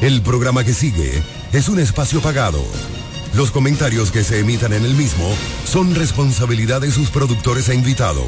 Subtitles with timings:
[0.00, 1.22] El programa que sigue
[1.52, 2.64] es un espacio pagado.
[3.34, 5.30] Los comentarios que se emitan en el mismo
[5.66, 8.24] son responsabilidad de sus productores e invitados.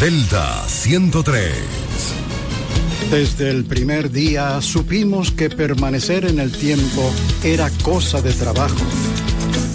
[0.00, 1.52] Delta 103.
[3.10, 7.12] Desde el primer día supimos que permanecer en el tiempo
[7.44, 8.80] era cosa de trabajo.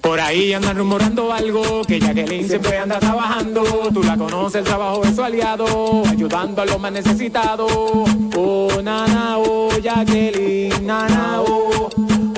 [0.00, 3.62] Por ahí andan rumorando algo, que Jacqueline siempre anda trabajando.
[3.92, 7.70] Tú la conoces, el trabajo de su aliado, ayudando a los más necesitados.
[8.36, 11.90] Oh, nana, oh, Jacqueline, nana, oh,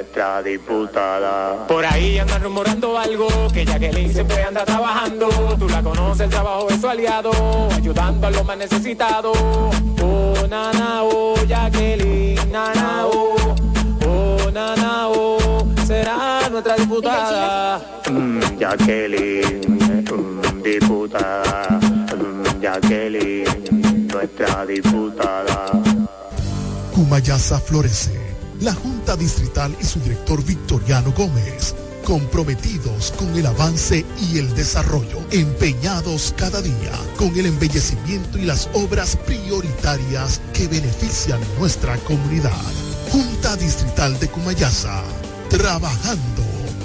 [0.00, 1.66] nuestra diputada.
[1.66, 5.28] Por ahí andan rumorando algo, que Jacqueline siempre anda trabajando.
[5.58, 7.30] Tú la conoces, el trabajo de su aliado,
[7.70, 9.36] ayudando a los más necesitados.
[10.02, 13.54] Oh, nana, oh, Jacqueline, nana, oh,
[14.06, 17.80] oh, nana, oh, será nuestra diputada.
[18.08, 19.60] Mm, Jacqueline,
[20.10, 21.78] mm, diputada,
[22.16, 25.72] mm, Jacqueline, nuestra diputada.
[26.94, 28.39] Cumayasa florece.
[28.60, 31.74] La Junta Distrital y su director Victoriano Gómez,
[32.04, 38.68] comprometidos con el avance y el desarrollo, empeñados cada día con el embellecimiento y las
[38.74, 42.52] obras prioritarias que benefician nuestra comunidad.
[43.10, 45.04] Junta Distrital de Cumayasa,
[45.48, 46.49] trabajando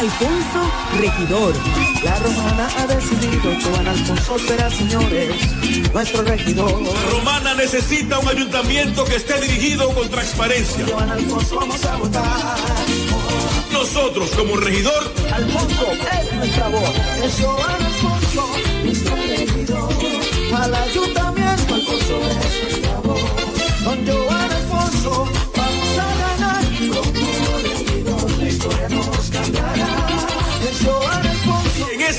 [0.00, 1.52] Alfonso, regidor.
[2.02, 5.34] La romana ha decidido, Joan Alfonso será, señores,
[5.92, 6.72] nuestro regidor.
[7.12, 10.86] Romana necesita un ayuntamiento que esté dirigido con transparencia.
[10.90, 12.56] Joan Alfonso vamos a votar.
[13.70, 16.94] Nosotros, como regidor, Alfonso es nuestra voz.
[17.22, 18.50] Es Joan Alfonso,
[18.82, 19.92] nuestro regidor.
[20.56, 23.20] Al ayuntamiento, Alfonso es nuestra voz.
[23.84, 25.39] Con Joan Alfonso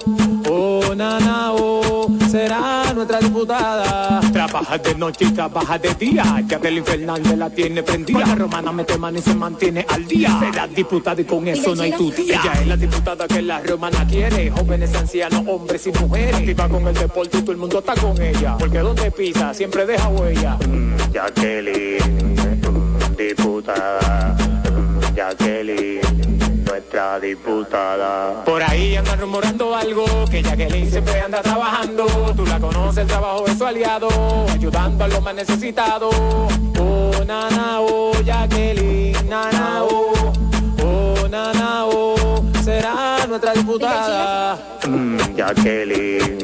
[0.50, 4.22] oh, nana, oh, será nuestra diputada.
[4.32, 6.24] Trabaja de noche y trabaja de día.
[6.48, 8.20] Jacqueline Fernández la tiene prendida.
[8.20, 10.38] La romana mete mano y se mantiene al día.
[10.40, 12.40] Será diputada y con eso no hay tu día.
[12.44, 14.52] Ella es la diputada que la romana quiere.
[14.52, 16.36] Jóvenes, ancianos, hombres y mujeres.
[16.36, 18.56] Activa con el deporte y todo el mundo está con ella.
[18.58, 20.58] Porque donde pisa siempre deja huella.
[21.12, 21.98] Jacqueline,
[22.62, 24.36] mm, diputada,
[24.70, 28.44] mm, Jacqueline, nuestra diputada.
[28.44, 32.06] Por ahí andan rumorando algo, que Jacqueline siempre anda trabajando.
[32.36, 34.10] Tú la conoces, el trabajo es su aliado,
[34.52, 36.16] ayudando a los más necesitados.
[36.80, 40.34] Oh, nana, oh, Jacqueline, nana, oh,
[40.84, 44.58] oh, nana, oh, será nuestra diputada.
[44.88, 46.38] Mm, Jacqueline,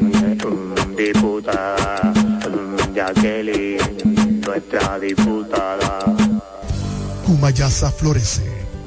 [0.45, 5.99] mm, diputada, mm, Jacqueline, nuestra diputada.
[7.25, 8.62] Cumayasa florece.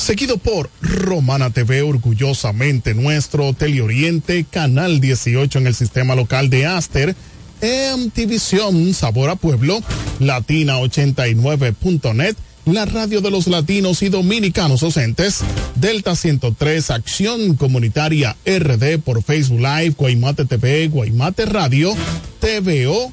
[0.00, 7.16] seguido por Romana TV, orgullosamente nuestro Teleoriente, Canal 18 en el sistema local de Aster,
[7.62, 9.80] MTVision, Sabor a Pueblo,
[10.20, 15.40] Latina89.net, la radio de los latinos y dominicanos docentes,
[15.74, 21.94] Delta 103, Acción Comunitaria RD por Facebook Live, Guaymate TV, Guaymate Radio,
[22.40, 23.12] TVO,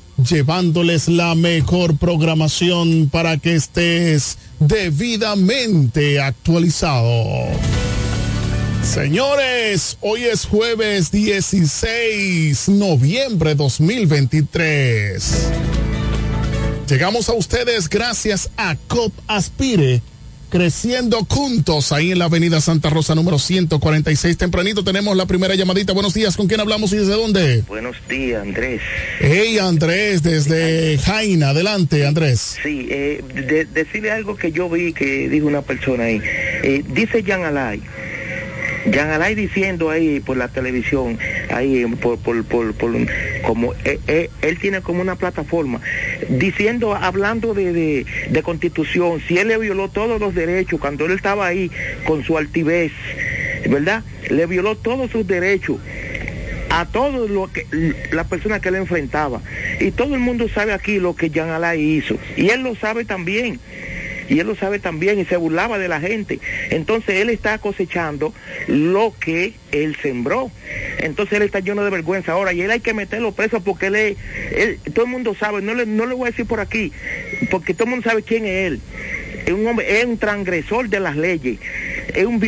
[0.23, 7.13] llevándoles la mejor programación para que estés debidamente actualizado.
[8.83, 15.49] Señores, hoy es jueves 16 noviembre 2023.
[16.89, 20.01] Llegamos a ustedes gracias a COP Aspire
[20.51, 24.37] creciendo juntos ahí en la avenida Santa Rosa número 146.
[24.37, 25.93] Tempranito tenemos la primera llamadita.
[25.93, 27.63] Buenos días, ¿con quién hablamos y desde dónde?
[27.67, 28.81] Buenos días, Andrés.
[29.19, 31.49] Hey, Andrés, desde Jaina.
[31.49, 32.57] Adelante, Andrés.
[32.61, 33.23] Sí, eh,
[33.73, 36.21] decirle algo que yo vi que dijo una persona ahí.
[36.63, 37.81] Eh, dice Jan Alay
[38.91, 42.73] Jan Alay diciendo ahí por la televisión, ahí por, por, por,
[43.43, 45.81] como eh, eh, él, tiene como una plataforma,
[46.29, 51.45] diciendo, hablando de, de, constitución, si él le violó todos los derechos cuando él estaba
[51.45, 51.69] ahí
[52.05, 52.91] con su altivez,
[53.69, 54.03] ¿verdad?
[54.29, 55.77] Le violó todos sus derechos
[56.69, 57.65] a todos lo que
[58.11, 59.41] la persona que él enfrentaba.
[59.79, 62.17] Y todo el mundo sabe aquí lo que Jan Alay hizo.
[62.37, 63.59] Y él lo sabe también
[64.31, 66.39] y él lo sabe también y se burlaba de la gente.
[66.69, 68.33] Entonces él está cosechando
[68.67, 70.49] lo que él sembró.
[70.99, 73.95] Entonces él está lleno de vergüenza ahora y él hay que meterlo preso porque él
[73.95, 74.15] es,
[74.93, 76.93] todo el mundo sabe, no le, no le voy a decir por aquí,
[77.49, 78.81] porque todo el mundo sabe quién es él.
[79.45, 81.59] Es un hombre, es un transgresor de las leyes.
[82.15, 82.39] Es un,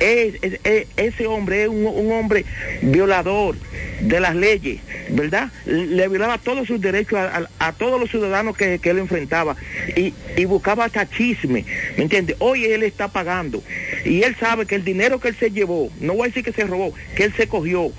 [0.00, 2.44] eh, ese hombre es un, hombre
[2.82, 3.56] violador
[4.00, 4.80] de las leyes,
[5.10, 5.50] ¿verdad?
[5.66, 7.18] Le violaba todos sus derechos
[7.58, 9.56] a, todos los ciudadanos que, él enfrentaba
[9.96, 11.64] y, buscaba hasta chisme,
[11.96, 12.36] ¿me entiendes?
[12.38, 13.62] Hoy él está pagando
[14.04, 16.52] y él sabe que el dinero que él se llevó, no voy a decir que
[16.52, 17.92] se robó, que él se cogió,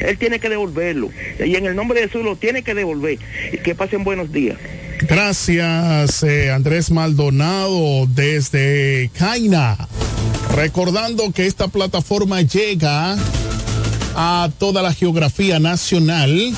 [0.00, 1.10] él tiene que devolverlo
[1.44, 3.18] y en el nombre de Jesús lo tiene que devolver.
[3.62, 4.56] Que pasen buenos días.
[5.02, 9.76] Gracias, eh, Andrés Maldonado, desde Caina.
[10.54, 13.16] Recordando que esta plataforma llega
[14.14, 16.54] a toda la geografía nacional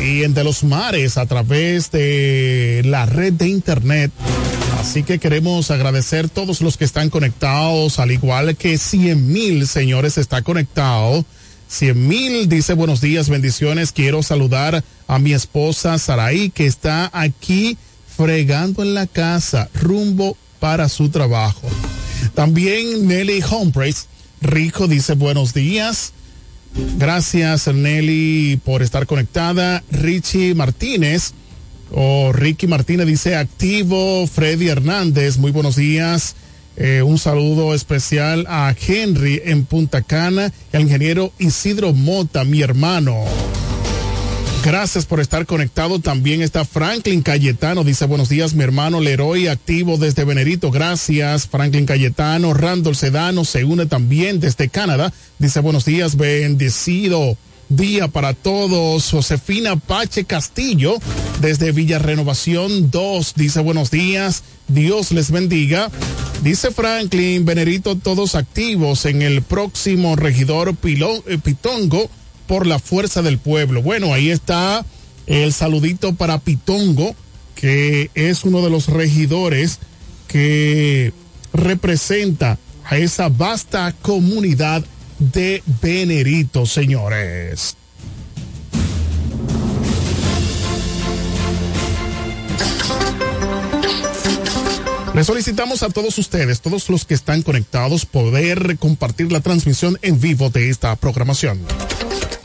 [0.00, 4.12] y entre los mares a través de la red de internet.
[4.78, 9.66] Así que queremos agradecer a todos los que están conectados, al igual que 100 mil
[9.66, 11.24] señores está conectado.
[11.68, 13.92] 100 mil dice buenos días, bendiciones.
[13.92, 14.84] Quiero saludar
[15.18, 17.78] mi esposa Saraí que está aquí
[18.16, 21.68] fregando en la casa rumbo para su trabajo.
[22.34, 24.06] También Nelly Humphreys,
[24.40, 26.12] Rico, dice buenos días.
[26.98, 29.82] Gracias Nelly por estar conectada.
[29.90, 31.32] Richie Martínez
[31.92, 34.26] o Ricky Martínez dice activo.
[34.26, 36.36] Freddy Hernández, muy buenos días.
[36.76, 42.60] Eh, un saludo especial a Henry en Punta Cana y al ingeniero Isidro Mota, mi
[42.60, 43.24] hermano.
[44.64, 46.00] Gracias por estar conectado.
[46.00, 47.84] También está Franklin Cayetano.
[47.84, 50.70] Dice buenos días, mi hermano Leroy, activo desde Venerito.
[50.70, 52.52] Gracias, Franklin Cayetano.
[52.52, 55.12] Randall Sedano se une también desde Canadá.
[55.38, 57.36] Dice buenos días, bendecido
[57.68, 59.10] día para todos.
[59.10, 60.96] Josefina Pache Castillo
[61.40, 63.34] desde Villa Renovación 2.
[63.36, 64.42] Dice buenos días.
[64.68, 65.90] Dios les bendiga.
[66.42, 72.10] Dice Franklin, Venerito, todos activos en el próximo regidor eh, Pitongo
[72.46, 73.82] por la fuerza del pueblo.
[73.82, 74.84] Bueno, ahí está
[75.26, 77.14] el saludito para Pitongo,
[77.54, 79.80] que es uno de los regidores
[80.28, 81.12] que
[81.52, 84.84] representa a esa vasta comunidad
[85.18, 87.76] de Beneritos, señores.
[95.14, 100.20] Le solicitamos a todos ustedes, todos los que están conectados, poder compartir la transmisión en
[100.20, 101.58] vivo de esta programación.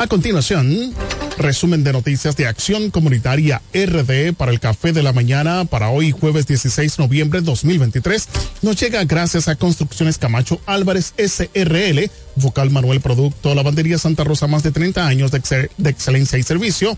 [0.01, 0.95] A continuación,
[1.37, 6.09] resumen de noticias de Acción Comunitaria RD para el Café de la Mañana para hoy
[6.09, 8.27] jueves 16 de noviembre 2023.
[8.63, 14.63] Nos llega gracias a Construcciones Camacho Álvarez SRL, Vocal Manuel Producto, Lavandería Santa Rosa, más
[14.63, 16.97] de 30 años de, de excelencia y servicio.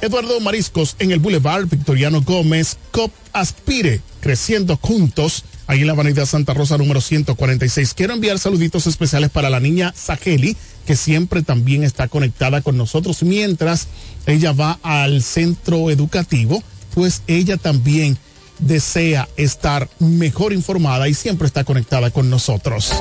[0.00, 6.26] Eduardo Mariscos en el Boulevard Victoriano Gómez, COP Aspire, creciendo juntos, ahí en la Avenida
[6.26, 7.94] Santa Rosa número 146.
[7.94, 13.22] Quiero enviar saluditos especiales para la niña Sajeli, que siempre también está conectada con nosotros
[13.22, 13.88] mientras
[14.26, 16.62] ella va al centro educativo,
[16.94, 18.18] pues ella también
[18.58, 22.92] desea estar mejor informada y siempre está conectada con nosotros.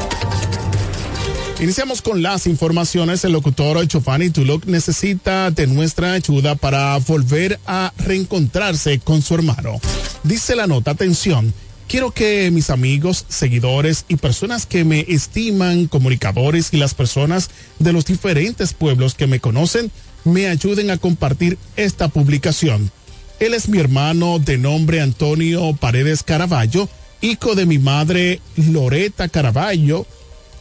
[1.59, 3.23] Iniciamos con las informaciones.
[3.23, 9.79] El locutor Giovanni Tuluk necesita de nuestra ayuda para volver a reencontrarse con su hermano.
[10.23, 11.53] Dice la nota, atención,
[11.87, 17.93] quiero que mis amigos, seguidores y personas que me estiman, comunicadores y las personas de
[17.93, 19.91] los diferentes pueblos que me conocen,
[20.23, 22.91] me ayuden a compartir esta publicación.
[23.39, 26.87] Él es mi hermano de nombre Antonio Paredes Caraballo,
[27.21, 30.05] hijo de mi madre Loreta Caraballo,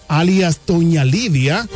[0.08, 1.68] alias Doña Lidia,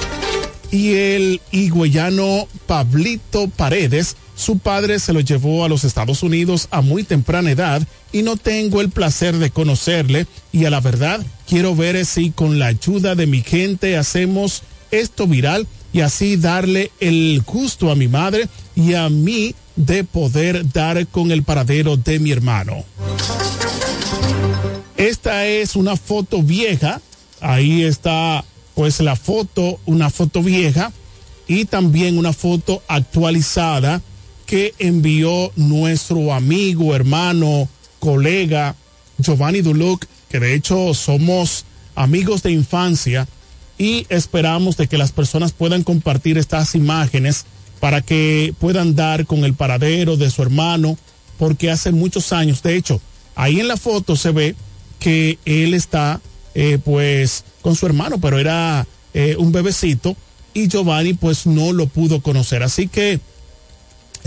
[0.71, 4.17] y el higüeyano Pablito Paredes.
[4.37, 8.37] Su padre se lo llevó a los Estados Unidos a muy temprana edad y no
[8.37, 13.15] tengo el placer de conocerle y a la verdad quiero ver si con la ayuda
[13.15, 18.95] de mi gente hacemos esto viral y así darle el gusto a mi madre y
[18.95, 22.85] a mí de poder dar con el paradero de mi hermano.
[24.97, 27.01] Esta es una foto vieja
[27.41, 28.45] ahí está
[28.75, 30.93] pues la foto, una foto vieja
[31.49, 34.03] y también una foto actualizada
[34.47, 38.77] que envió nuestro amigo, hermano, colega
[39.19, 43.27] Giovanni Duluc, que de hecho somos amigos de infancia
[43.79, 47.45] y esperamos de que las personas puedan compartir estas imágenes
[47.81, 50.97] para que puedan dar con el paradero de su hermano,
[51.39, 53.01] porque hace muchos años, de hecho,
[53.35, 54.55] ahí en la foto se ve
[54.99, 56.21] que él está
[56.55, 60.17] eh, pues con su hermano, pero era eh, un bebecito
[60.55, 62.63] y Giovanni pues no lo pudo conocer.
[62.63, 63.21] Así que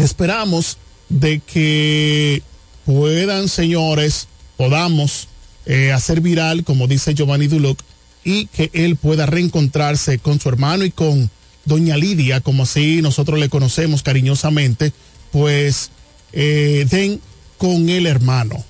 [0.04, 0.78] esperamos
[1.10, 2.42] de que
[2.86, 5.28] puedan, señores, podamos
[5.66, 7.80] eh, hacer viral, como dice Giovanni Duluc,
[8.24, 11.30] y que él pueda reencontrarse con su hermano y con
[11.66, 14.92] doña Lidia, como así nosotros le conocemos cariñosamente,
[15.32, 15.92] pues
[16.34, 17.22] den
[17.58, 18.64] con el hermano.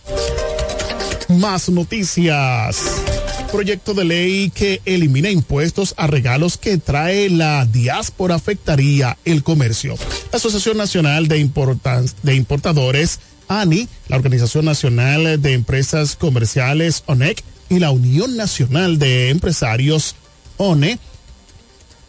[1.29, 3.08] Más noticias
[3.51, 9.95] proyecto de ley que elimina impuestos a regalos que trae la diáspora afectaría el comercio.
[10.31, 11.49] La Asociación Nacional de,
[12.23, 19.29] de Importadores, ANI, la Organización Nacional de Empresas Comerciales, ONEC, y la Unión Nacional de
[19.29, 20.15] Empresarios,
[20.57, 20.99] ONE,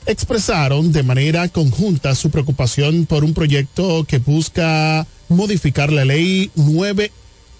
[0.06, 7.12] expresaron de manera conjunta su preocupación por un proyecto que busca modificar la ley 9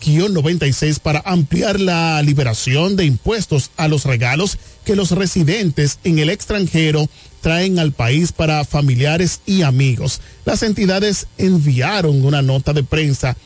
[0.06, 6.30] 96 para ampliar la liberación de impuestos a los regalos que los residentes en el
[6.30, 7.08] extranjero
[7.40, 10.20] traen al país para familiares y amigos.
[10.44, 13.36] Las entidades enviaron una nota de prensa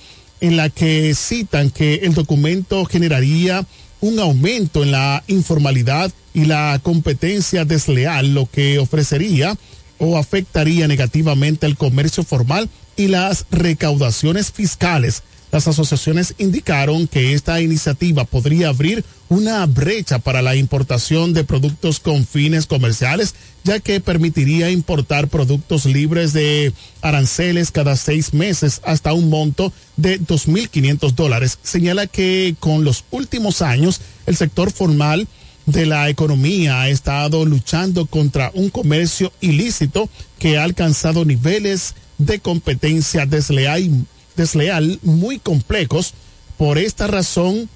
[0.40, 3.66] en la que citan que el documento generaría
[4.00, 9.56] un aumento en la informalidad y la competencia desleal, lo que ofrecería
[9.98, 15.22] o afectaría negativamente el comercio formal y las recaudaciones fiscales
[15.54, 22.00] las asociaciones indicaron que esta iniciativa podría abrir una brecha para la importación de productos
[22.00, 29.12] con fines comerciales, ya que permitiría importar productos libres de aranceles cada seis meses hasta
[29.12, 31.56] un monto de 2.500 dólares.
[31.62, 35.28] Señala que con los últimos años el sector formal
[35.66, 40.08] de la economía ha estado luchando contra un comercio ilícito
[40.40, 44.04] que ha alcanzado niveles de competencia desleal
[44.36, 46.14] desleal muy complejos.
[46.56, 47.68] Por esta razón,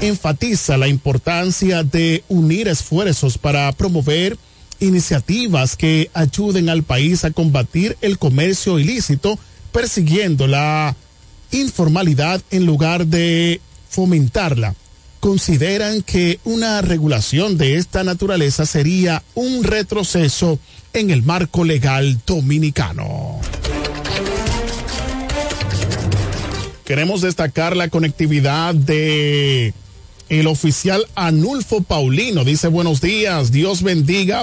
[0.00, 4.36] enfatiza la importancia de unir esfuerzos para promover
[4.80, 9.38] iniciativas que ayuden al país a combatir el comercio ilícito,
[9.72, 10.94] persiguiendo la
[11.50, 14.74] informalidad en lugar de fomentarla.
[15.20, 20.58] Consideran que una regulación de esta naturaleza sería un retroceso
[20.92, 23.40] en el marco legal dominicano.
[26.86, 29.74] Queremos destacar la conectividad de
[30.28, 32.44] el oficial Anulfo Paulino.
[32.44, 34.42] Dice buenos días, Dios bendiga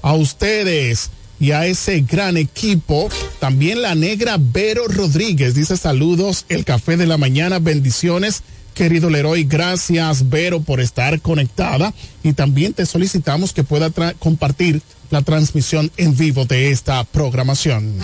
[0.00, 3.10] a ustedes y a ese gran equipo.
[3.38, 8.42] También la negra Vero Rodríguez dice saludos, el café de la mañana, bendiciones
[8.72, 11.92] Querido Leroy, gracias Vero por estar conectada
[12.22, 17.94] y también te solicitamos que pueda compartir la transmisión en vivo de esta programación.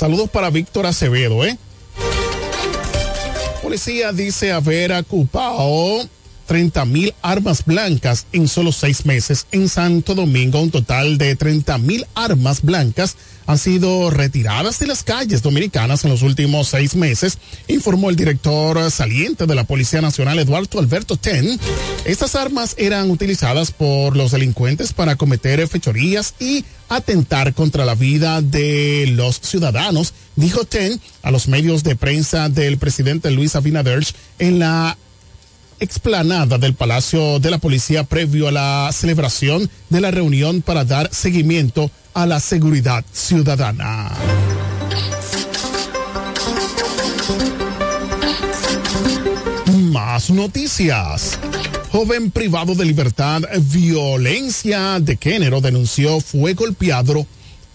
[0.00, 1.58] Saludos para Víctor Acevedo, ¿eh?
[3.62, 6.08] Policía dice haber ocupado
[6.46, 9.46] 30 mil armas blancas en solo seis meses.
[9.52, 13.18] En Santo Domingo, un total de 30 mil armas blancas
[13.50, 18.92] han sido retiradas de las calles dominicanas en los últimos seis meses, informó el director
[18.92, 21.58] saliente de la Policía Nacional, Eduardo Alberto Ten.
[22.04, 28.40] Estas armas eran utilizadas por los delincuentes para cometer fechorías y atentar contra la vida
[28.40, 34.06] de los ciudadanos, dijo Ten a los medios de prensa del presidente Luis Abinader
[34.38, 34.96] en la
[35.80, 41.12] explanada del Palacio de la Policía previo a la celebración de la reunión para dar
[41.12, 44.10] seguimiento a la seguridad ciudadana.
[49.90, 51.38] Más noticias.
[51.90, 57.26] Joven privado de libertad, violencia de género denunció fue golpeado,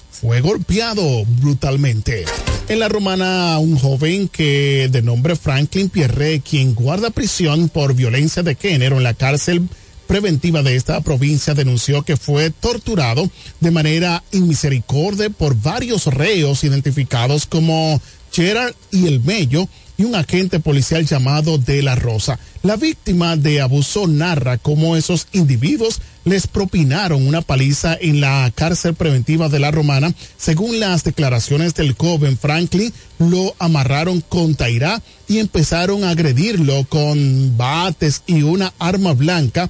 [0.10, 2.26] fue golpeado brutalmente.
[2.68, 8.42] En la romana, un joven que de nombre Franklin Pierre, quien guarda prisión por violencia
[8.42, 9.70] de género en la cárcel
[10.08, 17.46] preventiva de esta provincia, denunció que fue torturado de manera inmisericordia por varios reos identificados
[17.46, 18.02] como
[18.32, 22.40] Gerard y el Mello y un agente policial llamado De La Rosa.
[22.64, 28.96] La víctima de abuso narra cómo esos individuos les propinaron una paliza en la cárcel
[28.96, 30.14] preventiva de la Romana.
[30.38, 37.56] Según las declaraciones del joven Franklin, lo amarraron con tairá y empezaron a agredirlo con
[37.56, 39.70] bates y una arma blanca.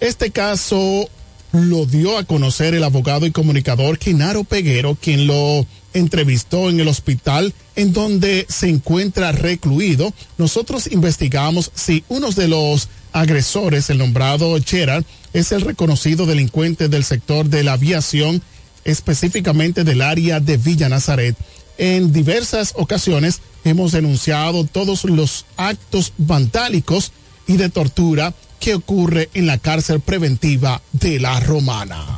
[0.00, 1.08] Este caso
[1.52, 6.88] lo dio a conocer el abogado y comunicador Kinaro Peguero, quien lo entrevistó en el
[6.88, 10.12] hospital en donde se encuentra recluido.
[10.36, 17.04] Nosotros investigamos si uno de los agresores, el nombrado Gerard, es el reconocido delincuente del
[17.04, 18.42] sector de la aviación,
[18.84, 21.34] específicamente del área de Villa Nazaret.
[21.78, 27.12] En diversas ocasiones hemos denunciado todos los actos vandálicos
[27.46, 32.15] y de tortura que ocurre en la cárcel preventiva de la Romana.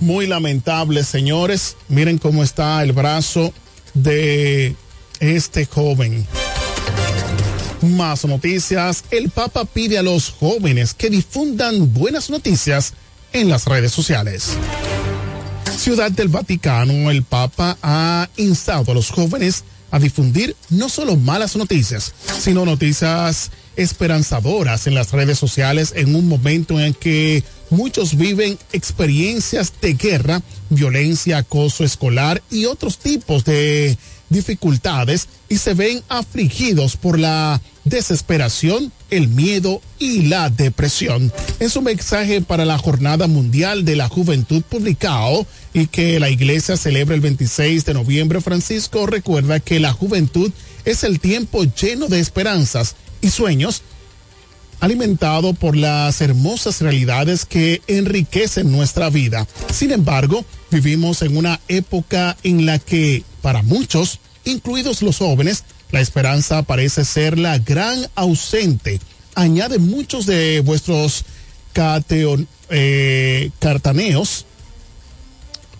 [0.00, 1.76] Muy lamentable, señores.
[1.88, 3.52] Miren cómo está el brazo
[3.94, 4.76] de
[5.20, 6.26] este joven.
[7.82, 9.04] Más noticias.
[9.10, 12.94] El Papa pide a los jóvenes que difundan buenas noticias
[13.32, 14.50] en las redes sociales.
[15.76, 21.56] Ciudad del Vaticano, el Papa ha instado a los jóvenes a difundir no solo malas
[21.56, 28.58] noticias, sino noticias esperanzadoras en las redes sociales en un momento en que muchos viven
[28.72, 33.96] experiencias de guerra, violencia, acoso escolar y otros tipos de
[34.28, 41.32] dificultades y se ven afligidos por la desesperación, el miedo y la depresión.
[41.60, 46.76] En su mensaje para la Jornada Mundial de la Juventud publicado y que la iglesia
[46.76, 50.52] celebra el 26 de noviembre, Francisco recuerda que la juventud
[50.84, 53.82] es el tiempo lleno de esperanzas y sueños
[54.80, 59.46] alimentado por las hermosas realidades que enriquecen nuestra vida.
[59.72, 66.00] Sin embargo, vivimos en una época en la que, para muchos, incluidos los jóvenes, la
[66.00, 69.00] esperanza parece ser la gran ausente.
[69.34, 71.24] Añade muchos de vuestros
[72.70, 74.44] eh, cartaneos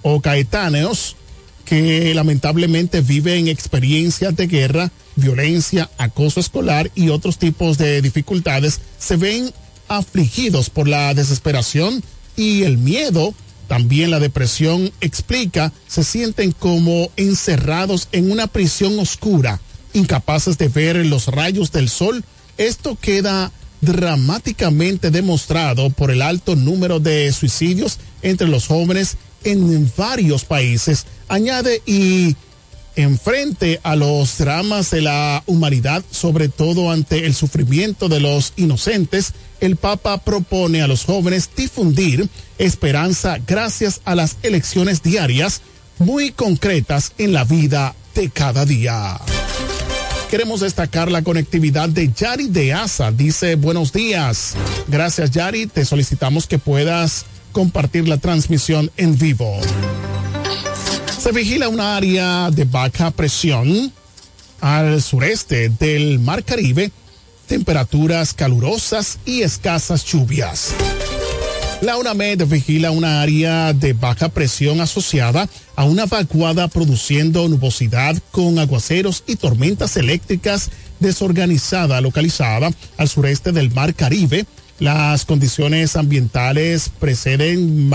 [0.03, 1.17] o caetáneos
[1.65, 9.17] que lamentablemente viven experiencias de guerra, violencia, acoso escolar y otros tipos de dificultades, se
[9.17, 9.53] ven
[9.89, 12.03] afligidos por la desesperación
[12.37, 13.35] y el miedo,
[13.67, 19.61] también la depresión explica, se sienten como encerrados en una prisión oscura,
[19.93, 22.25] incapaces de ver los rayos del sol.
[22.57, 30.45] Esto queda dramáticamente demostrado por el alto número de suicidios entre los jóvenes en varios
[30.45, 31.07] países.
[31.29, 32.37] Añade y
[32.99, 39.35] enfrente a los dramas de la humanidad, sobre todo ante el sufrimiento de los inocentes,
[39.61, 45.63] el Papa propone a los jóvenes difundir esperanza gracias a las elecciones diarias
[45.99, 49.17] muy concretas en la vida de cada día.
[50.29, 53.13] Queremos destacar la conectividad de Yari de Asa.
[53.13, 54.55] Dice buenos días.
[54.89, 55.69] Gracias Yari.
[55.69, 59.61] Te solicitamos que puedas compartir la transmisión en vivo.
[61.19, 63.93] Se vigila un área de baja presión
[64.61, 66.93] al sureste del Mar Caribe,
[67.49, 70.75] temperaturas calurosas y escasas lluvias.
[71.81, 78.59] La UNAMED vigila una área de baja presión asociada a una vacuada produciendo nubosidad con
[78.59, 84.47] aguaceros y tormentas eléctricas desorganizada localizada al sureste del Mar Caribe.
[84.79, 87.89] Las condiciones ambientales preceden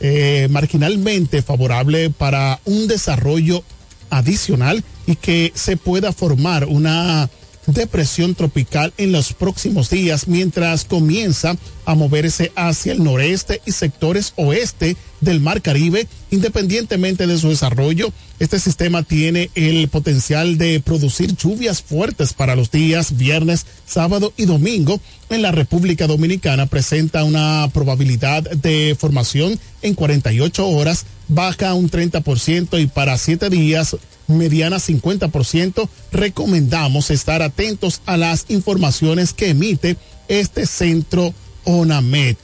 [0.00, 3.62] eh, marginalmente favorable para un desarrollo
[4.10, 7.28] adicional y que se pueda formar una
[7.66, 14.32] depresión tropical en los próximos días mientras comienza a moverse hacia el noreste y sectores
[14.36, 16.06] oeste del Mar Caribe.
[16.30, 22.70] Independientemente de su desarrollo, este sistema tiene el potencial de producir lluvias fuertes para los
[22.70, 25.00] días viernes, sábado y domingo.
[25.30, 32.80] En la República Dominicana presenta una probabilidad de formación en 48 horas, baja un 30%
[32.80, 39.96] y para 7 días mediana 50%, recomendamos estar atentos a las informaciones que emite
[40.28, 41.34] este centro
[41.64, 42.36] ONAMED.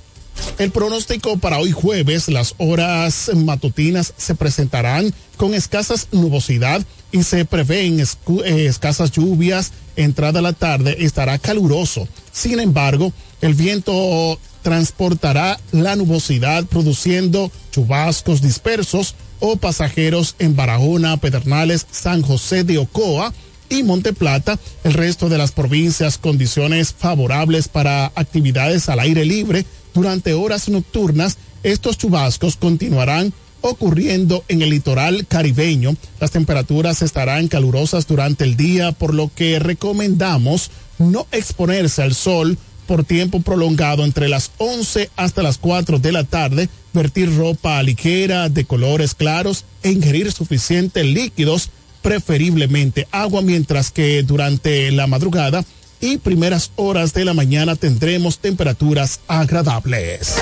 [0.58, 7.44] El pronóstico para hoy jueves, las horas matutinas se presentarán con escasas nubosidad y se
[7.44, 9.72] prevén eh, escasas lluvias.
[9.96, 12.08] Entrada la tarde estará caluroso.
[12.32, 21.86] Sin embargo, el viento transportará la nubosidad produciendo chubascos dispersos o pasajeros en Barahona, Pedernales,
[21.90, 23.32] San José de Ocoa
[23.68, 24.58] y Monte Plata.
[24.84, 31.38] El resto de las provincias condiciones favorables para actividades al aire libre durante horas nocturnas.
[31.62, 35.94] Estos chubascos continuarán ocurriendo en el litoral caribeño.
[36.18, 42.58] Las temperaturas estarán calurosas durante el día, por lo que recomendamos no exponerse al sol
[42.90, 48.48] por tiempo prolongado entre las 11 hasta las 4 de la tarde, vertir ropa ligera
[48.48, 51.70] de colores claros e ingerir suficientes líquidos,
[52.02, 55.64] preferiblemente agua, mientras que durante la madrugada
[56.00, 60.34] y primeras horas de la mañana tendremos temperaturas agradables.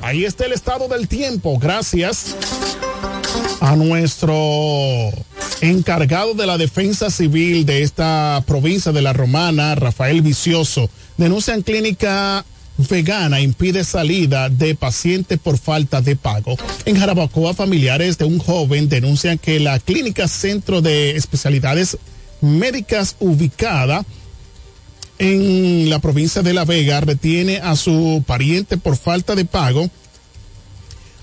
[0.00, 2.34] Ahí está el estado del tiempo, gracias
[3.60, 4.34] a nuestro
[5.60, 12.44] encargado de la defensa civil de esta provincia de la Romana, Rafael Vicioso, denuncian clínica
[12.78, 16.56] vegana impide salida de paciente por falta de pago.
[16.84, 21.98] En Jarabacoa, familiares de un joven denuncian que la clínica Centro de Especialidades
[22.40, 24.04] Médicas ubicada
[25.18, 29.88] en la provincia de La Vega retiene a su pariente por falta de pago.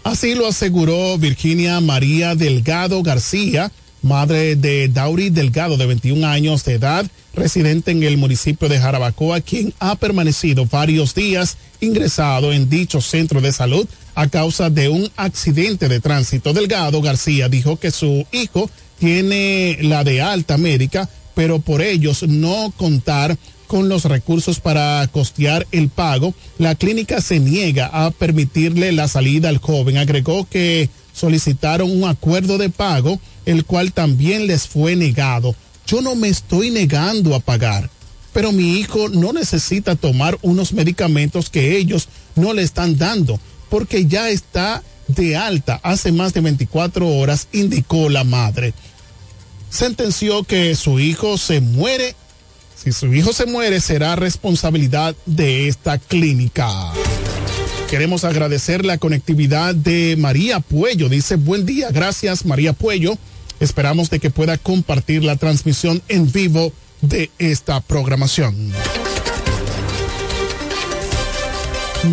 [0.04, 6.76] Así lo aseguró Virginia María Delgado García, madre de Dauri Delgado, de 21 años de
[6.76, 13.02] edad, residente en el municipio de Jarabacoa, quien ha permanecido varios días ingresado en dicho
[13.02, 16.54] centro de salud a causa de un accidente de tránsito.
[16.54, 22.74] Delgado García dijo que su hijo tiene la de alta médica, pero por ellos no
[22.76, 23.38] contar
[23.70, 29.48] con los recursos para costear el pago, la clínica se niega a permitirle la salida
[29.48, 29.98] al joven.
[29.98, 35.54] Agregó que solicitaron un acuerdo de pago, el cual también les fue negado.
[35.86, 37.92] Yo no me estoy negando a pagar,
[38.34, 44.08] pero mi hijo no necesita tomar unos medicamentos que ellos no le están dando, porque
[44.08, 48.74] ya está de alta hace más de 24 horas, indicó la madre.
[49.70, 52.16] Sentenció que su hijo se muere
[52.82, 56.70] si su hijo se muere, será responsabilidad de esta clínica.
[57.90, 61.10] Queremos agradecer la conectividad de María Puello.
[61.10, 63.18] Dice, buen día, gracias María Puello.
[63.60, 68.72] Esperamos de que pueda compartir la transmisión en vivo de esta programación.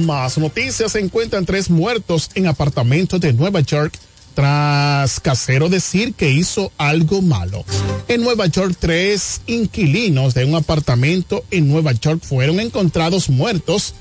[0.05, 0.93] Más noticias.
[0.93, 3.97] Se encuentran tres muertos en apartamentos de Nueva York
[4.37, 7.65] tras casero decir que hizo algo malo.
[8.07, 13.95] En Nueva York, tres inquilinos de un apartamento en Nueva York fueron encontrados muertos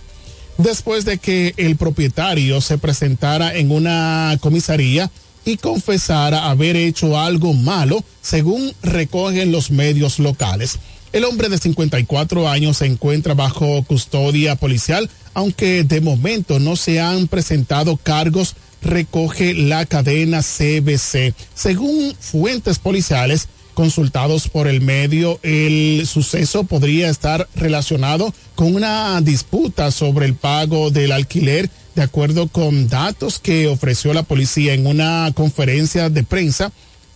[0.57, 5.09] después de que el propietario se presentara en una comisaría
[5.45, 10.79] y confesara haber hecho algo malo, según recogen los medios locales.
[11.13, 16.99] El hombre de 54 años se encuentra bajo custodia policial, aunque de momento no se
[16.99, 18.55] han presentado cargos
[18.85, 21.33] recoge la cadena CBC.
[21.53, 29.91] Según fuentes policiales consultados por el medio, el suceso podría estar relacionado con una disputa
[29.91, 35.31] sobre el pago del alquiler, de acuerdo con datos que ofreció la policía en una
[35.35, 36.71] conferencia de prensa.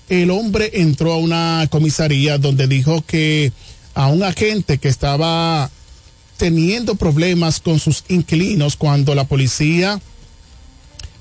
[0.10, 3.54] El hombre entró a una comisaría donde dijo que
[3.94, 5.70] a un agente que estaba
[6.38, 10.00] teniendo problemas con sus inquilinos cuando la policía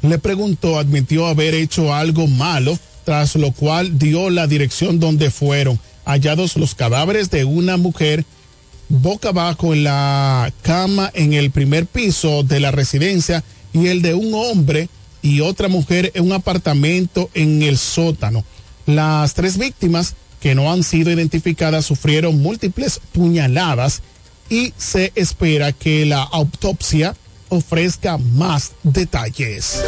[0.03, 5.79] le preguntó, admitió haber hecho algo malo, tras lo cual dio la dirección donde fueron
[6.05, 8.25] hallados los cadáveres de una mujer
[8.89, 14.15] boca abajo en la cama en el primer piso de la residencia y el de
[14.15, 14.89] un hombre
[15.21, 18.45] y otra mujer en un apartamento en el sótano.
[18.87, 24.03] Las tres víctimas que no han sido identificadas sufrieron múltiples puñaladas
[24.49, 27.15] y se espera que la autopsia
[27.49, 29.83] ofrezca más detalles.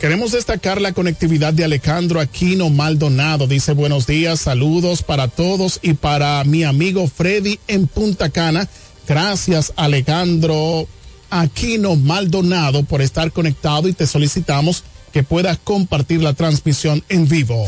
[0.00, 3.46] Queremos destacar la conectividad de Alejandro Aquino Maldonado.
[3.46, 8.68] Dice buenos días, saludos para todos y para mi amigo Freddy en Punta Cana.
[9.08, 10.86] Gracias Alejandro
[11.30, 17.66] Aquino Maldonado por estar conectado y te solicitamos que puedas compartir la transmisión en vivo.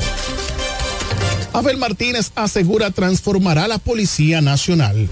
[1.53, 5.09] Abel Martínez asegura transformará la Policía Nacional.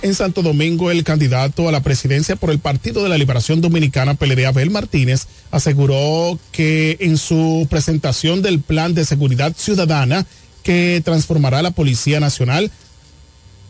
[0.00, 4.14] En Santo Domingo, el candidato a la presidencia por el Partido de la Liberación Dominicana,
[4.14, 10.24] PLD, Abel Martínez, aseguró que en su presentación del Plan de Seguridad Ciudadana
[10.62, 12.70] que transformará la Policía Nacional,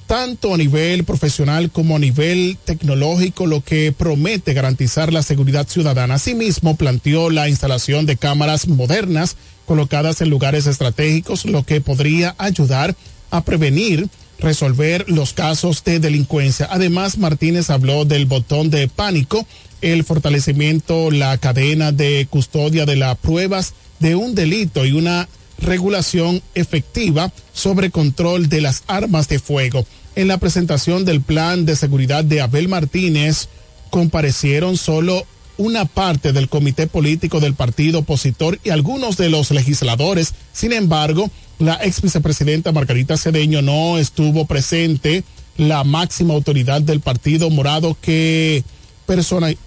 [0.06, 6.14] tanto a nivel profesional como a nivel tecnológico, lo que promete garantizar la seguridad ciudadana.
[6.14, 12.94] Asimismo, planteó la instalación de cámaras modernas colocadas en lugares estratégicos, lo que podría ayudar
[13.30, 14.08] a prevenir
[14.38, 16.68] resolver los casos de delincuencia.
[16.70, 19.46] Además, Martínez habló del botón de pánico,
[19.80, 25.28] el fortalecimiento, la cadena de custodia de las pruebas de un delito y una
[25.60, 29.84] regulación efectiva sobre control de las armas de fuego.
[30.14, 33.48] En la presentación del plan de seguridad de Abel Martínez,
[33.90, 35.26] comparecieron solo
[35.56, 40.34] una parte del comité político del partido opositor y algunos de los legisladores.
[40.52, 45.24] Sin embargo, la ex vicepresidenta Margarita Cedeño no estuvo presente,
[45.56, 48.62] la máxima autoridad del partido morado que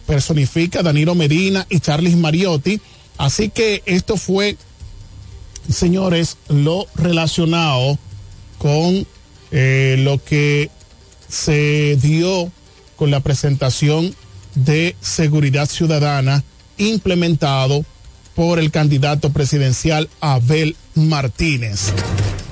[0.05, 2.79] personifica Danilo Medina y Charles Mariotti.
[3.17, 4.55] Así que esto fue,
[5.69, 7.97] señores, lo relacionado
[8.57, 9.05] con
[9.51, 10.69] eh, lo que
[11.27, 12.51] se dio
[12.95, 14.15] con la presentación
[14.55, 16.43] de seguridad ciudadana
[16.77, 17.85] implementado
[18.35, 21.91] por el candidato presidencial Abel Martínez.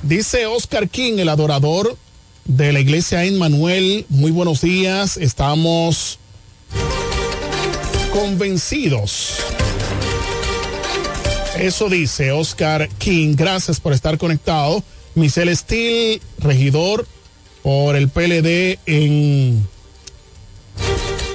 [0.03, 1.97] Dice Oscar King, el adorador
[2.45, 6.19] de la iglesia en Manuel, muy buenos días, estamos
[8.11, 9.35] convencidos.
[11.59, 14.83] Eso dice Oscar King, gracias por estar conectado.
[15.15, 17.05] Michelle Steele, regidor
[17.61, 19.67] por el PLD en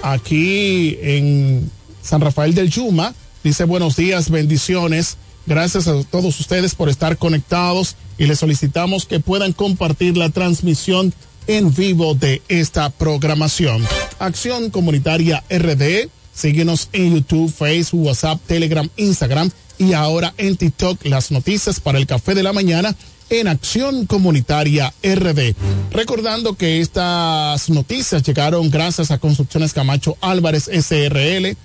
[0.02, 1.70] aquí en
[2.02, 3.14] San Rafael del Yuma.
[3.44, 5.18] Dice buenos días, bendiciones.
[5.44, 11.12] Gracias a todos ustedes por estar conectados y les solicitamos que puedan compartir la transmisión
[11.46, 13.84] en vivo de esta programación.
[14.18, 16.08] Acción Comunitaria RD.
[16.32, 22.06] Síguenos en YouTube, Facebook, WhatsApp, Telegram, Instagram y ahora en TikTok las noticias para el
[22.06, 22.96] café de la mañana
[23.28, 25.54] en Acción Comunitaria RD.
[25.90, 31.58] Recordando que estas noticias llegaron gracias a Construcciones Camacho Álvarez SRL.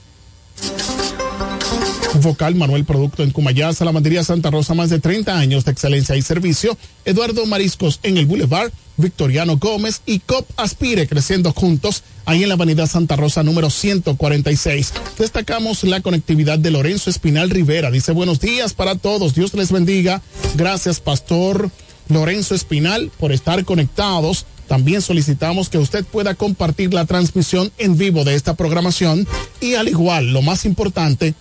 [2.16, 6.22] Vocal Manuel Producto en Cumayá, Salamandería Santa Rosa, más de 30 años de excelencia y
[6.22, 6.78] servicio.
[7.05, 12.55] Eduardo Mariscos en el Boulevard, Victoriano Gómez y COP Aspire creciendo juntos ahí en la
[12.55, 14.93] Avenida Santa Rosa número 146.
[15.18, 17.91] Destacamos la conectividad de Lorenzo Espinal Rivera.
[17.91, 19.36] Dice buenos días para todos.
[19.36, 20.22] Dios les bendiga.
[20.55, 21.70] Gracias, Pastor
[22.10, 24.45] Lorenzo Espinal, por estar conectados.
[24.68, 29.28] También solicitamos que usted pueda compartir la transmisión en vivo de esta programación
[29.62, 31.34] y al igual, lo más importante,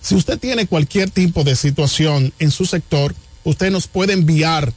[0.00, 4.72] si usted tiene cualquier tipo de situación en su sector, usted nos puede enviar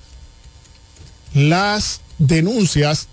[1.34, 3.08] las denuncias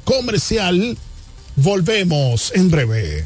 [0.05, 0.97] comercial.
[1.57, 3.24] Volvemos en breve.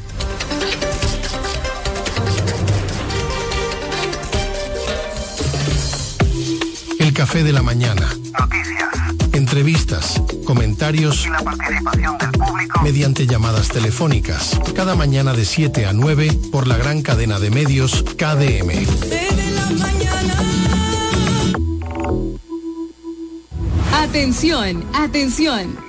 [6.99, 8.07] El café de la mañana.
[8.39, 8.79] Noticias.
[9.33, 14.59] Entrevistas, comentarios y la participación del público mediante llamadas telefónicas.
[14.75, 18.85] Cada mañana de 7 a 9 por la gran cadena de medios KDM.
[24.09, 25.88] Atención, atención.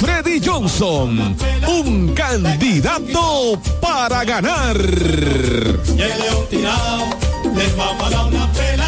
[0.00, 4.76] Freddy Johnson, un candidato para ganar.
[4.76, 7.04] Y el león tirado,
[7.54, 8.87] les vamos a dar una pela.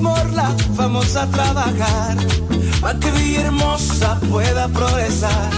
[0.00, 2.16] Morla, vamos a trabajar.
[2.80, 5.50] Para que Villahermosa pueda progresar.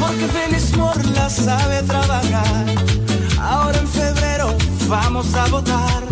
[0.00, 2.64] Porque Félix Morla sabe trabajar.
[3.40, 4.54] Ahora en febrero
[4.88, 6.02] vamos a votar.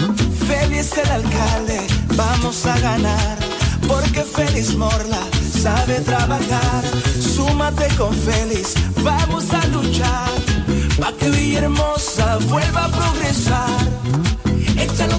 [0.46, 1.86] Félix el alcalde,
[2.16, 3.38] vamos a ganar.
[3.86, 5.20] Porque Félix Morla
[5.62, 6.82] sabe trabajar.
[7.34, 10.30] Súmate con Félix, vamos a luchar.
[11.00, 13.88] Para que Villahermosa vuelva a progresar.
[14.76, 15.18] Échalo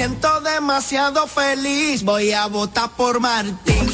[0.00, 3.86] Siento demasiado feliz, voy a votar por Martín.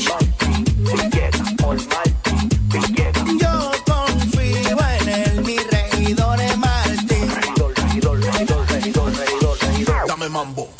[3.41, 7.29] Yo confío en él, mi regidor es Martín.
[10.07, 10.71] Dame mambo.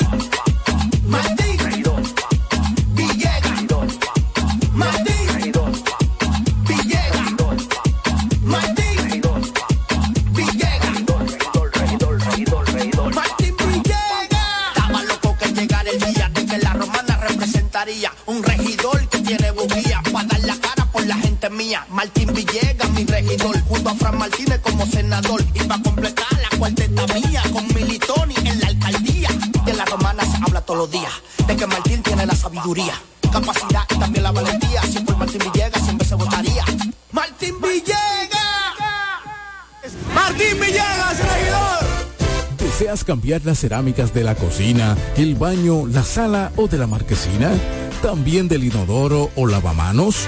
[24.27, 25.41] Martínez como senador.
[25.53, 29.29] Y para completar la cuarteta mía, con Militoni en la alcaldía.
[29.65, 31.13] De la romana se habla todos los días,
[31.47, 32.93] de que Martín tiene la sabiduría,
[33.31, 34.81] capacidad y también la valentía.
[34.83, 36.65] Si por Martín Villegas siempre se votaría.
[37.13, 38.35] ¡Martín Villegas!
[40.13, 41.87] ¡Martín Villegas, regidor!
[42.57, 47.51] ¿Deseas cambiar las cerámicas de la cocina, el baño, la sala o de la marquesina?
[48.01, 50.27] ¿También del inodoro o lavamanos?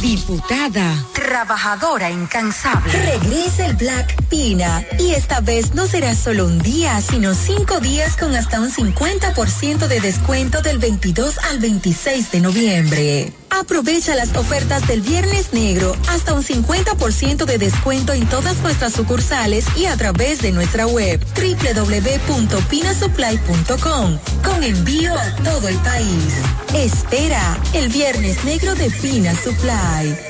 [0.00, 2.92] Diputada, trabajadora incansable.
[2.92, 8.16] Regresa el Black Pina y esta vez no será solo un día, sino cinco días
[8.16, 13.39] con hasta un 50% de descuento del 22 al 26 de noviembre.
[13.60, 19.66] Aprovecha las ofertas del Viernes Negro, hasta un 50% de descuento en todas nuestras sucursales
[19.76, 26.36] y a través de nuestra web www.pinasupply.com con envío a todo el país.
[26.74, 30.29] Espera el Viernes Negro de Pina Supply.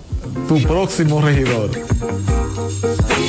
[0.47, 1.71] tu próximo regidor.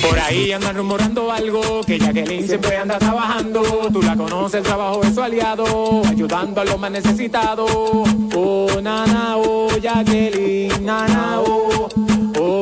[0.02, 3.62] Por ahí andan rumorando algo, que Jacqueline siempre anda trabajando.
[3.92, 7.70] Tú la conoces, el trabajo de su aliado, ayudando a los más necesitados.
[7.72, 11.40] Oh, nana, oh, Jacqueline, nana,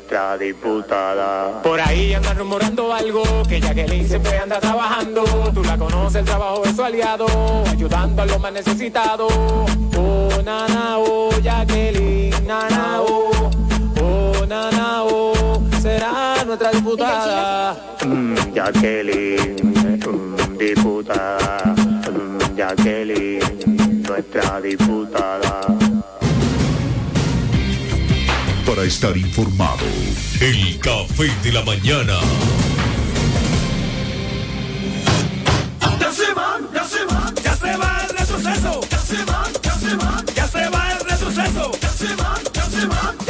[0.00, 1.60] nuestra diputada.
[1.62, 5.24] Por ahí andan rumorando algo, que Jacqueline siempre anda trabajando.
[5.52, 7.26] Tú la conoces, el trabajo de su aliado,
[7.68, 9.30] ayudando a los más necesitados.
[9.98, 13.50] Oh, nana, oh, Jacqueline, nana, oh,
[14.00, 17.76] oh, nana, oh, será nuestra diputada.
[18.06, 21.74] Mm, Jacqueline, mm, diputada,
[22.10, 25.99] mm, Jacqueline, nuestra diputada.
[28.70, 29.84] Para estar informado,
[30.40, 32.20] el café de la mañana.
[35.98, 38.80] Ya se van, ya se van, ya se va el retroceso.
[38.88, 41.72] Ya se van, ya se van, ya se va el retroceso.
[41.82, 43.29] Ya se van, ya se van,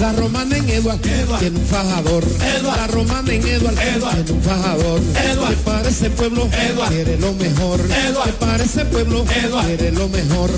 [0.00, 2.24] La romana en Eduard, tiene un fajador.
[2.62, 5.00] La romana en Eduard, tiene un fajador.
[5.00, 6.48] Que para ese pueblo
[6.88, 7.80] quiere lo mejor.
[7.82, 10.50] Que para ese pueblo quiere lo mejor.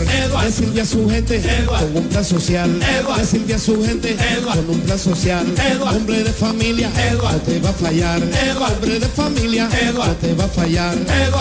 [0.44, 2.70] Decirle a su gente con un plan social.
[3.18, 5.44] Decirle a su gente con un plan social.
[5.92, 6.88] Hombre de familia,
[7.20, 8.22] no te va a fallar.
[8.22, 10.96] Hombre de familia, no te va a fallar.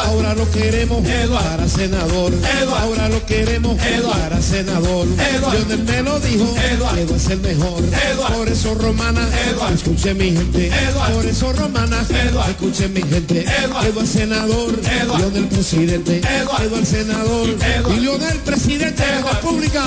[0.06, 2.34] Ahora lo queremos para senador.
[2.80, 5.08] Ahora lo queremos para senador.
[5.52, 7.91] Lionel me lo dijo, Eduard es el mejor.
[8.36, 9.28] Por eso romana,
[9.74, 10.72] escuche mi gente.
[11.14, 12.06] Por eso romana,
[12.50, 13.46] escuche mi gente.
[13.64, 14.80] Eduard senador,
[15.18, 16.22] Lionel presidente.
[16.22, 17.48] Eduard senador,
[17.96, 19.84] y Lionel presidente de la República.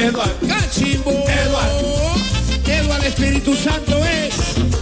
[0.00, 1.10] Eduard Cachimbo.
[1.10, 2.26] Eduard.
[2.66, 4.34] Eduard Espíritu Santo es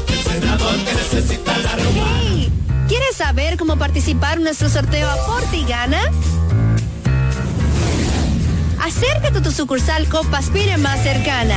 [0.08, 2.20] el senador que necesita la romana.
[2.22, 2.52] Hey,
[2.88, 6.00] ¿Quieres saber cómo participar en nuestro sorteo Aporte y Gana?
[8.82, 11.56] Acércate a tu sucursal Copa Aspire más cercana.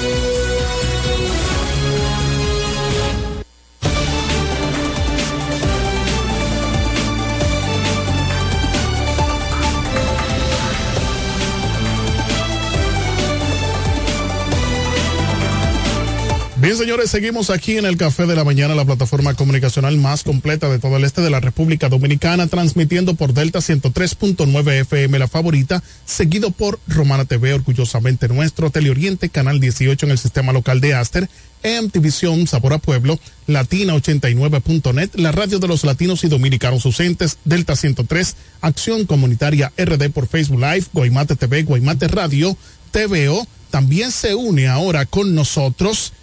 [16.71, 20.69] Bien, señores, seguimos aquí en el Café de la Mañana, la plataforma comunicacional más completa
[20.69, 25.83] de todo el este de la República Dominicana, transmitiendo por Delta 103.9 FM, la favorita,
[26.05, 31.29] seguido por Romana TV, orgullosamente nuestro, Teleoriente, Canal 18 en el sistema local de Aster,
[31.61, 37.75] EMTV Sabor a Pueblo, Latina 89.net, la radio de los latinos y dominicanos ausentes, Delta
[37.75, 42.55] 103, Acción Comunitaria RD por Facebook Live, Guaymate TV, Guaymate Radio,
[42.91, 46.13] TVO, también se une ahora con nosotros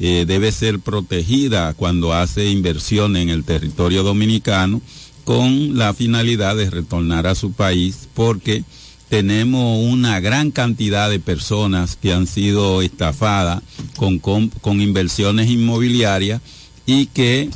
[0.00, 4.80] eh, debe ser protegida cuando hace inversión en el territorio dominicano
[5.24, 8.64] con la finalidad de retornar a su país porque
[9.08, 13.62] tenemos una gran cantidad de personas que han sido estafadas
[13.96, 16.40] con, con, inversiones inmobiliarias
[16.86, 17.50] y que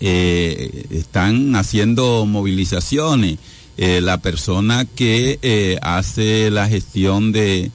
[0.00, 3.38] eh, están haciendo movilizaciones.
[3.78, 7.70] Eh, la persona que eh, hace la gestión de,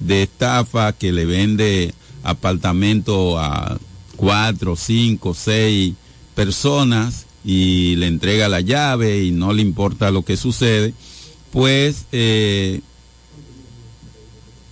[0.00, 1.94] de estafa, que le vende
[2.24, 3.78] apartamento a
[4.16, 5.94] cuatro, cinco, seis
[6.34, 10.92] personas y le entrega la llave y no le importa lo que sucede,
[11.52, 12.80] pues eh,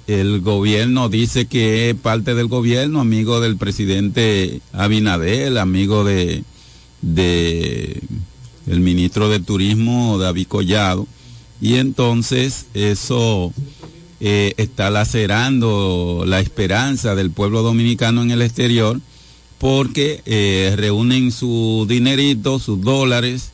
[0.09, 6.43] el gobierno dice que es parte del gobierno, amigo del presidente Abinadel, amigo de,
[7.03, 8.01] de
[8.67, 11.07] el ministro de Turismo David Collado,
[11.61, 13.53] y entonces eso
[14.21, 19.01] eh, está lacerando la esperanza del pueblo dominicano en el exterior
[19.59, 23.53] porque eh, reúnen su dinerito, sus dólares,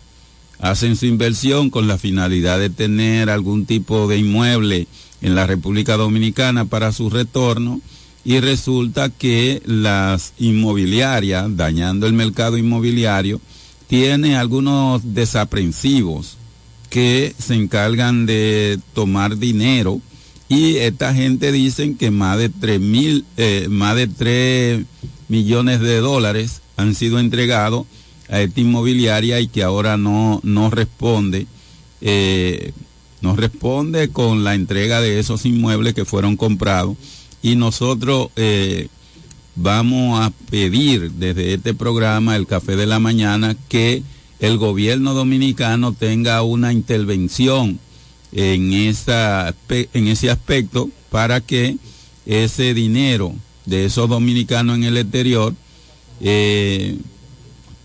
[0.58, 4.86] hacen su inversión con la finalidad de tener algún tipo de inmueble
[5.20, 7.82] en la República Dominicana para su retorno
[8.24, 13.40] y resulta que las inmobiliarias, dañando el mercado inmobiliario,
[13.86, 16.36] tiene algunos desaprensivos
[16.90, 20.00] que se encargan de tomar dinero.
[20.48, 24.84] Y esta gente dicen que más de tres mil, eh, más de
[25.28, 27.86] millones de dólares han sido entregados
[28.28, 31.46] a esta inmobiliaria y que ahora no, no responde,
[32.00, 32.72] eh,
[33.20, 36.96] no responde con la entrega de esos inmuebles que fueron comprados
[37.42, 38.88] y nosotros eh,
[39.56, 44.02] vamos a pedir desde este programa, el Café de la Mañana, que
[44.40, 47.78] el gobierno dominicano tenga una intervención
[48.32, 51.76] en, esa, en ese aspecto para que
[52.26, 53.34] ese dinero
[53.64, 55.54] de esos dominicanos en el exterior
[56.20, 56.98] eh,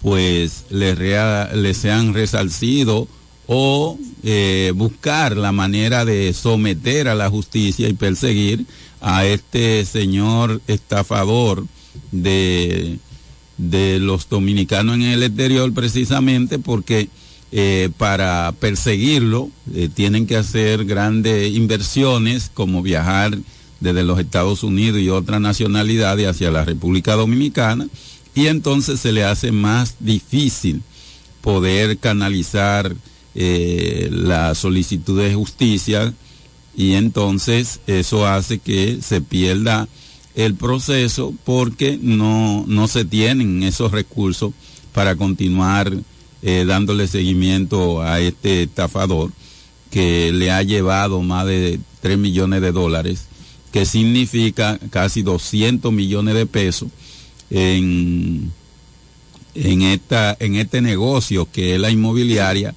[0.01, 3.07] pues les, le sean resarcido
[3.47, 8.65] o eh, buscar la manera de someter a la justicia y perseguir
[9.03, 11.65] a este señor estafador
[12.11, 12.97] de,
[13.57, 17.09] de los dominicanos en el exterior precisamente porque
[17.51, 23.37] eh, para perseguirlo eh, tienen que hacer grandes inversiones como viajar
[23.81, 27.87] desde los Estados Unidos y otras nacionalidades hacia la República Dominicana
[28.33, 30.81] y entonces se le hace más difícil
[31.41, 32.95] poder canalizar
[33.35, 36.13] eh, la solicitud de justicia
[36.75, 39.87] y entonces eso hace que se pierda
[40.35, 44.53] el proceso porque no, no se tienen esos recursos
[44.91, 45.93] para continuar
[46.41, 49.31] eh, dándole seguimiento a este estafador
[49.91, 53.27] que le ha llevado más de 3 millones de dólares,
[53.71, 56.89] que significa casi 200 millones de pesos
[57.51, 58.51] en,
[59.53, 62.73] en, esta, en este negocio que es la inmobiliaria,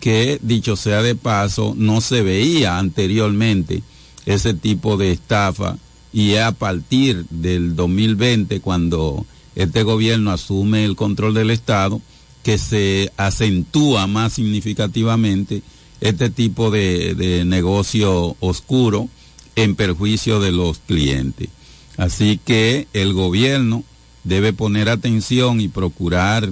[0.00, 3.82] que dicho sea de paso, no se veía anteriormente
[4.26, 5.76] ese tipo de estafa
[6.12, 12.00] y a partir del 2020 cuando este gobierno asume el control del Estado
[12.42, 15.62] que se acentúa más significativamente
[16.00, 19.08] este tipo de, de negocio oscuro
[19.56, 21.50] en perjuicio de los clientes.
[21.98, 23.84] Así que el gobierno
[24.24, 26.50] debe poner atención y procurar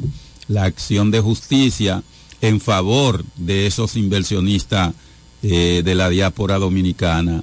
[0.48, 2.02] la acción de justicia
[2.40, 4.94] en favor de esos inversionistas
[5.42, 7.42] eh, de la diáspora dominicana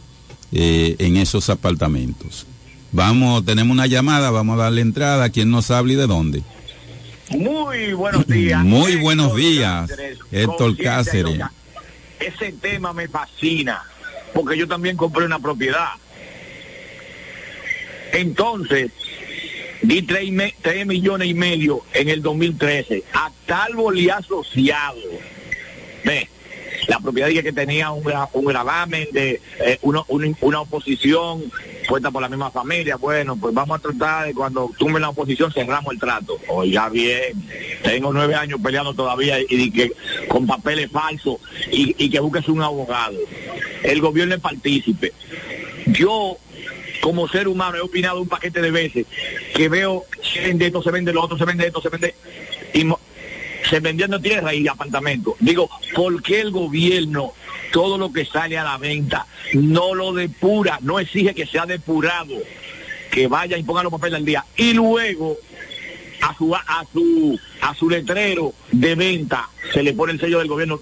[0.51, 2.45] eh, en esos apartamentos.
[2.91, 5.29] Vamos, tenemos una llamada, vamos a darle entrada.
[5.29, 6.43] ¿Quién nos habla y de dónde?
[7.31, 8.63] Muy buenos días.
[8.63, 9.91] Muy buenos días,
[10.31, 11.39] Héctor Cáceres.
[12.19, 13.83] Ese tema me fascina,
[14.33, 15.89] porque yo también compré una propiedad.
[18.13, 18.91] Entonces,
[19.88, 24.97] di 3, millones y medio en el 2013 a Talvo y asociado.
[26.03, 26.27] Ve,
[26.88, 31.43] la propiedad dije que tenía un, un gravamen de eh, una oposición
[31.88, 32.95] puesta por la misma familia.
[32.95, 36.39] Bueno, pues vamos a tratar de cuando tumben la oposición cerramos el trato.
[36.47, 37.47] Oiga bien,
[37.83, 39.91] tengo nueve años peleando todavía y, y que
[40.27, 41.38] con papeles falsos
[41.71, 43.17] y, y que busques un abogado.
[43.83, 45.13] El gobierno es partícipe.
[45.88, 46.38] Yo
[47.01, 49.05] como ser humano he opinado un paquete de veces
[49.53, 52.15] que veo se vende esto, se vende lo otro, se vende esto, se vende
[52.73, 52.85] y
[53.69, 55.35] se vendiendo tierra y apartamentos.
[55.39, 57.33] Digo, ¿por qué el gobierno
[57.71, 62.35] todo lo que sale a la venta no lo depura, no exige que sea depurado,
[63.11, 65.37] que vaya y ponga los papeles al día y luego
[66.21, 70.47] a su a su a su letrero de venta se le pone el sello del
[70.47, 70.79] gobierno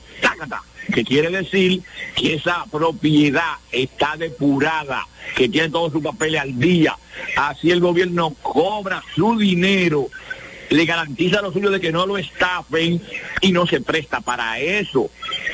[0.94, 1.82] que quiere decir
[2.16, 6.98] que esa propiedad está depurada que tiene todos sus papeles al día
[7.38, 10.10] así el gobierno cobra su dinero
[10.70, 13.02] le garantiza lo suyo de que no lo estafen
[13.42, 15.10] y no se presta para eso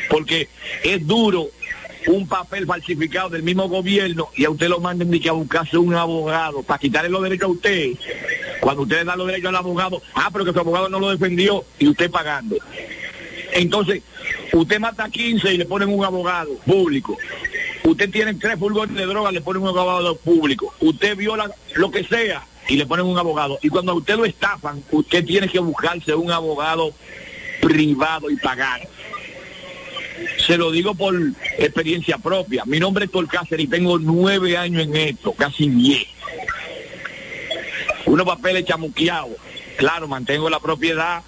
[0.09, 0.49] porque
[0.83, 1.49] es duro
[2.07, 5.77] un papel falsificado del mismo gobierno y a usted lo manden ni que a buscarse
[5.77, 7.91] un abogado para quitarle los derechos a usted.
[8.61, 11.09] Cuando usted le da los derechos al abogado, ah, pero que su abogado no lo
[11.09, 12.57] defendió y usted pagando.
[13.53, 14.03] Entonces,
[14.53, 17.17] usted mata a 15 y le ponen un abogado público.
[17.83, 20.73] Usted tiene tres furgones de droga, le ponen un abogado público.
[20.79, 23.57] Usted viola lo que sea y le ponen un abogado.
[23.61, 26.93] Y cuando usted lo estafan, usted tiene que buscarse un abogado
[27.61, 28.87] privado y pagar.
[30.45, 31.15] Se lo digo por
[31.57, 32.63] experiencia propia.
[32.65, 36.07] Mi nombre es Torcácer y tengo nueve años en esto, casi diez.
[38.05, 39.31] Unos papeles chamuqueados.
[39.77, 41.23] Claro, mantengo la propiedad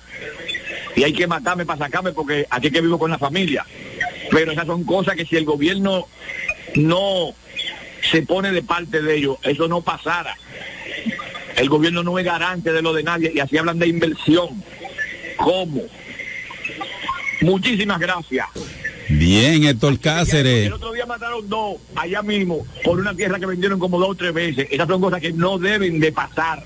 [0.96, 3.66] y hay que matarme para sacarme porque aquí es que vivo con la familia.
[4.30, 6.08] Pero esas son cosas que si el gobierno
[6.76, 7.34] no
[8.10, 10.36] se pone de parte de ellos, eso no pasara.
[11.58, 14.64] El gobierno no es garante de lo de nadie y así hablan de inversión.
[15.38, 15.84] ¿Cómo?
[17.42, 18.48] Muchísimas gracias.
[19.10, 20.68] Bien, Héctor Cáceres.
[20.68, 24.16] El otro día mataron dos allá mismo por una tierra que vendieron como dos o
[24.16, 24.68] tres veces.
[24.72, 26.64] Esas son cosas que no deben de pasar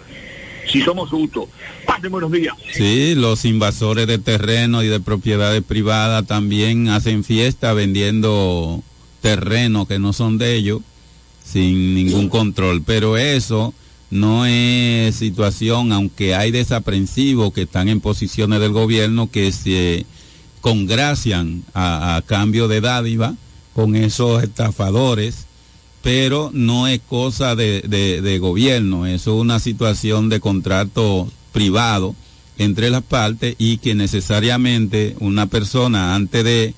[0.68, 1.45] si somos justos.
[1.86, 2.55] Pasen buenos días.
[2.72, 8.84] Sí, los invasores de terreno y de propiedades privadas también hacen fiesta vendiendo
[9.22, 10.82] terrenos que no son de ellos
[11.43, 12.82] sin ningún control.
[12.84, 13.74] Pero eso
[14.09, 20.05] no es situación, aunque hay desaprensivos que están en posiciones del gobierno que se
[20.61, 23.36] congracian a, a cambio de dádiva
[23.74, 25.45] con esos estafadores,
[26.06, 32.14] pero no es cosa de, gobierno, eso es una situación de contrato privado
[32.60, 36.76] entre las partes y que necesariamente una persona antes de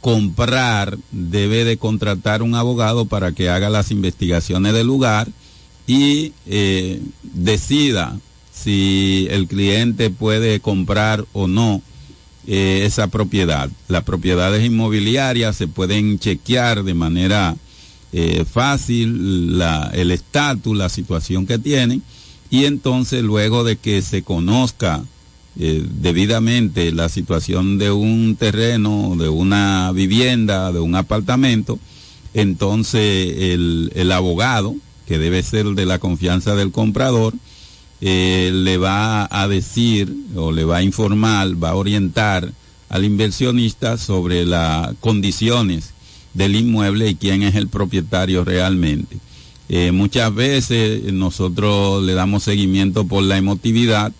[0.00, 5.28] comprar debe de contratar un abogado para que haga las investigaciones del lugar
[5.86, 8.18] y eh, decida
[8.52, 11.80] si el cliente puede comprar o no
[12.48, 13.70] eh, esa propiedad.
[13.86, 17.56] Las propiedades inmobiliarias se pueden chequear de manera
[18.12, 19.60] eh, fácil
[19.92, 22.02] el estatus, la situación que tienen
[22.50, 25.02] y entonces luego de que se conozca
[25.58, 31.78] eh, debidamente la situación de un terreno, de una vivienda, de un apartamento,
[32.34, 34.74] entonces el, el abogado,
[35.06, 37.34] que debe ser de la confianza del comprador,
[38.00, 42.52] eh, le va a decir o le va a informar, va a orientar
[42.88, 45.91] al inversionista sobre las condiciones
[46.34, 49.18] del inmueble y quién es el propietario realmente.
[49.68, 54.12] Eh, muchas veces nosotros le damos seguimiento por la emotividad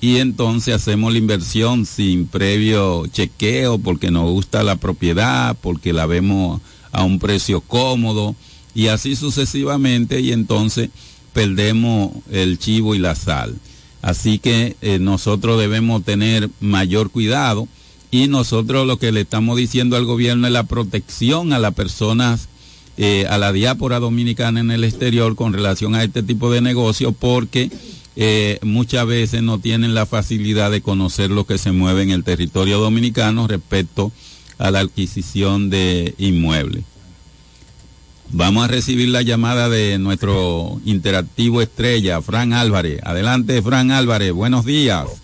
[0.00, 6.06] y entonces hacemos la inversión sin previo chequeo porque nos gusta la propiedad, porque la
[6.06, 6.60] vemos
[6.92, 8.36] a un precio cómodo
[8.74, 10.90] y así sucesivamente y entonces
[11.32, 13.56] perdemos el chivo y la sal.
[14.02, 17.66] Así que eh, nosotros debemos tener mayor cuidado
[18.14, 22.48] y nosotros lo que le estamos diciendo al gobierno es la protección a las personas,
[22.96, 27.10] eh, a la diáspora dominicana en el exterior con relación a este tipo de negocio
[27.10, 27.72] porque
[28.14, 32.22] eh, muchas veces no tienen la facilidad de conocer lo que se mueve en el
[32.22, 34.12] territorio dominicano respecto
[34.58, 36.84] a la adquisición de inmuebles.
[38.30, 43.00] Vamos a recibir la llamada de nuestro interactivo estrella, Fran Álvarez.
[43.02, 45.23] Adelante, Fran Álvarez, buenos días.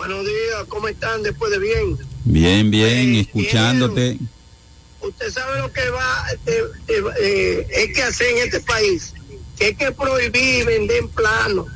[0.00, 1.98] Buenos días, ¿cómo están después de bien?
[2.24, 4.16] Bien, bien, escuchándote.
[4.98, 9.12] Usted sabe lo que va, eh, eh, eh, es que hacer en este país,
[9.58, 11.66] que hay que prohibir vender en plano,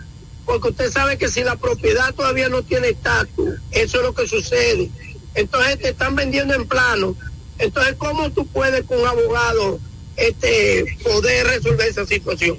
[0.47, 4.27] porque usted sabe que si la propiedad todavía no tiene estatus, eso es lo que
[4.27, 4.91] sucede.
[5.35, 7.15] Entonces te están vendiendo en plano.
[7.59, 9.79] Entonces, ¿cómo tú puedes con un abogado
[10.17, 12.57] este, poder resolver esa situación?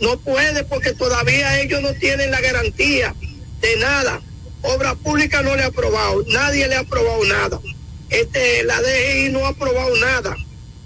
[0.00, 3.14] No puede porque todavía ellos no tienen la garantía
[3.60, 4.22] de nada.
[4.64, 7.60] Obra pública no le ha aprobado, nadie le ha aprobado nada.
[8.08, 10.36] este, la DGI no ha aprobado nada.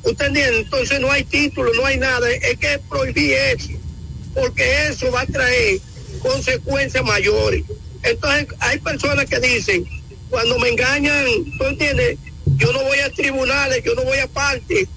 [0.02, 0.60] ¿Usted entiende?
[0.60, 2.30] Entonces no hay título, no hay nada.
[2.30, 3.70] Es que prohibí eso,
[4.34, 5.78] porque eso va a traer
[6.20, 7.62] consecuencias mayores.
[8.02, 9.84] Entonces hay personas que dicen,
[10.30, 11.26] cuando me engañan,
[11.58, 12.18] ¿tú entiendes?
[12.56, 14.88] Yo no voy a tribunales, yo no voy a parte.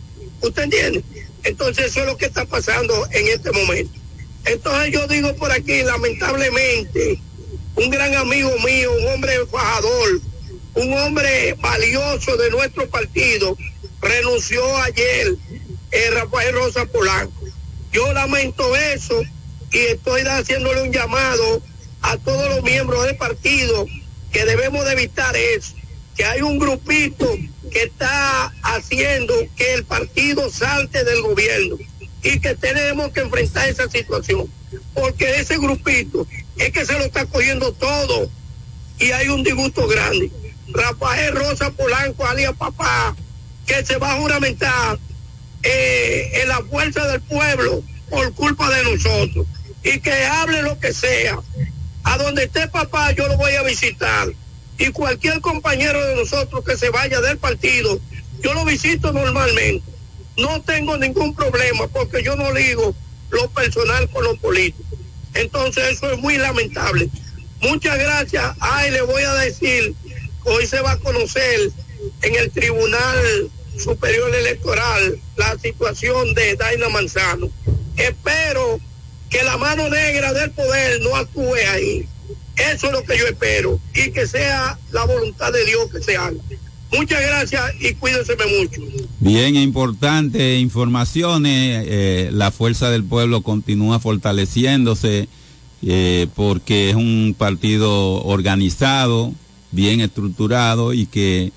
[0.41, 1.03] ¿Usted entiende?
[1.43, 3.99] Entonces eso es lo que está pasando en este momento.
[4.45, 7.19] Entonces yo digo por aquí, lamentablemente,
[7.75, 10.21] un gran amigo mío, un hombre fajador,
[10.75, 13.57] un hombre valioso de nuestro partido,
[14.01, 15.35] renunció ayer,
[15.91, 17.45] eh, Rafael Rosa Polanco.
[17.91, 19.21] Yo lamento eso
[19.71, 21.61] y estoy haciéndole un llamado
[22.01, 23.85] a todos los miembros del partido
[24.31, 25.73] que debemos de evitar eso,
[26.15, 27.37] que hay un grupito
[27.71, 31.77] que está haciendo que el partido salte del gobierno
[32.23, 34.49] y que tenemos que enfrentar esa situación,
[34.93, 36.27] porque ese grupito
[36.57, 38.29] es que se lo está cogiendo todo
[38.99, 40.31] y hay un disgusto grande.
[40.69, 43.15] Rafael Rosa Polanco, alias papá,
[43.65, 44.99] que se va a juramentar
[45.63, 49.47] eh, en la fuerza del pueblo por culpa de nosotros
[49.83, 51.39] y que hable lo que sea.
[52.03, 54.27] A donde esté papá yo lo voy a visitar
[54.77, 57.99] y cualquier compañero de nosotros que se vaya del partido,
[58.41, 59.85] yo lo visito normalmente.
[60.37, 62.95] No tengo ningún problema porque yo no ligo
[63.29, 64.97] lo personal con lo político.
[65.33, 67.09] Entonces eso es muy lamentable.
[67.61, 68.55] Muchas gracias.
[68.59, 69.93] Ay, le voy a decir,
[70.43, 71.71] hoy se va a conocer
[72.23, 77.49] en el Tribunal Superior Electoral la situación de Daina Manzano.
[77.97, 78.79] Espero
[79.29, 82.07] que la mano negra del poder no actúe ahí.
[82.57, 86.17] Eso es lo que yo espero y que sea la voluntad de Dios que se
[86.17, 86.37] haga.
[86.91, 88.81] Muchas gracias y cuídense mucho.
[89.19, 91.85] Bien, importante informaciones.
[91.87, 95.29] Eh, la fuerza del pueblo continúa fortaleciéndose
[95.83, 99.33] eh, porque es un partido organizado,
[99.71, 101.51] bien estructurado y que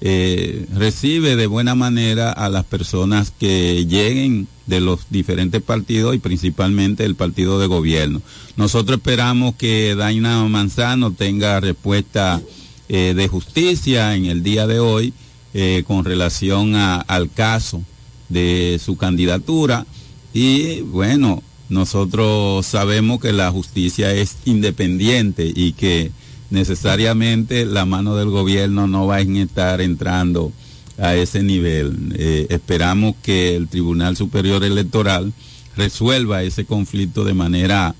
[0.00, 6.18] eh, recibe de buena manera a las personas que lleguen de los diferentes partidos y
[6.18, 8.22] principalmente el partido de gobierno.
[8.56, 12.40] Nosotros esperamos que Daina Manzano tenga respuesta
[12.88, 15.12] eh, de justicia en el día de hoy
[15.54, 17.82] eh, con relación al caso
[18.28, 19.86] de su candidatura
[20.32, 26.12] y bueno, nosotros sabemos que la justicia es independiente y que
[26.50, 30.52] necesariamente la mano del gobierno no va a estar entrando
[30.96, 32.14] a ese nivel.
[32.16, 35.32] Eh, esperamos que el Tribunal Superior Electoral
[35.76, 37.96] resuelva ese conflicto de manera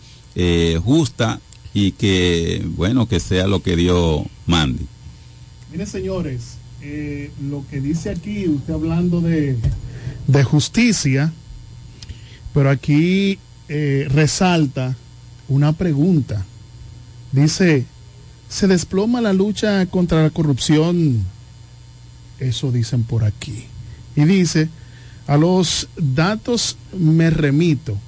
[0.84, 1.40] justa
[1.72, 4.84] y que, bueno, que sea lo que Dios mande.
[5.70, 9.56] Miren, señores, eh, lo que dice aquí, usted hablando de,
[10.26, 11.32] de justicia,
[12.54, 13.38] pero aquí
[13.68, 14.96] eh, resalta
[15.48, 16.44] una pregunta.
[17.32, 17.84] Dice,
[18.48, 21.24] ¿se desploma la lucha contra la corrupción?
[22.38, 23.64] Eso dicen por aquí.
[24.14, 24.68] Y dice,
[25.26, 27.98] a los datos me remito.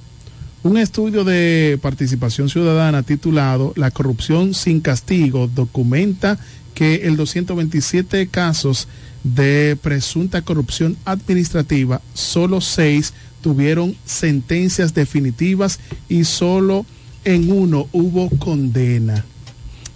[0.61, 6.37] Un estudio de participación ciudadana titulado La corrupción sin castigo documenta
[6.73, 8.89] que el 227 casos
[9.23, 15.79] de presunta corrupción administrativa, solo seis tuvieron sentencias definitivas
[16.09, 16.85] y solo
[17.23, 19.23] en uno hubo condena.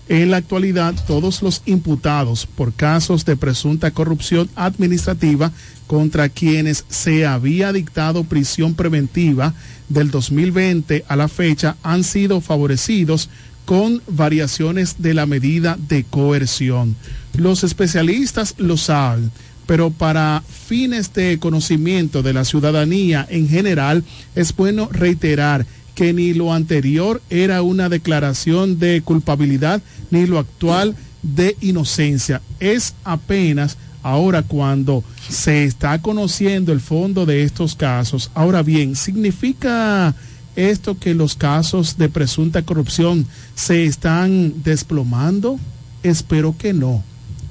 [0.08, 5.52] En la actualidad, todos los imputados por casos de presunta corrupción administrativa
[5.88, 9.54] contra quienes se había dictado prisión preventiva
[9.90, 13.30] del 2020 a la fecha han sido favorecidos
[13.66, 16.96] con variaciones de la medida de coerción.
[17.38, 19.32] Los especialistas lo saben,
[19.66, 24.04] pero para fines de conocimiento de la ciudadanía en general
[24.36, 25.66] es bueno reiterar
[25.96, 29.82] que ni lo anterior era una declaración de culpabilidad
[30.12, 32.42] ni lo actual de inocencia.
[32.60, 38.30] Es apenas ahora cuando se está conociendo el fondo de estos casos.
[38.36, 40.14] Ahora bien, ¿significa
[40.56, 43.26] esto que los casos de presunta corrupción
[43.56, 45.60] se están desplomando?
[46.04, 47.04] Espero que no.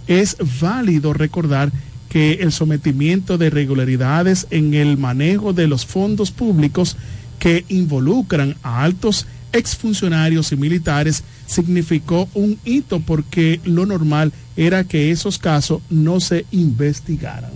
[0.06, 1.72] Es válido recordar
[2.08, 6.96] que el sometimiento de irregularidades en el manejo de los fondos públicos
[7.38, 15.10] que involucran a altos exfuncionarios y militares significó un hito porque lo normal era que
[15.10, 17.52] esos casos no se investigaran.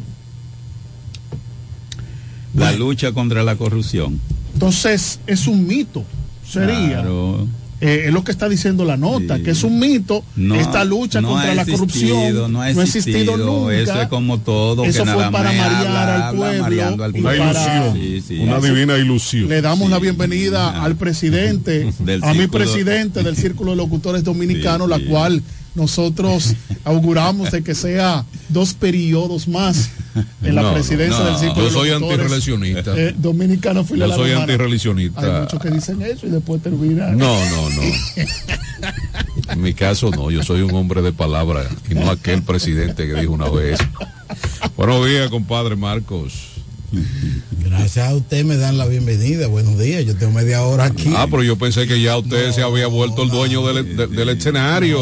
[2.55, 4.21] La lucha contra la corrupción.
[4.55, 6.05] Entonces, es un mito,
[6.49, 7.01] sería.
[7.03, 7.47] Claro.
[7.87, 11.21] Eh, es lo que está diciendo la nota, que es un mito No, esta lucha
[11.21, 12.53] no contra la existido, corrupción.
[12.53, 13.75] No ha existido, nunca.
[13.75, 14.85] Eso es como todo.
[14.85, 18.39] Eso que fue nada para marear habla, al pueblo al Sí, sí.
[18.39, 19.49] Una divina ilusión.
[19.49, 24.89] Le damos la bienvenida al presidente, Del a mi presidente del Círculo de Locutores Dominicanos,
[24.89, 25.41] la cual
[25.77, 26.55] nosotros
[26.85, 29.91] auguramos de que sea dos periodos más
[30.43, 32.95] en la No, presidencia no, del círculo yo soy antirreeleccionista.
[32.97, 35.41] eh, dominicano Yo soy Hay antirreeleccionista.
[35.43, 37.17] muchos que dicen eso y después terminan.
[37.19, 37.83] No, no, no.
[39.53, 43.15] En mi caso no, yo soy un hombre de palabra y no aquel presidente que
[43.21, 43.79] dijo una vez.
[44.77, 46.56] Buenos días, compadre Marcos.
[47.65, 49.47] Gracias a usted me dan la bienvenida.
[49.49, 50.05] Buenos días.
[50.05, 51.13] Yo tengo media hora aquí.
[51.17, 54.29] Ah, pero yo pensé que ya usted se había vuelto el dueño del, de- del
[54.31, 54.99] escenario,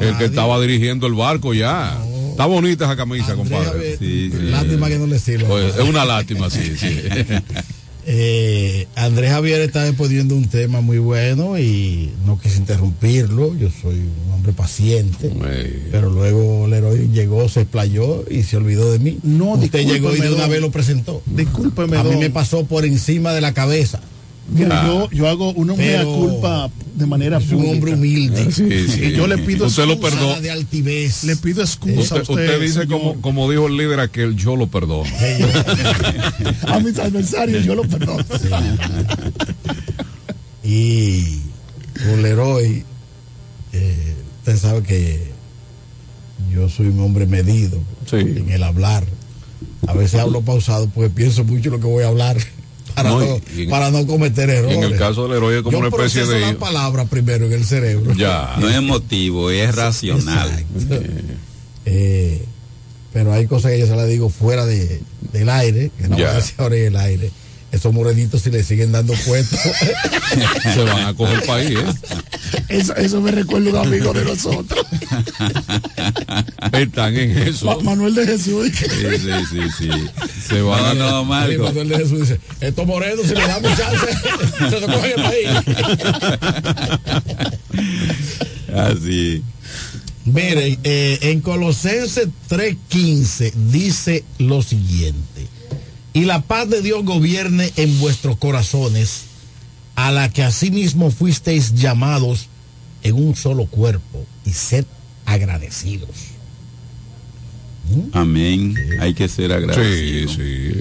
[0.00, 1.98] el que estaba dirigiendo el barco ya.
[2.30, 3.96] Está bonita esa camisa, compadre.
[3.98, 4.38] Sí, sí.
[4.42, 5.48] Lástima que no le sirva.
[5.48, 7.00] Pues, es una lástima, sí, sí.
[8.10, 13.54] Eh, Andrés Javier está exponiendo un tema muy bueno y no quise interrumpirlo.
[13.58, 15.30] Yo soy un hombre paciente.
[15.92, 19.18] Pero luego Leroy llegó, se explayó y se olvidó de mí.
[19.22, 20.50] No, Usted llegó y de una don.
[20.50, 21.22] vez lo presentó.
[21.26, 22.20] Discúlpeme, A mí don.
[22.20, 24.00] me pasó por encima de la cabeza.
[24.50, 27.72] Mira, yo, yo hago una mea Pero- culpa de manera Es un pública.
[27.72, 28.52] hombre humilde.
[28.52, 29.04] Sí, sí.
[29.04, 30.16] Y yo le pido Usted lo excusa.
[30.16, 30.40] perdona.
[30.40, 31.24] de altivez.
[31.24, 32.34] Le pido excusa a Usted, usted.
[32.34, 35.08] usted dice, como, como dijo el líder aquel, yo lo perdono.
[36.66, 38.24] a mis adversarios yo lo perdono.
[40.62, 41.40] Y
[42.04, 42.84] con Leroy,
[43.72, 45.28] eh, usted sabe que
[46.52, 47.78] yo soy un hombre medido
[48.12, 49.04] en el hablar.
[49.86, 52.36] A veces hablo pausado porque pienso mucho lo que voy a hablar
[52.98, 54.76] para No, no, y- y en- para no cometer errores.
[54.76, 57.46] en el caso del héroe es como Yo una especie proceso de- la palabra primero
[57.46, 58.12] en el cerebro.
[58.14, 58.56] Ya.
[58.60, 60.64] No es emotivo, es racional.
[61.86, 62.44] Eh,
[63.12, 65.00] pero hay cosas que yo se las digo fuera de,
[65.32, 67.30] del aire, que no voy a decir ahora en el aire.
[67.70, 69.58] Esos morenitos si le siguen dando puestos.
[70.74, 71.84] Se van a coger el país, ¿eh?
[72.70, 74.86] Eso, eso me recuerda un amigo de nosotros.
[76.72, 77.66] Están en eso.
[77.66, 78.70] Ma- Manuel de Jesús.
[78.74, 79.90] Sí, sí, sí, sí.
[80.48, 81.64] Se van a- no, Marco.
[81.64, 84.06] Manuel de Jesús dice, estos morenos si le damos chance,
[84.70, 85.48] se nos cogen el país.
[88.74, 89.42] Así.
[90.24, 95.46] Miren, eh, en Colosenses 3:15 dice lo siguiente,
[96.12, 99.24] y la paz de Dios gobierne en vuestros corazones,
[99.94, 102.48] a la que asimismo fuisteis llamados
[103.02, 104.84] en un solo cuerpo, y sed
[105.26, 106.10] agradecidos.
[108.12, 108.74] Amén.
[109.00, 110.34] Hay que ser agradecidos.
[110.34, 110.80] Sí, sí.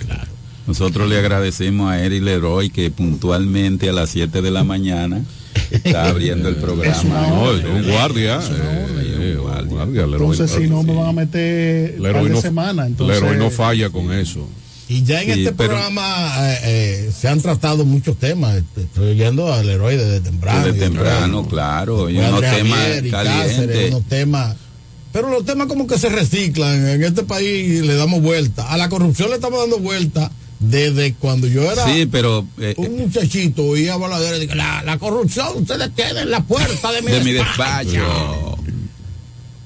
[0.68, 5.24] Nosotros le agradecemos a Eri Leroy que puntualmente a las 7 de la mañana
[5.72, 7.28] está abriendo el programa.
[7.28, 8.40] No, es un guardia.
[8.40, 10.32] un guardia, Leroy.
[10.32, 12.86] Entonces, si no, me van a meter Leroy no, semana.
[12.86, 14.48] Entonces, Leroy no falla con eso.
[14.90, 18.62] Y ya en Sí, este pero- programa eh, eh, se han tratado muchos temas.
[18.78, 20.60] Estoy oyendo al héroe desde temprano.
[20.66, 22.10] Desde otro- temprano, claro.
[22.10, 22.80] Y unos temas
[23.12, 23.90] calientes.
[23.90, 24.56] unos temas.
[25.12, 26.88] Pero los temas como que se reciclan.
[26.88, 28.70] En este país le damos vuelta.
[28.72, 32.98] A la corrupción le estamos dando vuelta desde cuando yo era Sí, pero eh, un
[32.98, 33.64] muchachito.
[33.64, 37.24] Oía a y dije, la, la corrupción ustedes tienen en la puerta de mi de
[37.24, 38.57] mi despacho.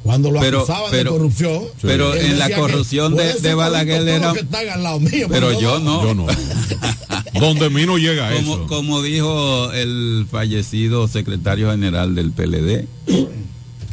[0.03, 1.63] Cuando lo Pero- acusaban pero- de corrupción.
[1.81, 4.99] pero en la que corrupción de- de Balaguer era- todos los que están al lado
[4.99, 6.03] mío, Pero yo no.
[6.03, 6.25] Yo no.
[7.39, 8.67] Donde mí no llega Como, eso.
[8.67, 12.87] como dijo el fallecido secretario general del PLD,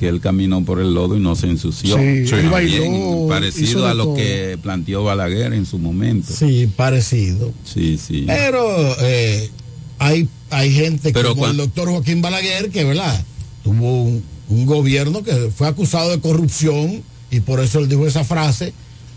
[0.00, 1.96] que él caminó por el lodo y no se ensució.
[1.96, 4.16] Sí, bailó, parecido a lo todo.
[4.16, 6.32] que planteó Balaguer en su momento.
[6.32, 7.52] Sí, parecido.
[7.64, 8.24] Sí, sí.
[8.26, 9.50] Pero eh,
[9.98, 13.24] hay, hay gente Pero como cuan- el doctor Joaquín Balaguer que, ¿verdad?
[13.64, 18.24] Tuvo un, un gobierno que fue acusado de corrupción y por eso él dijo esa
[18.24, 18.72] frase,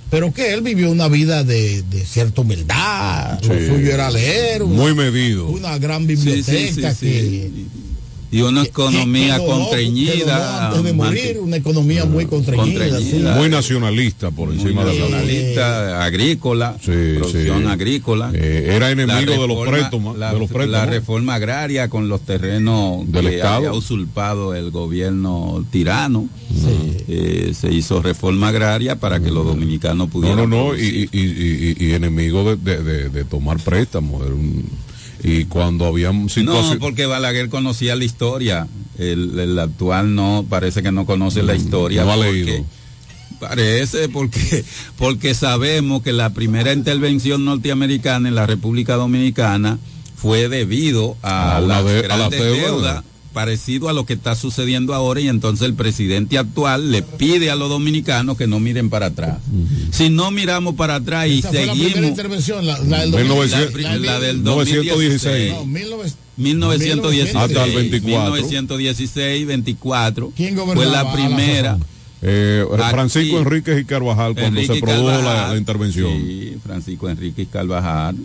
[0.09, 4.75] pero que él vivió una vida de, de cierta humildad, lo suyo era leer, una,
[4.75, 5.47] Muy medido.
[5.47, 7.51] una gran sí, biblioteca sí, que...
[8.31, 12.87] Y una economía que antes de morir, una economía muy contrañida.
[12.89, 12.99] contrañida.
[13.33, 13.37] sí.
[13.37, 17.67] Muy nacionalista por encima de la nacionalista, agrícola, Sí, producción sí.
[17.67, 18.31] agrícola.
[18.33, 20.17] Eh, era enemigo La de los reforma- préstamos.
[20.17, 20.71] La, de los préstamos.
[20.71, 23.55] la reforma agraria con los terrenos Del que Estado.
[23.57, 26.29] había usurpado el gobierno tirano.
[27.07, 30.49] Eh, se hizo reforma agraria para que los dominicanos No, pudieran.
[30.49, 34.25] no, no, y, y, y, y- y enemigo de, de, de- de tomar préstamos.
[34.25, 34.63] Era un-
[35.23, 38.67] y cuando había No, porque Balaguer conocía la historia.
[38.97, 42.03] El, el actual no, parece que no conoce la historia.
[42.03, 42.65] Mm, no ha porque- leído.
[43.39, 44.63] Parece porque,
[44.97, 49.79] porque sabemos que la primera intervención norteamericana en la República Dominicana
[50.15, 52.61] fue debido a, A una las de- a la grandes deuda.
[52.67, 57.49] deudas, parecido a lo que está sucediendo ahora y entonces el presidente actual le pide
[57.51, 59.37] a los dominicanos que no miren para atrás.
[59.91, 63.11] Si no miramos para atrás y Esa fue la primera seguimos intervención, la, la del
[63.11, 65.51] 1900, la, la del 916.
[65.53, 65.53] 2016.
[65.53, 68.31] No, 19 1916 Hasta el 24.
[68.31, 74.79] 1916 24 ¿Quién fue gobernaba la primera Aquí- Francisco Enríquez y Carvajal cuando Enrique se
[74.79, 76.11] produjo la, Carvajal, la intervención.
[76.19, 78.15] sí, Francisco Enrique Carvajal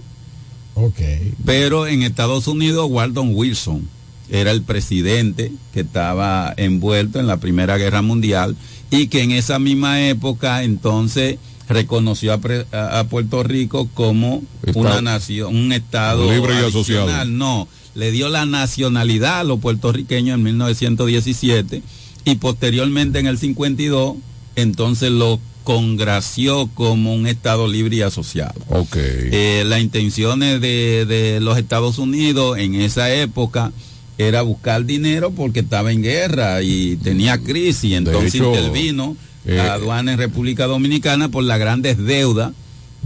[0.74, 1.00] Ok.
[1.46, 3.88] pero en Estados Unidos Waldon Wilson
[4.30, 8.56] era el presidente que estaba envuelto en la Primera Guerra Mundial
[8.90, 11.38] y que en esa misma época entonces
[11.68, 16.64] reconoció a, pre- a- a Puerto Rico como Estado- una nación, un estado Libre y
[16.64, 17.24] asociado.
[17.24, 21.82] No, le dio la nacionalidad a los puertorriqueños en 1917
[22.24, 24.16] y posteriormente en el 52
[24.56, 28.54] entonces lo congració como un estado libre y asociado.
[28.68, 28.96] Ok.
[28.96, 33.72] Eh, las intenciones de, de los Estados Unidos en esa época
[34.18, 39.74] era buscar dinero porque estaba en guerra y tenía crisis, entonces hecho, intervino eh, la
[39.74, 42.52] aduana en República Dominicana por las grandes deudas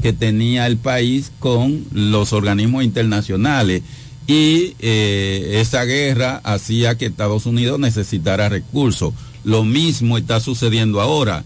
[0.02, 3.82] que tenía el país con los organismos internacionales
[4.26, 9.12] y eh, esa guerra hacía que Estados Unidos necesitara recursos.
[9.42, 11.44] Lo mismo está sucediendo ahora,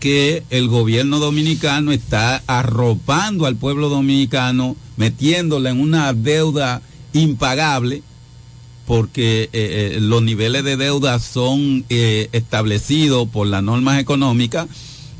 [0.00, 6.82] que el gobierno dominicano está arropando al pueblo dominicano, metiéndole en una deuda
[7.14, 8.02] impagable,
[8.86, 14.68] porque eh, eh, los niveles de deuda son eh, establecidos por las normas económicas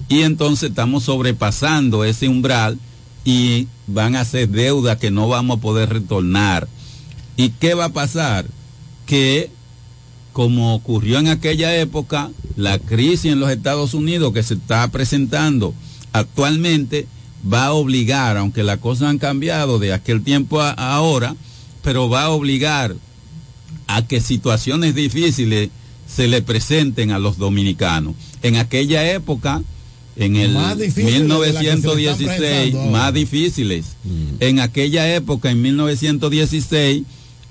[0.09, 2.79] y entonces estamos sobrepasando ese umbral
[3.25, 6.69] y van a ser deudas que no vamos a poder retornar.
[7.37, 8.47] ¿Y qué va a pasar?
[9.05, 9.51] Que
[10.33, 15.75] como ocurrió en aquella época, la crisis en los Estados Unidos que se está presentando
[16.13, 17.09] actualmente
[17.53, 21.35] va a obligar, aunque las cosas han cambiado de aquel tiempo a ahora,
[21.83, 22.95] pero va a obligar
[23.87, 25.71] a que situaciones difíciles
[26.09, 28.15] se le presenten a los dominicanos.
[28.43, 29.63] En aquella época,
[30.17, 32.91] en el Más difíciles de las que se le están 1916, presentando ahora.
[32.93, 33.85] más difíciles.
[34.41, 37.03] En aquella época, en 1916,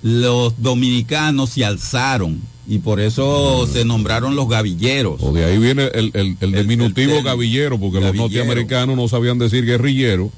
[0.01, 5.21] los dominicanos se alzaron y por eso se nombraron los gavilleros.
[5.21, 9.65] O de ahí viene el, el- el diminutivo gavillero, porque los norteamericanos no sabían decir
[9.65, 10.31] guerrillero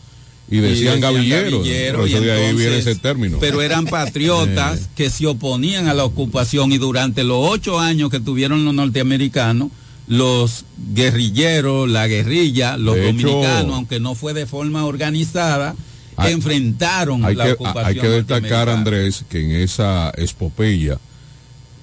[0.50, 1.66] y decían, gavilleros.
[1.68, 3.38] y eso de ahí viene ese término.
[3.40, 8.20] Pero eran patriotas que se oponían a la ocupación y durante los ocho años que
[8.20, 9.70] tuvieron los norteamericanos,
[10.08, 10.64] los
[10.94, 15.76] guerrilleros, la guerrilla, los De hecho- dominicanos, aunque no fue de forma organizada,
[16.16, 17.86] Hay- enfrentaron hay la que, ocupación.
[17.86, 18.70] hay que destacar.
[18.70, 20.98] Andrés, que en esa espopeya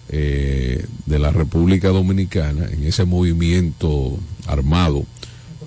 [0.08, 5.04] eh, de la República Dominicana, en ese movimiento armado,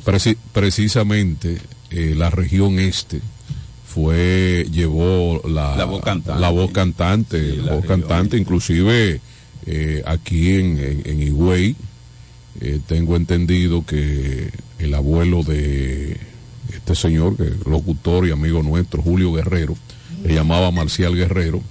[0.06, 1.58] preci- precisamente
[1.92, 3.22] eh, la región este
[3.86, 6.42] fue llevó la, La voz cantante.
[6.42, 9.22] la voz cantante, la voz cantante, inclusive
[9.66, 11.76] eh, aquí en, en, en Higüey,
[12.62, 16.18] eh, tengo entendido que el abuelo de
[16.74, 19.76] este señor, que es locutor y amigo nuestro, Julio Guerrero,
[20.24, 21.62] le llamaba Marcial Guerrero,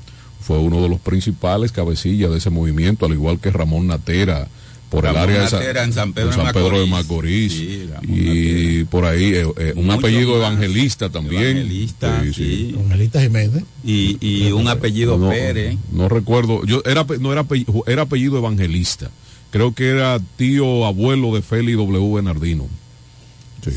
[0.40, 4.48] fue uno de los principales cabecillas de ese movimiento, al igual que Ramón Natera,
[4.90, 6.90] por Ramón el área de Sa- Natera en San Pedro San Pedro de Macorís.
[6.90, 7.52] Macorís.
[7.52, 10.38] Sí, Ramón y por ahí eh, eh, un Mucho apellido más.
[10.52, 11.42] evangelista también.
[11.58, 12.70] Evangelista, Sí, sí.
[12.74, 13.64] Evangelista Jiménez.
[13.84, 15.76] Y, y un apellido no, Pérez.
[15.92, 19.10] No recuerdo, yo era no era apellido, era apellido evangelista.
[19.50, 22.14] Creo que era tío abuelo de Félix W.
[22.14, 22.66] Bernardino.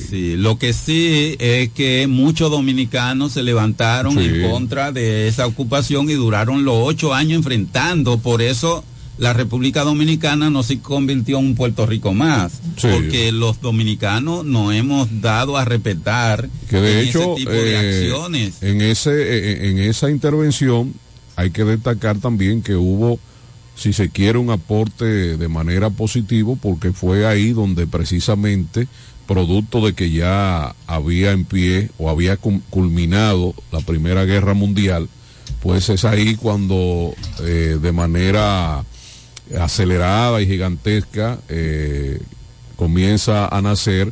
[0.09, 4.25] Sí, lo que sí es que muchos dominicanos se levantaron Sí.
[4.25, 8.19] en contra de esa ocupación y duraron los ocho años enfrentando.
[8.19, 8.83] Por eso
[9.19, 12.53] la República Dominicana no se convirtió en un Puerto Rico más.
[12.77, 12.87] Sí.
[12.89, 17.73] Porque los dominicanos nos hemos dado a respetar que de en hecho ese tipo de
[17.73, 18.63] eh, acciones.
[18.63, 20.93] en ese eh, en esa intervención
[21.35, 23.19] hay que destacar también que hubo
[23.75, 28.87] si se quiere un aporte de manera positiva porque fue ahí donde precisamente
[29.27, 35.09] producto de que ya había en pie o había culminado la primera guerra mundial
[35.61, 38.85] pues es ahí cuando eh, de manera
[39.57, 42.19] acelerada y gigantesca eh,
[42.75, 44.11] comienza a nacer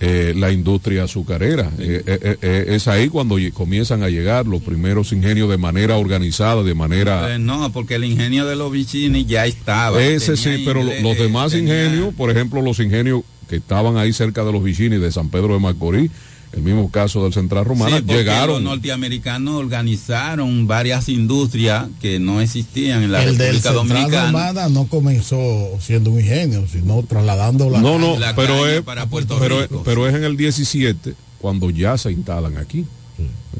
[0.00, 1.70] eh, la industria azucarera.
[1.78, 7.38] Eh, es ahí cuando comienzan a llegar los primeros ingenios de manera organizada, de manera...
[7.38, 10.02] No, porque el ingenio de los Vicini ya estaba.
[10.02, 14.44] Ese sí, pero los demás tenía- ingenios, por ejemplo, los ingenios que estaban ahí cerca
[14.44, 16.10] de los Vicini de San Pedro de Macorís,
[16.56, 18.64] el mismo caso del Central Romana, Sí, porque Los llegaron.
[18.64, 24.26] norteamericanos organizaron varias industrias que no existían en la el del República Central Dominicana.
[24.26, 29.06] Romana no comenzó siendo un ingenio, sino trasladando la No, no, La pero es, para
[29.06, 29.82] Puerto pero, Rico.
[29.84, 32.84] pero es en el 17 cuando ya se instalan aquí.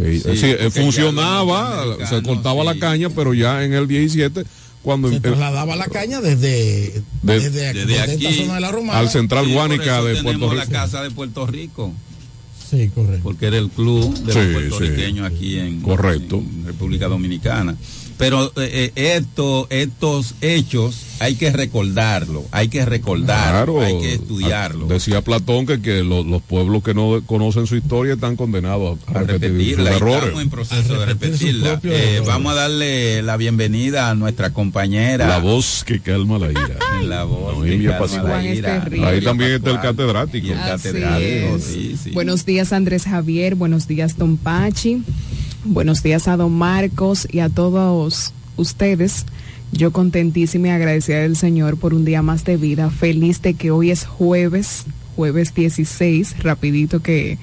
[0.01, 4.43] Eh, Sí, eh, funcionaba, se cortaba la caña, pero ya en el 17,
[4.83, 8.55] cuando se eh, trasladaba la caña desde, De- desde, aquí, Desde desde aquí esta zona
[8.57, 10.73] de la Romana al Central Guánica de tenemos Puerto la Rico.
[10.75, 11.93] casa de Puerto Rico,
[12.75, 13.21] Sí, correcto.
[13.23, 14.53] porque era el club de los sí.
[14.53, 16.37] puertorriqueños aquí en, Correcto.
[16.37, 17.77] en República Dominicana.
[18.17, 24.87] Pero eh, eh, esto, estos hechos hay que recordarlo, hay que recordarlo, hay que estudiarlo.
[24.87, 29.11] Decía Platón que, que lo- los pueblos que no conocen su historia están condenados a,
[29.19, 29.91] a repetir repetirla.
[29.97, 30.17] errores.
[30.23, 31.81] Estamos en proceso de repetirla.
[31.85, 35.27] Eh, vamos a darle la bienvenida a nuestra compañera.
[35.27, 36.77] La voz que calma la ira.
[37.05, 38.45] La voz que calma Pascual.
[38.45, 38.89] la ira.
[39.09, 40.47] Ahí también está el catedrático.
[40.47, 41.65] Y el Así catedrático, es.
[41.65, 42.11] sí, sí.
[42.13, 45.03] Buenos días Andrés Javier, buenos días Don Pachi,
[45.65, 49.25] buenos días a Don Marcos y a todos ustedes.
[49.73, 53.71] Yo contentísima y agradecida del Señor por un día más de vida, feliz de que
[53.71, 54.85] hoy es jueves,
[55.17, 57.39] jueves 16, rapidito que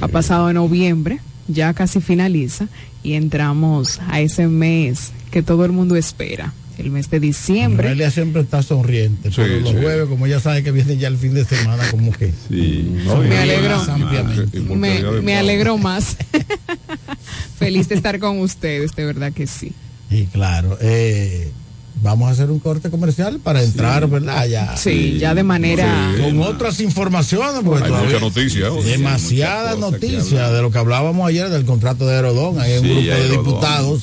[0.00, 2.68] ha pasado noviembre, ya casi finaliza
[3.02, 7.88] y entramos a ese mes que todo el mundo espera, el mes de diciembre.
[7.88, 9.30] Noelia siempre está sonriente.
[9.34, 9.76] pero los sí.
[9.80, 12.32] jueves, como ella sabe que viene ya el fin de semana, como que.
[12.50, 13.76] Me alegro.
[13.76, 14.60] ampliamente.
[14.60, 16.16] me, me alegro más.
[17.58, 19.72] Feliz de estar con ustedes, de verdad que sí.
[20.10, 21.50] Y claro, eh,
[22.04, 24.46] vamos a hacer un corte comercial para entrar, ¿verdad?
[24.46, 24.76] Ya.
[24.76, 26.22] Sí, ya de manera- Sí.
[26.22, 28.82] Con otras informaciones, porque Hay todavía- mucha noticia, ¿no?
[28.82, 32.60] Demasiada noticia de lo que hablábamos ayer del contrato de Aerodón.
[32.60, 34.02] Hay un grupo de Aerodón, diputados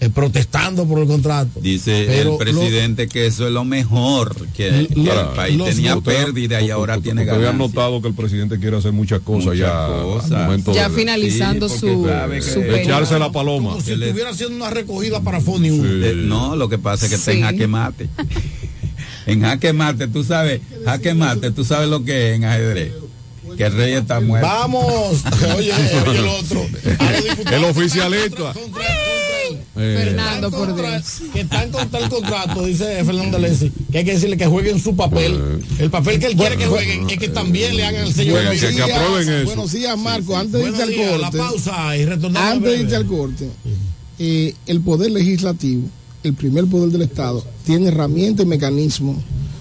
[0.00, 1.58] eh, protestando por el contrato.
[1.60, 5.96] Dice Pero el presidente que eso es lo mejor, que, que Claro, el país tenía
[6.00, 7.74] pérdida y ahora tiene Porque habían ganancia.
[7.80, 9.86] notado que el presidente quiere hacer muchas cosas Muchas ya.
[10.02, 10.32] cosas.
[10.32, 12.06] al momento Ya de- finalizando Sí, su-.
[12.74, 13.70] Echarse la paloma.
[13.70, 16.06] Como si estuviera haciendo una recogida para Foni 1.
[16.06, 18.08] Eh, no, lo que pasa es que está en jaque mate.
[19.26, 22.92] en jaque mate, tú sabes, jaque mate, tú sabes lo que es en ajedrez.
[23.56, 24.46] Que el rey está muerto.
[24.46, 25.22] Vamos,
[25.56, 26.66] oye, oye el otro.
[27.52, 28.52] El oficialista.
[29.80, 31.22] Eh, Fernando, por Dios.
[31.32, 34.94] Que están contra el contrato, dice Fernando Lenzi, que hay que decirle que jueguen su
[34.96, 35.60] papel.
[35.78, 38.32] El papel que él quiere que jueguen es que también le hagan el sello.
[38.32, 39.46] Bueno, de que- que aprueben eso.
[39.46, 40.36] Buenos días, Marco.
[40.36, 41.38] Antes de irte al la corte.
[41.38, 42.82] pausa y retornamos Antes de breve.
[42.82, 43.48] irte al corte,
[44.18, 45.88] eh, el poder legislativo,
[46.28, 49.16] el primer poder del Estado, tiene herramientas y mecanismos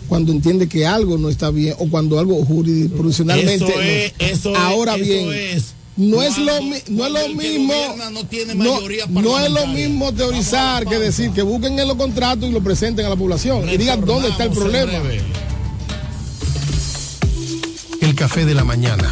[0.07, 4.26] cuando entiende que algo no está bien o cuando algo jurisdiccionalmente Eso no.
[4.26, 5.73] eso es, ahora eso bien es.
[5.98, 7.73] no es lo no es lo mismo
[8.14, 12.48] no tiene mayoría no es lo mismo teorizar que decir que busquen en los contratos
[12.48, 14.94] y lo presenten a la población y digan dónde está el problema.
[17.99, 19.11] El café de la mañana.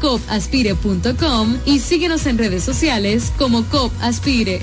[0.00, 4.62] copaspire.com y síguenos en redes sociales como COP Aspire.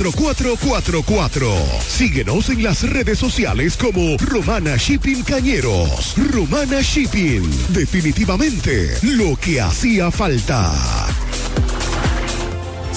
[0.09, 1.81] 849-454-4444.
[1.81, 6.15] Síguenos en las redes sociales como Romana Shipping Cañeros.
[6.31, 7.49] Romana Shipping.
[7.69, 10.71] Definitivamente lo que hacía falta.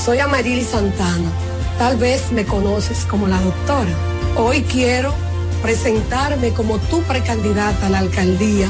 [0.02, 1.30] Soy Amarili Santana.
[1.78, 3.90] Tal vez me conoces como la doctora.
[4.36, 5.14] Hoy quiero
[5.62, 8.68] presentarme como tu precandidata a la alcaldía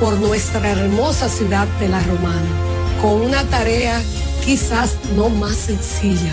[0.00, 2.46] por nuestra hermosa ciudad de La Romana,
[3.02, 4.00] con una tarea
[4.44, 6.32] quizás no más sencilla,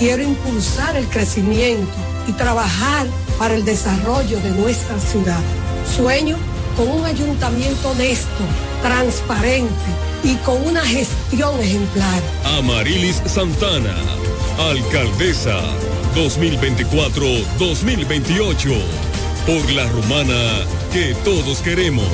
[0.00, 1.92] Quiero impulsar el crecimiento
[2.26, 3.06] y trabajar
[3.38, 5.42] para el desarrollo de nuestra ciudad.
[5.94, 6.38] Sueño
[6.74, 8.44] con un ayuntamiento honesto,
[8.80, 9.74] transparente
[10.24, 12.22] y con una gestión ejemplar.
[12.58, 13.94] Amarilis Santana,
[14.70, 15.60] Alcaldesa
[16.14, 18.80] 2024-2028.
[19.46, 20.64] Por la romana
[20.94, 22.08] que todos queremos.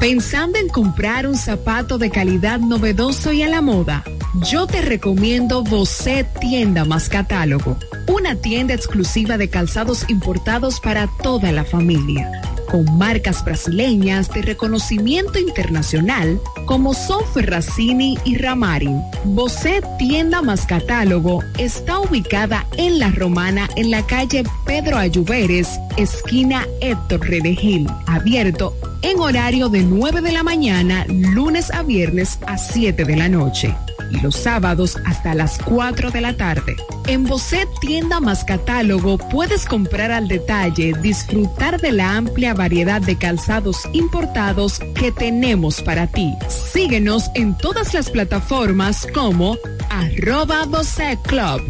[0.00, 4.02] Pensando en comprar un zapato de calidad novedoso y a la moda,
[4.40, 7.76] yo te recomiendo Bocet Tienda más Catálogo,
[8.08, 12.30] una tienda exclusiva de calzados importados para toda la familia,
[12.70, 19.00] con marcas brasileñas de reconocimiento internacional como son Ferracini y Ramarin.
[19.24, 26.66] Bocet Tienda más Catálogo está ubicada en La Romana en la calle Pedro Ayuberes, esquina
[26.80, 33.04] Héctor Redegil, abierto en horario de 9 de la mañana, lunes a viernes a 7
[33.04, 33.74] de la noche
[34.22, 36.76] los sábados hasta las 4 de la tarde.
[37.06, 43.16] En Bocet Tienda más Catálogo puedes comprar al detalle, disfrutar de la amplia variedad de
[43.16, 46.32] calzados importados que tenemos para ti.
[46.48, 49.56] Síguenos en todas las plataformas como
[49.90, 51.62] arroba Bocet Club.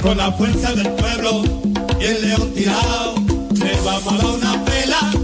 [0.00, 1.44] Con la fuerza del pueblo
[2.00, 3.14] el león a
[4.26, 5.23] una pela.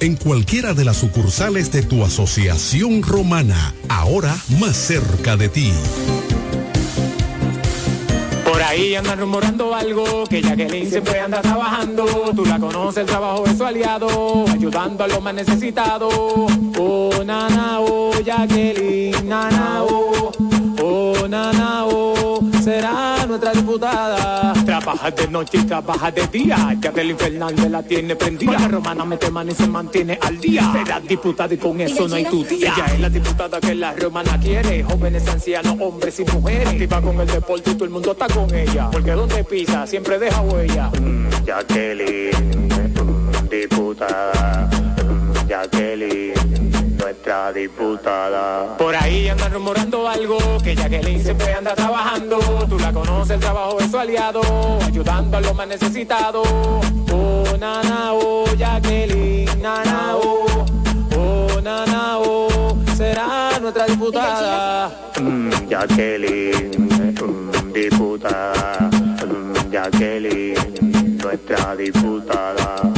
[0.00, 5.72] en cualquiera de las sucursales de tu asociación romana, ahora más cerca de ti.
[8.44, 12.04] Por ahí andan rumorando algo, que Jacqueline siempre anda trabajando.
[12.34, 16.12] Tú la conoces, el trabajo de su aliado, ayudando a los más necesitados.
[16.14, 20.32] Oh, nana, oh, Jacqueline, nana, oh,
[20.88, 24.52] oh, nana, oh, será nuestra diputada.
[24.64, 26.76] Trabaja de noche y trabaja de día.
[26.80, 28.52] Jacqueline Fernández la tiene prendida.
[28.52, 30.70] La romana mete mano y se mantiene al día.
[30.72, 32.72] Será diputada y con eso no hay tu día.
[32.74, 34.82] Ella es la diputada que la romana quiere.
[34.82, 36.68] Jóvenes, ancianos, hombres y mujeres.
[36.68, 38.90] Activa con el deporte y todo el mundo está con ella.
[38.90, 40.90] Porque donde pisa siempre deja huella.
[41.44, 42.30] Jacqueline,
[42.68, 44.68] mm, diputada,
[45.04, 46.32] mm, Jacqueline,
[46.98, 48.76] nuestra diputada.
[48.76, 52.38] Por ahí andan rumorando algo, que Jacqueline siempre anda trabajando.
[52.68, 54.40] Tú la conoces, el trabajo es su aliado,
[54.84, 56.46] ayudando a los más necesitados.
[57.12, 60.64] Oh, nana, oh, Jacqueline, nana, oh,
[61.16, 64.90] oh, nana, oh, será nuestra diputada.
[65.20, 72.97] Mm, Jacqueline, mm, diputada, mm, Jacqueline, nuestra diputada.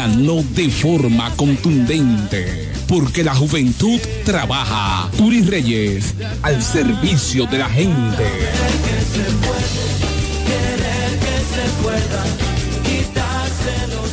[0.01, 2.73] ganó de forma contundente.
[2.87, 5.07] Porque la juventud trabaja.
[5.15, 8.25] Turis Reyes, al servicio de la gente.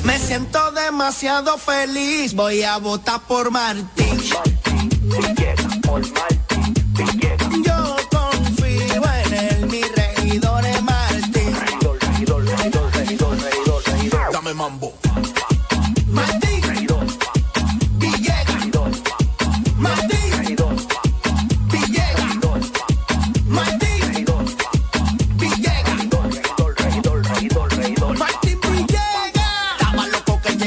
[0.05, 4.21] Me siento demasiado feliz, voy a votar por Martín.
[5.83, 6.75] Por Martín.
[7.65, 11.55] Yo confío en él, mi regidor es Martín.
[12.05, 12.49] Regidor.
[14.33, 15.08] Dame mambo.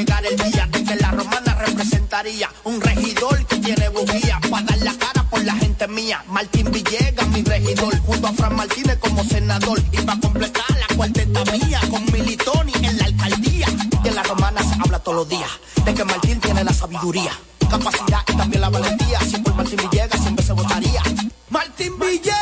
[0.04, 4.64] Que llegara el día de que la romana representaría un regidor que tiene bujía para
[4.64, 6.24] dar la cara por la gente mía.
[6.28, 9.80] Martín Villegas, mi regidor, junto a Fran Martínez como senador.
[9.92, 13.66] Y para completar la cuarteta mía con Militoni en la alcaldía.
[14.04, 15.50] Y en la romana se habla todos los días
[15.84, 17.32] de que Martín tiene la sabiduría,
[17.70, 19.20] capacidad y también la valentía.
[19.20, 21.02] Si por Martín Villegas siempre se votaría.
[21.50, 22.41] Martín Villegas.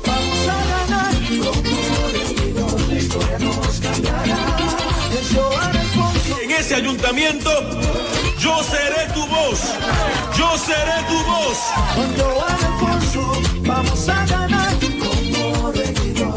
[6.71, 7.49] Ese ayuntamiento,
[8.39, 9.59] yo seré tu voz.
[10.37, 11.57] Yo seré tu voz.
[11.95, 14.73] Con Joan Alfonso vamos a ganar.
[14.79, 16.33] Como regidor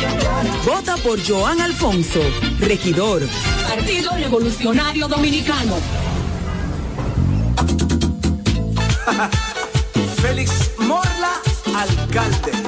[0.00, 0.46] cambiar.
[0.64, 2.20] Vota por Joan Alfonso,
[2.58, 3.22] regidor.
[3.68, 5.76] Partido Revolucionario Dominicano.
[10.22, 11.42] Félix Morla,
[11.76, 12.67] alcalde.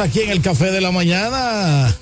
[0.00, 1.94] Aquí en el Café de la Mañana,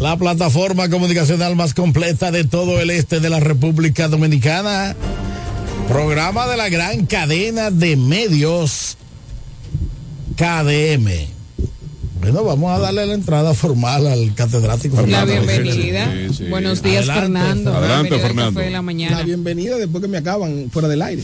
[0.00, 4.96] la plataforma comunicacional más completa de todo el este de la República Dominicana.
[5.88, 8.96] Programa de la gran cadena de medios
[10.36, 11.08] KDM.
[12.20, 14.96] Bueno, vamos a darle la entrada formal al catedrático.
[14.96, 15.32] La Fernando.
[15.32, 16.12] bienvenida.
[16.50, 17.74] Buenos días, Adelante, Fernando.
[17.74, 18.60] adelante, Fernando.
[18.60, 19.18] De la mañana.
[19.18, 21.22] La bienvenida después que me acaban fuera del aire.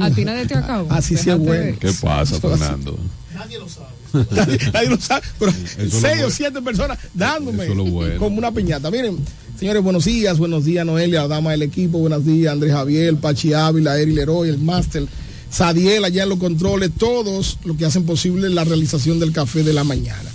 [0.00, 0.92] A ti nadie te acabó.
[0.92, 1.76] Así sí es bueno.
[1.80, 2.96] ¿Qué pasa, Fernando?
[3.34, 3.97] Nadie lo sabe.
[4.72, 5.22] Nadie lo sabe.
[5.38, 6.30] Pero es lo seis o bueno.
[6.30, 8.18] siete personas dándome bueno.
[8.18, 8.90] como una piñata.
[8.90, 9.18] Miren,
[9.58, 10.38] señores, buenos días.
[10.38, 11.98] Buenos días, Noelia, dama del equipo.
[11.98, 15.06] Buenos días, Andrés Javier, Pachi Ávila, Eri Leroy, el máster.
[15.50, 19.72] Sadiel allá en los controles, todos los que hacen posible la realización del café de
[19.72, 20.30] la mañana.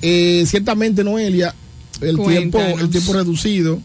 [0.00, 1.54] Eh, ciertamente, Noelia,
[2.00, 3.80] el tiempo, el tiempo reducido,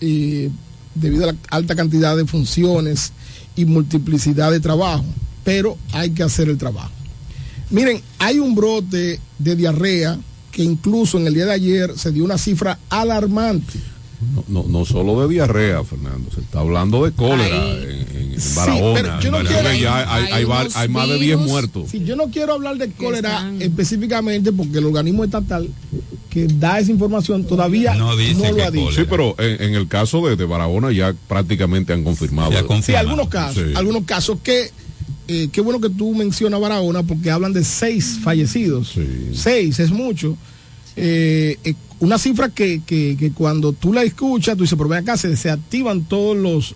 [0.00, 0.50] eh,
[0.94, 3.12] debido a la alta cantidad de funciones
[3.56, 5.04] y multiplicidad de trabajo,
[5.42, 6.92] pero hay que hacer el trabajo.
[7.70, 10.18] Miren, hay un brote de diarrea
[10.52, 13.78] que incluso en el día de ayer se dio una cifra alarmante.
[14.34, 18.54] No, no, no solo de diarrea, Fernando, se está hablando de cólera en, en Sí,
[18.56, 19.00] Barahona.
[19.00, 19.84] pero yo no En quiero- hay,
[20.32, 21.88] hay var- hay más de 10 muertos.
[21.90, 25.68] Sí, yo no quiero hablar de cólera específicamente porque el organismo estatal
[26.30, 28.92] que da esa información todavía no, lo ha dicho.
[28.92, 32.50] Sí, pero en, en el caso de, de Barahona ya prácticamente han confirmado.
[32.82, 33.72] Sí, algunos casos, Sí.
[33.76, 34.70] algunos casos que
[35.26, 38.94] eh, qué bueno que tú mencionas Barahona porque hablan de seis fallecidos.
[39.34, 40.36] Seis es mucho.
[40.96, 45.00] Eh, eh, una cifra que, que- que cuando tú la escuchas, tú dices, pero ven
[45.00, 46.74] acá, se, se activan todos los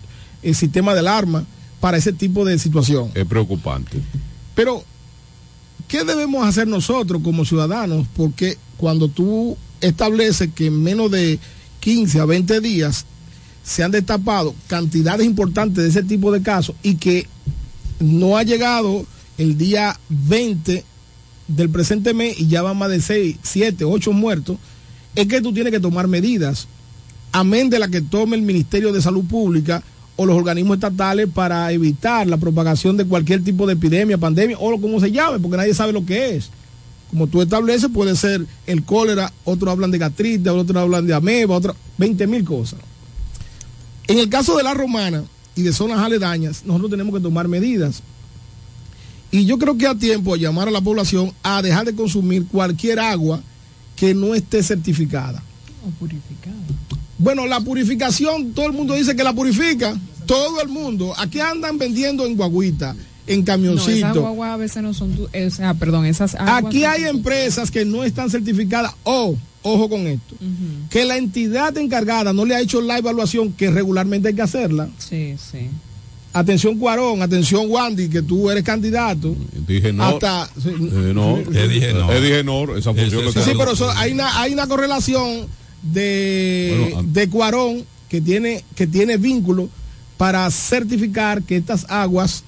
[0.53, 1.45] sistemas de alarma
[1.79, 3.09] para ese tipo de situación.
[3.15, 3.97] Es preocupante.
[4.55, 4.83] Pero,
[5.87, 8.07] ¿qué debemos hacer nosotros como ciudadanos?
[8.15, 11.39] Porque cuando tú estableces que en menos de
[11.79, 13.05] 15 a 20 días
[13.63, 17.27] se han destapado cantidades importantes de ese tipo de casos y que
[17.99, 19.05] no ha llegado
[19.37, 20.83] el día 20
[21.47, 24.57] del presente mes y ya van más de 6, 7, 8 muertos,
[25.15, 26.67] es que tú tienes que tomar medidas.
[27.31, 29.83] amén de la que tome el Ministerio de Salud Pública
[30.15, 34.79] o los organismos estatales para evitar la propagación de cualquier tipo de epidemia, pandemia o
[34.79, 36.49] como se llame, porque nadie sabe lo que es.
[37.09, 41.55] Como tú estableces, puede ser el cólera, otros hablan de gastritis, otros hablan de ameba,
[41.55, 42.79] otros 20 mil cosas.
[44.07, 45.23] En el caso de la romana
[45.55, 48.01] y de zonas aledañas, nosotros tenemos que tomar medidas.
[49.31, 52.45] Y yo creo que a tiempo a llamar a la población a dejar de consumir
[52.47, 53.41] cualquier agua
[53.95, 55.41] que no esté certificada.
[55.85, 55.91] O.
[57.17, 59.95] Bueno, la purificación, todo el mundo dice que la purifica.
[60.25, 61.13] Todo el mundo.
[61.17, 62.95] Aquí andan vendiendo en guaguita,
[63.27, 63.91] en No, camioncito.
[64.07, 67.03] esas guaguas a veces no son, tu- o sea, perdón, esas aguas Aquí no hay
[67.05, 70.35] empresas que no están certificadas o, ojo con esto,
[70.89, 74.89] que la entidad encargada no le ha hecho la evaluación que regularmente hay que hacerla.
[74.97, 75.69] Sí, sí.
[76.35, 79.35] Atención Cuarón, atención Wandy, que tú eres candidato.
[79.67, 80.03] Dije no.
[80.03, 81.37] Hasta, Eh, no.
[81.37, 82.13] Eddie Genor.
[82.13, 85.47] Eddie Genor, esa función Sí, sí, pero eso- hay, una, hay una correlación
[85.83, 89.69] de, Bueno, de Cuarón que tiene, que tiene vínculo
[90.17, 92.43] para certificar que estas aguas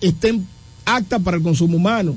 [0.00, 0.46] estén
[0.84, 2.14] aptas para el consumo humano.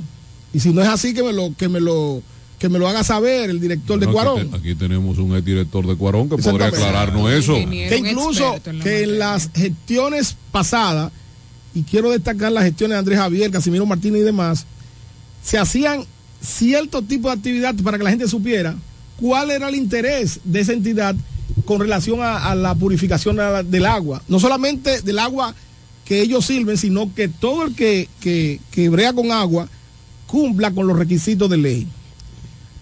[0.53, 2.21] Y si no es así, que me lo, que me lo,
[2.63, 4.49] que me lo haga saber el director de Cuarón.
[4.49, 7.55] te- Aquí, tenemos un director de Cuarón que podría aclararnos eso.
[7.89, 8.53] Que incluso
[8.85, 11.11] que en las gestiones pasadas,
[11.75, 14.65] y quiero destacar las gestiones de Andrés Javier, Casimiro Martínez y demás,
[15.43, 16.05] se hacían
[16.41, 18.75] cierto tipo de actividad para que la gente supiera
[19.19, 21.15] cuál era el interés de esa entidad
[21.65, 24.23] con relación a, a la purificación a la- del agua.
[24.29, 25.53] No solamente del agua
[26.05, 29.67] que ellos sirven, sino que todo el que, que, que brea con agua
[30.27, 31.87] cumpla con los requisitos de ley.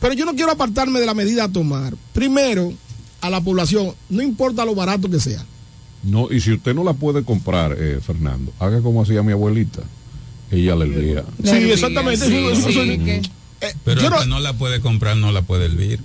[0.01, 1.93] Pero yo no quiero apartarme de la medida a tomar.
[2.11, 2.73] Primero,
[3.21, 5.45] a la población, no importa lo barato que sea.
[6.03, 9.83] No, y si usted no la puede comprar, eh, Fernando, haga como hacía mi abuelita.
[10.51, 11.23] Ella le hervía.
[11.43, 12.25] Sí, exactamente.
[12.25, 13.21] Sí, sí, eso- que-
[13.61, 15.99] eh, Pero yo el no- que no la puede comprar no la puede hervir.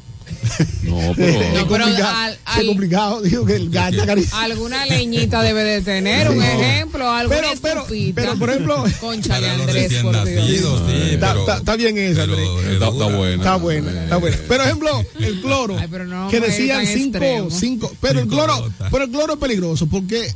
[0.83, 4.37] No, es complicado, es complicado, digo que el gato carísimo.
[4.37, 6.45] Alguna leñita debe de tener, un No.
[6.45, 8.77] ejemplo, alguna Pero- pero- pero, por ejemplo,
[9.29, 10.83] Para los Andrés, por Dios.
[10.87, 12.49] sí, Está, pero- está- está bien esa, Andrés.
[12.73, 13.35] Está, está buena.
[13.35, 14.37] Está buena, está buena.
[14.49, 17.51] Pero ejemplo, el cloro, Ay, pero no que decían cinco, extremo.
[17.51, 20.33] cinco, pero el cloro, pero el cloro es peligroso porque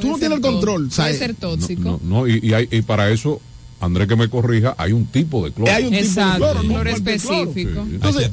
[0.00, 1.18] tú no tienes el control, Puede ¿sabes?
[1.18, 1.82] ser tóxico.
[1.82, 3.40] No, no, y, y hay- y para eso,
[3.80, 5.70] Andrés que me corrija, hay un tipo de cloro.
[5.72, 7.86] Hay un tipo de cloro, no específico.
[7.90, 8.30] Entonces.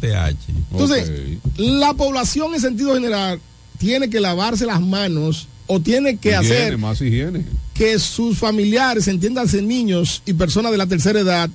[0.71, 1.11] Entonces,
[1.57, 3.39] la población en sentido general
[3.77, 7.43] tiene que lavarse las manos o tiene que Higiene, hacer más higiene.
[7.73, 11.49] que sus familiares, entiéndanse niños y personas de la tercera edad,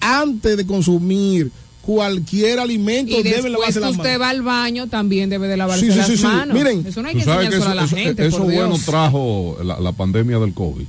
[0.00, 1.50] antes de consumir
[1.82, 4.20] cualquier alimento, Y deben lavarse las usted manos.
[4.22, 6.22] va al baño, también debe de lavarse Sí, sí, las sí, sí.
[6.24, 6.54] manos.
[6.56, 8.84] Miren, eso no hay que enseñárselo a la eso, gente, eso por bueno Dios.
[8.86, 10.84] trajo la, la pandemia del COVID.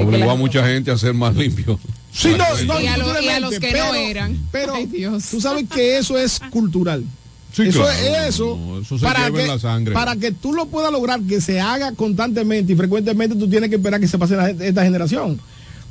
[0.00, 1.78] Sí, Obligó que a mucha gente a ser más limpio.
[2.12, 4.38] Sí, no, no, Y a lo- y a indiscutiblemente, los que pero, no eran.
[4.52, 5.24] Pero Ay, Dios.
[5.30, 7.04] tú sabes que eso es cultural.
[7.52, 9.94] Sí, eso claro, es eso, no, eso se para, lleva en que, la sangre.
[9.94, 13.76] para que tú lo puedas lograr que se haga constantemente y frecuentemente, tú tienes que
[13.76, 15.40] esperar que se pase la- esta generación.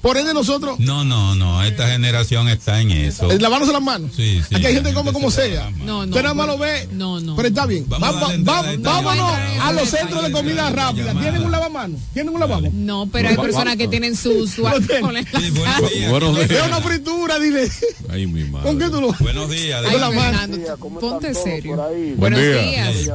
[0.04, 1.64] Por ende, nosotros, No, no, no.
[1.64, 3.32] Esta generación está en eso.
[3.32, 4.12] eh, lavarnos las manos.
[4.14, 4.54] Sí, sí.
[4.56, 5.70] Aquí hay gente que come como sea.
[5.80, 6.10] No, no.
[6.10, 6.90] Usted nada más lo ve.
[6.92, 7.38] No, no.
[7.38, 7.86] Pero está bien.
[7.88, 9.32] Vamos Va- a va- va- vámonos
[9.62, 11.14] a los centros de comida rápida.
[11.14, 12.02] ¿Tienen un lavamanos?
[12.14, 12.74] ¿Tienen un lavamanos?
[12.74, 16.52] No, pero hay personas que tienen su, su buenos días.
[16.52, 17.70] Es una fritura, dile.
[18.10, 18.68] Ay, mi madre.
[18.68, 19.84] ¿Con qué tú lo Buenos días.
[19.88, 19.98] Ay.
[20.00, 21.78] Fernando, ponte serio.
[21.78, 22.92] Buen Buenos día.
[22.92, 23.10] días.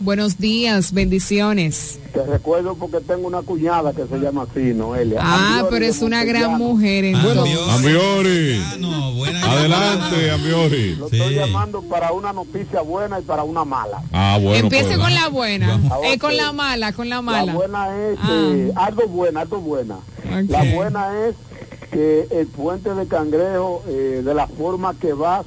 [0.00, 2.00] Buenos días, bendiciones.
[2.12, 5.20] Te recuerdo porque tengo una cuñada que se llama así, Noelia.
[5.22, 7.58] Ah, Ambiori pero es una gran mujer entonces.
[7.68, 8.62] Ambiori.
[9.44, 10.94] Adelante, Ambiori.
[10.94, 14.02] Lo estoy llamando para una noticia buena y para una mala.
[14.12, 14.64] Ah, bueno.
[14.64, 14.98] Empiece pues.
[14.98, 15.78] con la buena.
[16.04, 17.52] Eh, con la mala, con la La mala.
[17.52, 19.96] buena es eh, algo buena, algo buena.
[20.48, 21.34] La buena es
[21.90, 25.44] que el puente de Cangrejo, eh, de la forma que va,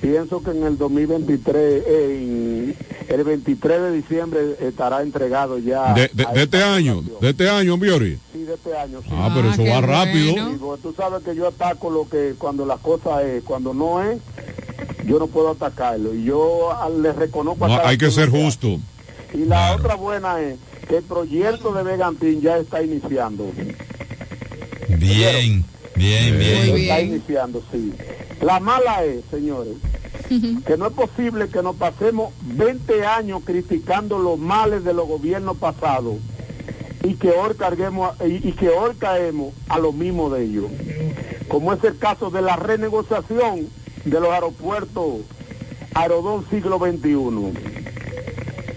[0.00, 2.74] pienso que en el 2023, eh,
[3.08, 5.92] en el 23 de diciembre estará entregado ya.
[5.94, 8.18] De, de- a de este año, de este año, Ambiori.
[8.32, 9.08] Sí, de este año, sí.
[9.12, 10.32] Ah, pero Ah, eso va rápido.
[10.32, 10.50] bueno.
[10.52, 14.02] Sí, porque tú sabes que yo ataco lo que cuando la cosa es, cuando no
[14.02, 14.18] es,
[15.06, 16.14] yo no puedo atacarlo.
[16.14, 18.78] Y yo ah, le reconozco a No, cada hay que ser justo.
[19.34, 20.58] Y la otra buena es
[20.88, 23.50] que el proyecto de Vegantín ya está iniciando.
[24.88, 25.64] Bien, Muy
[25.98, 26.38] bien.
[26.38, 26.76] bien.
[26.76, 27.92] Está iniciando, sí.
[28.40, 29.74] La mala es, señores,
[30.64, 35.56] que no es posible que nos pasemos 20 años criticando los males de los gobiernos
[35.56, 36.16] pasados
[37.02, 40.66] y que hoy carguemos y, y que hoy caemos a lo mismo de ellos.
[41.48, 43.68] Como es el caso de la renegociación
[44.04, 45.20] de los aeropuertos
[45.94, 47.08] Aerodón siglo XXI.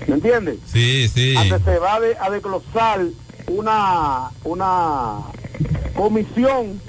[0.08, 0.58] ¿Me entiendes?
[0.66, 1.36] Sí, sí.
[1.38, 3.02] a que se va de- a desglosar
[3.48, 5.18] una, una
[5.96, 6.82] comisión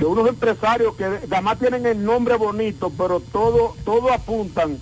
[0.00, 4.78] de unos empresarios que además tienen el nombre bonito, pero todo, todo apuntan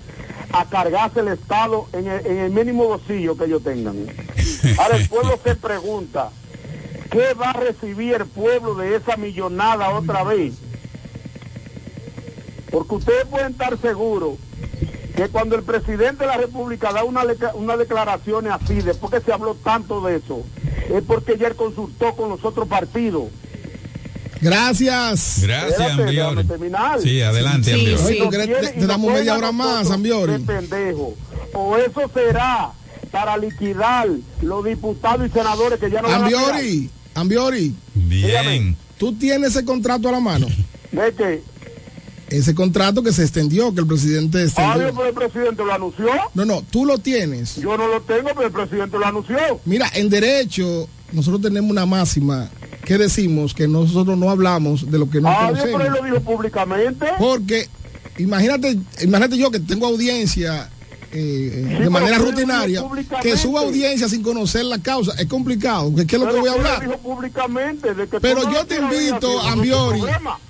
[0.53, 4.07] a cargarse el Estado en el, mínimo bolsillo que ellos tengan.
[4.79, 6.31] Ahora el pueblo se pregunta,
[7.11, 10.55] ¿qué va a recibir el pueblo de esa millonada otra vez?
[12.71, 14.39] Porque ustedes pueden estar seguros
[15.17, 17.25] que cuando el presidente de la República da una,
[17.55, 20.45] una declaración así, después que se habló tanto de eso,
[20.89, 23.25] es porque ayer consultó con los otros partidos.
[24.41, 25.41] Gracias.
[25.43, 26.47] Gracias, Ambiori.
[27.03, 28.15] Sí, adelante, Sí, Ambiori.
[28.15, 28.23] sí.
[28.31, 30.33] Te- te- te damos media hora más, Ambiori.
[30.33, 31.15] De pendejo.
[31.55, 32.71] O eso será
[33.11, 34.09] para liquidar
[34.43, 37.75] los diputados y senadores que ya no van a Ambiori, Ambiori.
[37.95, 38.77] Bien.
[38.99, 40.47] Tú tienes ese contrato a la mano.
[40.93, 41.43] ¿De qué?
[42.31, 44.93] Ese contrato que se extendió, que el presidente Ah, extendió.
[44.95, 46.07] Pero el presidente lo anunció.
[46.35, 47.57] No, no, tú lo tienes.
[47.57, 49.39] Yo no lo tengo, pero el presidente lo anunció.
[49.65, 52.49] Mira, en derecho, nosotros tenemos una máxima
[52.85, 55.83] que decimos que nosotros no hablamos de lo que no Ah, conocemos.
[55.85, 57.07] él lo dijo públicamente.
[57.19, 57.69] Porque
[58.19, 60.71] imagínate, imagínate yo que tengo audiencia
[61.13, 62.83] eh, de pero manera rutinaria,
[63.23, 65.13] que suba audiencia sin conocer la causa.
[65.19, 66.99] Es complicado, ¿qué es lo que Pero voy a hablar?
[66.99, 67.95] públicamente.
[67.95, 70.01] De que Pero no yo te invito, es Ambiori,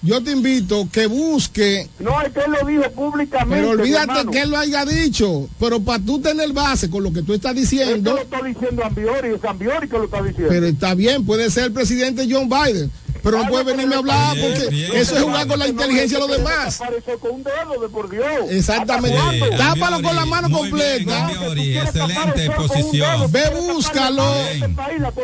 [0.03, 3.57] yo te invito que busque, No, es que él lo dijo públicamente.
[3.57, 4.31] pero olvídate hermano.
[4.31, 7.55] que él lo haya dicho, pero para tú tener base con lo que tú estás
[7.55, 10.49] diciendo, lo está diciendo Ambiori, es Ambiori que lo está diciendo.
[10.49, 12.91] pero está bien, puede ser el presidente John Biden,
[13.23, 16.27] pero no puede venirme a hablar porque bien, eso es jugar con la inteligencia de
[16.29, 16.81] los demás.
[17.21, 18.27] con un dedo de por Dios.
[18.51, 19.17] Exactamente.
[19.19, 19.57] ¿Hasta cuándo?
[19.57, 21.31] Tápalo con la mano completa.
[21.57, 23.31] Excelente posición.
[23.33, 24.25] Ve, búscalo.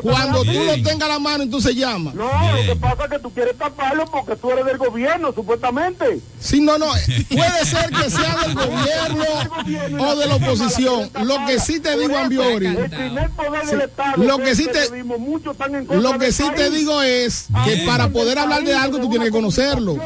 [0.03, 2.12] Cuando tú lo tengas la mano, entonces llama.
[2.15, 2.25] No,
[2.57, 6.21] lo que pasa es que tú quieres taparlo porque tú eres del gobierno, supuestamente.
[6.41, 6.87] Sí, no, no.
[7.31, 9.25] Puede ser que sea del gobierno
[10.05, 11.11] o de la oposición.
[11.23, 12.66] Lo que sí te digo, Ambiori.
[12.66, 14.23] El primer poder del Estado.
[14.23, 15.05] Lo que sí te-
[15.97, 19.32] Lo que sí te digo es que para poder hablar de algo tú tienes que
[19.32, 19.97] conocerlo.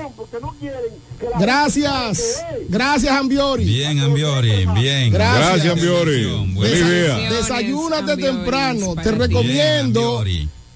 [1.38, 2.42] Gracias.
[2.68, 3.64] Gracias, Ambiori.
[3.64, 5.10] Bien, Ambiori, bien.
[5.12, 5.46] Gracias.
[5.48, 6.24] Gracias, Ambiori.
[6.54, 6.88] Buen Desa-
[7.18, 7.30] día.
[7.30, 8.94] Desayúnate temprano.
[9.02, 10.24] Te recomiendo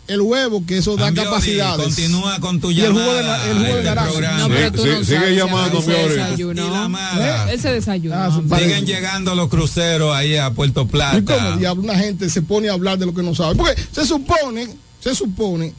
[0.09, 1.85] el huevo, que eso da Ambiori, capacidades.
[1.87, 4.11] Continúa con tu Y el jugo de, llamada el jugo de este naranja.
[4.11, 4.39] programa.
[4.39, 6.89] No, pero tú Sí, no sí, sigue sabes, llamando, desayunó.
[6.89, 7.51] Y.
[7.51, 8.15] Él se desayunó.
[8.17, 11.23] Ah, Siguen llegando los cruceros ahí a Puerto ¿Y Plata.
[11.37, 13.55] cómo diablo una gente se pone a hablar de lo que no sabe?
[13.55, 14.69] Porque se supone,
[15.01, 15.73] se supone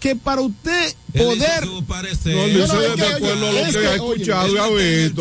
[0.00, 1.66] que para usted poder...
[1.66, 5.12] No, es de que, acuerdo a oye, lo es que ha escuchado Es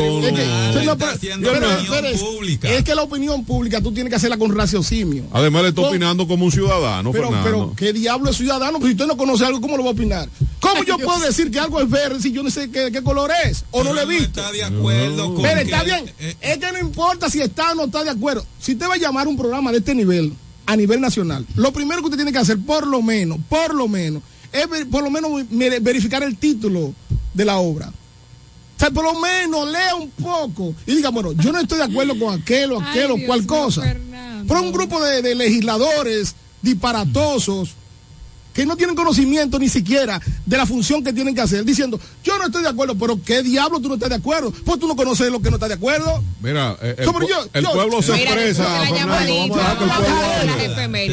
[2.62, 5.26] que, que la opinión pública tú tienes que hacerla con raciocinio.
[5.32, 7.50] Además, le está opinando como un ciudadano, Pero, Fernando.
[7.50, 8.80] pero, ¿qué diablo es ciudadano?
[8.80, 10.30] Pues si usted no conoce algo, ¿cómo lo va a opinar?
[10.60, 13.32] ¿Cómo yo puedo decir que algo es verde si yo no sé qué, qué color
[13.46, 13.66] es?
[13.72, 14.40] ¿O no lo he Pero visto?
[14.42, 16.12] está de acuerdo con Pero que- está bien.
[16.20, 18.46] eh, Es que no importa si está o no está de acuerdo.
[18.60, 20.34] Si usted va a llamar un programa de este nivel,
[20.66, 23.88] a nivel nacional, lo primero que usted tiene que hacer, por lo menos, por lo
[23.88, 26.94] menos, es ver- por lo menos verificar el título
[27.34, 27.88] de la obra.
[27.90, 31.84] O sea, por lo menos lea un poco y diga, bueno, yo no estoy de
[31.84, 33.82] acuerdo con aquel o aquel o cual cosa.
[33.82, 34.46] Fernando.
[34.48, 37.72] Pero un grupo de, de legisladores disparatosos
[38.54, 42.38] que no tienen conocimiento ni siquiera de la función que tienen que hacer, diciendo, yo
[42.38, 44.52] no estoy de acuerdo, pero ¿qué diablo tú no estás de acuerdo?
[44.66, 46.24] Pues tú no conoces lo que no está de acuerdo.
[46.42, 48.82] Mira, eh, el, Como pu- yo- el yo- pueblo se Mira, expresa,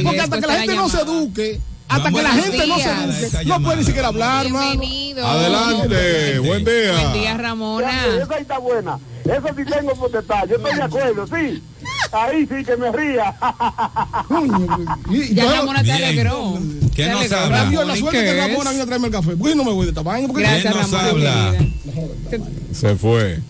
[0.04, 3.62] Porque hasta que la gente no se eduque, hasta que la gente no se no
[3.62, 4.46] puede ni siquiera hablar.
[4.46, 5.26] Bienvenido.
[5.26, 6.92] Adelante, buen día.
[6.92, 8.06] Buen día, Ramona.
[8.06, 8.98] Esa ahí está buena.
[9.24, 10.46] Eso sí tengo potestad.
[10.48, 11.62] Yo estoy de acuerdo, sí.
[12.12, 13.34] Ahí sí que me ría.
[15.32, 16.58] Ya Ramona te alegró.
[16.94, 17.64] ¿Qué Te nos habla?
[17.84, 18.40] La ¿y suerte qué que?
[18.46, 19.36] Ramona vino a traerme el café.
[19.36, 20.32] Pues no me voy de esta vaina.
[20.32, 21.08] ¿Quién nos Ramona.
[21.08, 21.54] habla?
[22.72, 23.40] Se fue.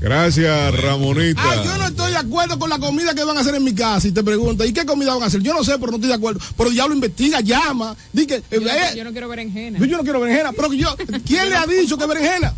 [0.00, 1.42] Gracias, Ramonita.
[1.44, 3.74] Ah, yo no estoy de acuerdo con la comida que van a hacer en mi
[3.74, 4.08] casa.
[4.08, 5.42] Y te pregunta, ¿y qué comida van a hacer?
[5.42, 6.40] Yo no sé, pero no estoy de acuerdo.
[6.56, 7.94] Pero ya lo investiga, llama.
[8.12, 9.78] Di que, eh, Yo, no- eh, yo no quiero berenjena.
[9.78, 10.52] yo no quiero berenjena.
[10.52, 10.96] Pero yo,
[11.26, 12.54] ¿quién le ha dicho que berenjena?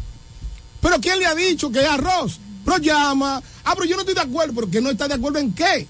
[0.80, 2.38] Pero ¿quién le ha dicho que es arroz?
[2.64, 3.42] Pero llama.
[3.64, 4.52] Ah, pero yo no estoy de acuerdo.
[4.54, 5.86] ¿Pero que no está de acuerdo en qué?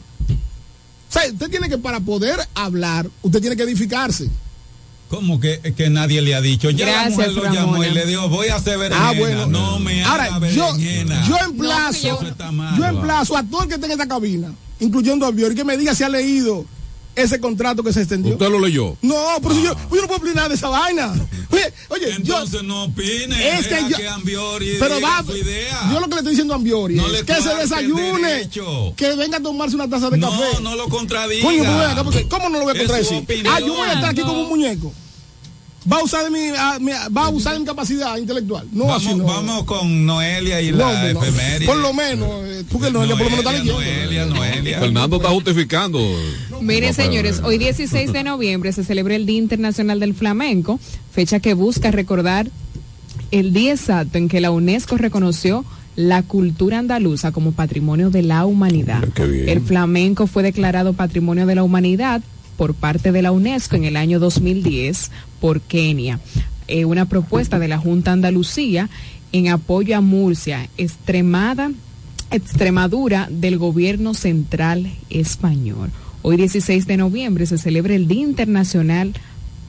[1.11, 4.31] O sea, usted tiene que, para poder hablar, usted tiene que edificarse.
[5.13, 6.71] ¿Cómo que, que nadie le ha dicho?
[6.71, 7.89] Ya la Gracias, mujer lo llamó Ramona.
[7.89, 9.11] y le dijo, voy a hacer berenjena.
[9.11, 9.47] Ah, bueno.
[9.47, 10.75] No me Ahora, haga yo,
[11.29, 12.19] yo emplazo,
[12.51, 12.79] mal.
[12.79, 15.77] yo emplazo a todo el que esté en esta cabina, incluyendo a Biori, que me
[15.77, 16.65] diga si ha leído
[17.15, 18.33] ese contrato que se extendió.
[18.33, 18.97] ¿Usted lo leyó?
[19.03, 21.13] No, pero si yo, yo no puedo opinar de esa vaina.
[21.51, 23.59] Oye, oye, yo, Entonces no opine.
[23.59, 25.91] es que yo, Ambiori pero va, su idea.
[25.93, 28.49] yo lo que le estoy diciendo a Ambiori No es que se desayune,
[28.97, 30.63] que venga a tomarse una taza de no, café.
[30.63, 31.43] no lo contradiga.
[31.45, 33.27] Coño, pues ven acá, porque ¿cómo no lo voy a contradecir?
[33.51, 34.95] Ah, yo voy a estar aquí como un muñeco.
[35.91, 36.39] Va a usar de mi,
[36.85, 38.67] mi- va a usar mi capacidad intelectual.
[38.73, 39.25] No, así vamos, no.
[39.27, 41.23] vamos con Noelia y No, la no.
[41.23, 41.67] efeméride.
[41.67, 43.73] Por lo menos, eh, porque no, por lo menos está leyendo.
[43.75, 44.79] Noelia, Noelia.
[44.79, 45.99] Fernando está justificando.
[46.61, 50.79] Miren, señores, hoy 16 de noviembre se celebra el Día Internacional del Flamenco,
[51.13, 52.49] fecha que busca recordar
[53.33, 55.65] el día exacto en que la UNESCO reconoció
[55.97, 59.03] la cultura andaluza como patrimonio de la humanidad.
[59.19, 62.23] El flamenco fue declarado patrimonio de la humanidad
[62.57, 65.11] por parte de la UNESCO en el año 2010
[65.41, 66.21] por Kenia.
[66.69, 68.89] Eh, una propuesta de la Junta Andalucía
[69.33, 71.73] en apoyo a Murcia, extremada,
[72.31, 75.91] Extremadura del gobierno central español.
[76.23, 79.13] Hoy 16 de noviembre se celebra el Día Internacional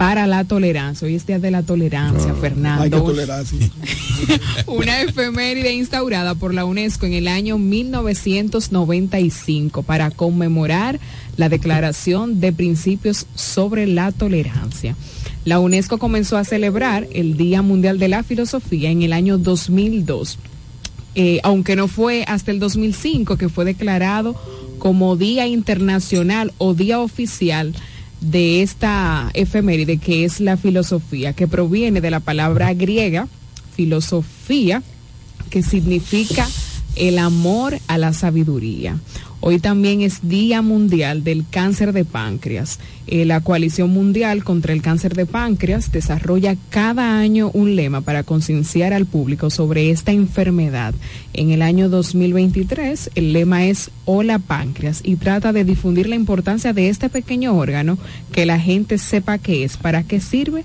[0.04, 1.08] para la Tolerancia.
[1.08, 2.84] Hoy es Día de la Tolerancia, Fernando.
[2.84, 3.70] Hay que tolerancia.
[4.68, 11.00] Una efeméride instaurada por la UNESCO en el año 1995 para conmemorar
[11.38, 14.98] la Declaración de Principios sobre la Tolerancia.
[15.46, 20.38] La UNESCO comenzó a celebrar el Día Mundial de la Filosofía en el año 2002,
[21.16, 24.36] eh, aunque no fue hasta el 2005 que fue declarado
[24.80, 27.74] como Día Internacional o Día Oficial
[28.24, 33.28] de esta efeméride que es la filosofía, que proviene de la palabra griega
[33.76, 34.84] filosofía,
[35.50, 36.48] que significa
[36.96, 38.98] el amor a la sabiduría.
[39.46, 42.80] Hoy también es Día Mundial del Cáncer de Páncreas.
[43.08, 48.24] Eh, la Coalición Mundial contra el Cáncer de Páncreas desarrolla cada año un lema para
[48.24, 50.94] concienciar al público sobre esta enfermedad.
[51.34, 56.72] En el año 2023 el lema es Hola Páncreas y trata de difundir la importancia
[56.72, 57.98] de este pequeño órgano,
[58.32, 60.64] que la gente sepa qué es, para qué sirve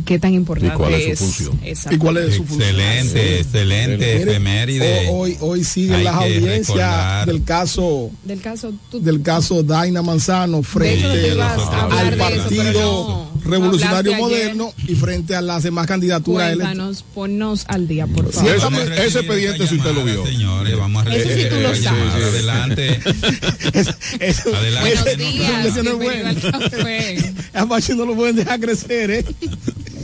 [0.00, 1.18] qué tan importante ¿Y cuál es su es.
[1.18, 1.60] función?
[1.92, 2.70] ¿Y cuál es su función?
[2.70, 7.26] Excelente, excelente, Hoy, hoy siguen las audiencias recordar.
[7.26, 13.34] del caso Del caso, tú- del caso Daina Manzano frente hecho, al eso, Partido no.
[13.44, 14.20] Revolucionario ayer.
[14.22, 16.54] Moderno y frente a las demás candidaturas.
[16.54, 18.50] Cuéntanos, ponnos al día, por favor.
[18.50, 20.24] Ese, ese expediente si usted lo vio.
[20.26, 22.02] Señores, vamos a Eso sí tú lo recibir sabes.
[22.14, 22.26] llamada.
[22.26, 23.00] Adelante.
[24.54, 24.80] Adelante.
[24.80, 25.76] Buenos días,
[27.94, 29.24] no lo pueden dejar crecer, ¿eh?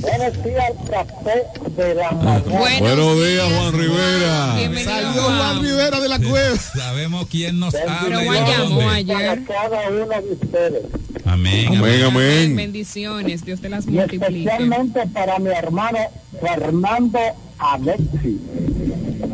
[0.01, 1.45] Buenos días, café
[1.77, 2.79] de la mañana.
[2.81, 4.55] Buenos días, Juan Rivera.
[4.57, 6.57] Bienvenido, Salió Juan Rivera de la cueva.
[6.57, 8.01] Sabemos quién nos habla.
[8.05, 9.45] Pero Juan llamó ayer.
[9.47, 10.83] Cada uno de ustedes.
[11.25, 11.77] Amén.
[11.77, 12.57] Amén, amén.
[12.57, 14.27] Bendiciones, Dios te las Y multiplique.
[14.27, 15.99] especialmente para mi hermano
[16.41, 17.19] Fernando
[17.59, 18.41] Alexi,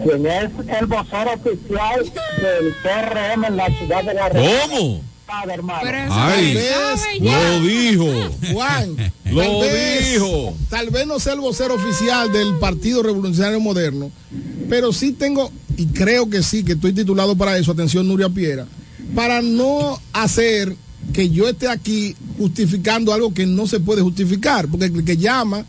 [0.05, 2.05] quien es el vocero oficial
[2.43, 5.01] del PRM en la ciudad de la ¿Cómo?
[5.27, 5.81] Padre, hermano.
[5.83, 7.49] Pero eso Ay, se sabe ya.
[7.51, 8.07] lo dijo.
[8.53, 8.97] Juan,
[9.31, 10.55] Lo tal vez- dijo.
[10.71, 14.11] Tal vez no sea el vocero oficial del Partido Revolucionario Moderno,
[14.69, 18.67] pero sí tengo, y creo que sí, que estoy titulado para eso, atención Nuria Piera,
[19.15, 20.77] para no hacer
[21.13, 25.65] que yo esté aquí justificando algo que no se puede justificar, porque el que llama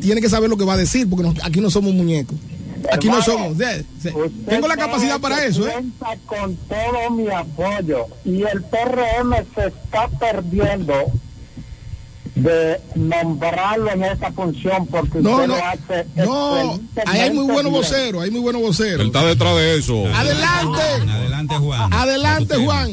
[0.00, 2.36] tiene que saber lo que va a decir, porque no- aquí no somos muñecos.
[2.90, 3.56] Aquí no somos.
[3.58, 5.72] de- de- Usted tengo la capacidad para eso, ¿eh?
[5.72, 10.94] cuenta con todo mi apoyo y el PRM se está perdiendo
[12.34, 17.44] de nombrarlo en esa función porque No, usted no, lo hace no, ahí hay muy
[17.52, 19.00] buenos voceros, hay muy buenos voceros.
[19.02, 20.06] Él está detrás de eso.
[20.14, 20.80] Adelante,
[21.10, 21.92] Adelante, Juan.
[21.92, 22.90] adelante Juan.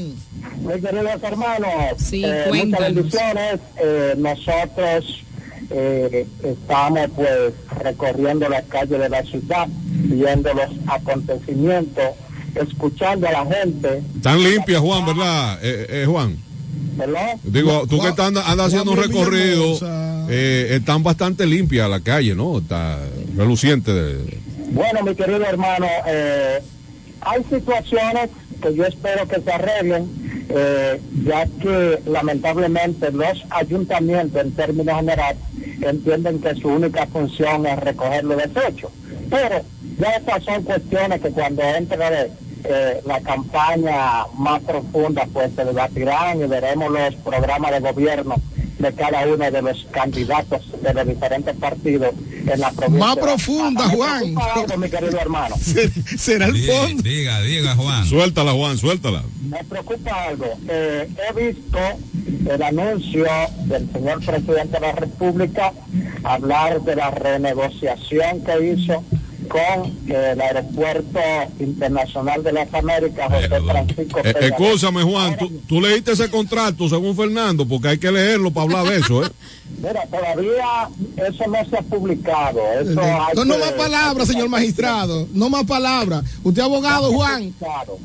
[0.59, 3.59] Mis queridos hermanos, Sí, eh, muchas bendiciones.
[3.81, 5.23] Eh, nosotros
[5.69, 12.05] eh, estamos pues recorriendo las calles de la ciudad, viendo los acontecimientos,
[12.55, 14.01] escuchando a la gente.
[14.21, 15.59] Tan limpia, Juan, ¿verdad?
[15.61, 16.37] Eh, eh, Juan.
[16.99, 17.37] ¿verdad?
[17.43, 19.77] Digo, tú que estás anda, anda haciendo un recorrido,
[20.29, 22.59] eh, están bastante limpias la calle, ¿no?
[22.59, 22.99] Está
[23.35, 23.93] reluciente.
[23.93, 24.37] De,
[24.71, 26.59] Bueno, mi querido hermano, eh,
[27.21, 28.29] hay situaciones
[28.61, 30.09] que yo espero que se arreglen,
[30.49, 35.37] eh, ya que lamentablemente los ayuntamientos en términos generales
[35.81, 38.91] entienden que su única función es recoger los desechos.
[39.29, 39.61] Pero
[39.99, 42.31] ya estas son cuestiones que cuando entre
[42.63, 48.35] eh, la campaña más profunda, pues se debatirán y veremos los programas de gobierno
[48.79, 52.11] de cada uno de los candidatos de los diferentes partidos
[52.47, 53.05] en la provincia.
[53.07, 54.35] Más profunda, Me Juan.
[54.55, 55.55] algo, mi querido hermano.
[56.17, 57.03] Será el Di- fondo.
[57.03, 58.05] Diga, diga, Juan.
[58.05, 59.23] Suéltala, Juan, suéltala.
[59.49, 60.45] Me preocupa algo.
[60.67, 61.79] Eh, he visto
[62.49, 63.25] el anuncio
[63.65, 65.73] del señor presidente de la República
[66.23, 69.03] hablar de la renegociación que hizo
[69.47, 71.19] con eh, el Aeropuerto
[71.59, 77.15] Internacional de las Américas, José Francisco Eh, escúchame, Juan, tú, tú leíste ese contrato según
[77.15, 79.29] Fernando, porque hay que leerlo para hablar de eso, ¿eh?
[79.81, 82.59] Mira, todavía eso no se ha publicado.
[82.81, 85.27] Eso hay No, no que- más palabras, señor magistrado.
[85.33, 86.23] No más palabras.
[86.43, 87.53] Usted abogado, Juan.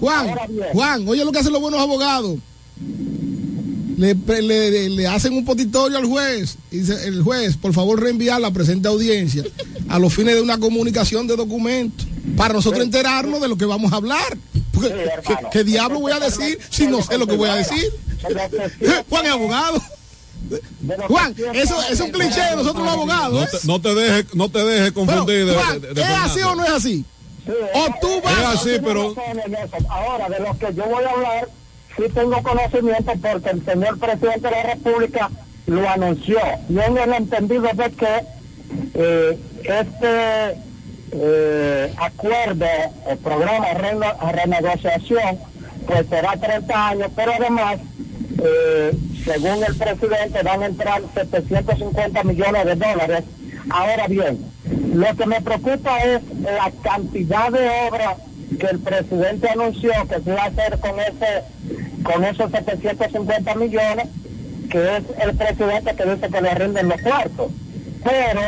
[0.00, 0.34] Juan.
[0.72, 2.36] Juan, oye lo que hacen los buenos abogados.
[3.96, 4.14] Le,
[4.90, 6.56] le- hacen un potitorio al juez.
[6.70, 9.44] Y dice, el juez, por favor, reenviar la presente audiencia
[9.88, 12.06] a los fines de una comunicación de documentos
[12.36, 14.36] para nosotros enterarnos de lo que vamos a hablar.
[14.72, 14.88] Porque,
[15.26, 17.84] Sí, ¿qué, diablo voy a decir si no sé lo que voy a decir?
[19.08, 19.80] Juan es abogado.
[21.08, 23.32] Juan, eso es un cliché de nosotros los abogados.
[23.32, 23.48] No ¿eh?
[23.50, 26.40] te, no te dejes no te dejes Pero, confundir de, Juan, de- de ¿es así
[26.42, 27.04] o no es así?
[27.74, 28.38] O tú vas.
[28.38, 29.14] Es así, pero.
[29.88, 31.48] Ahora, de lo que yo voy a hablar,
[31.96, 35.30] sí tengo conocimiento porque el señor presidente de la República
[35.66, 36.38] lo anunció.
[36.68, 38.22] Y en el entendido de que
[38.94, 40.58] eh, este
[41.12, 42.66] eh, acuerdo,
[43.08, 45.38] el programa de renegociación,
[45.86, 47.76] pues será 30 años, pero además,
[48.42, 48.92] eh,
[49.24, 53.24] según el presidente, van a entrar 750 millones de dólares.
[53.70, 54.38] Ahora bien,
[54.94, 58.16] lo que me preocupa es la cantidad de obras
[58.58, 61.42] que el presidente anunció que se va a hacer con ese
[62.02, 64.08] con esos 750 millones,
[64.70, 67.50] que es el presidente que dice que le rinden los cuartos.
[68.04, 68.40] Pero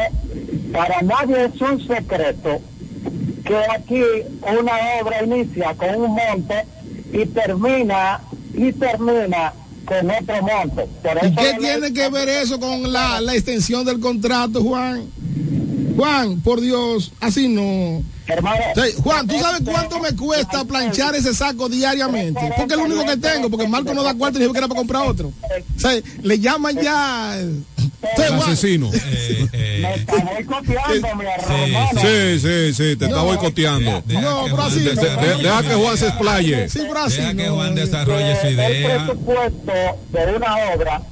[0.72, 2.60] para nadie es un secreto
[3.46, 4.02] que aquí
[4.42, 6.64] una obra inicia con un monte
[7.12, 8.20] y termina
[8.52, 9.52] y termina
[9.86, 10.88] con otro monte.
[11.02, 15.04] Por ¿Y qué tiene que ver eso con la, la extensión del contrato, Juan?
[15.96, 18.02] Juan, por Dios, así no.
[18.26, 22.40] Hermano, Sí, Juan, ¿tú sabes cuánto me cuesta planchar ese saco diariamente?
[22.56, 24.68] Porque es lo único que tengo, porque Marco no da cuarto y dijo que era
[24.68, 25.28] para comprar otro.
[25.28, 25.92] O sea,
[26.22, 27.38] le llaman ya.
[28.16, 28.40] Sí, El Juan.
[28.42, 28.90] asesino.
[28.90, 32.00] Me está boicoteando, mi hermano.
[32.00, 34.02] Sí, sí, sí, te está boicoteando.
[34.06, 34.80] No, pero así.
[34.80, 36.68] De- de- deja que Juan se explaye.
[36.68, 37.16] Sí, así.
[37.18, 37.54] Deja que no.
[37.56, 39.04] Juan desarrolle su el idea.
[39.04, 39.72] presupuesto
[40.12, 41.02] de una obra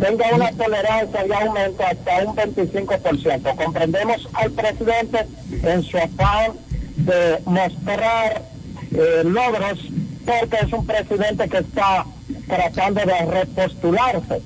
[0.00, 3.54] tenga una tolerancia y aumento hasta un 25%.
[3.56, 5.26] Comprendemos al presidente
[5.62, 6.52] en su afán
[6.96, 8.42] de mostrar
[8.92, 9.78] eh, logros
[10.26, 12.04] porque es un presidente que está
[12.48, 14.42] tratando de repostularse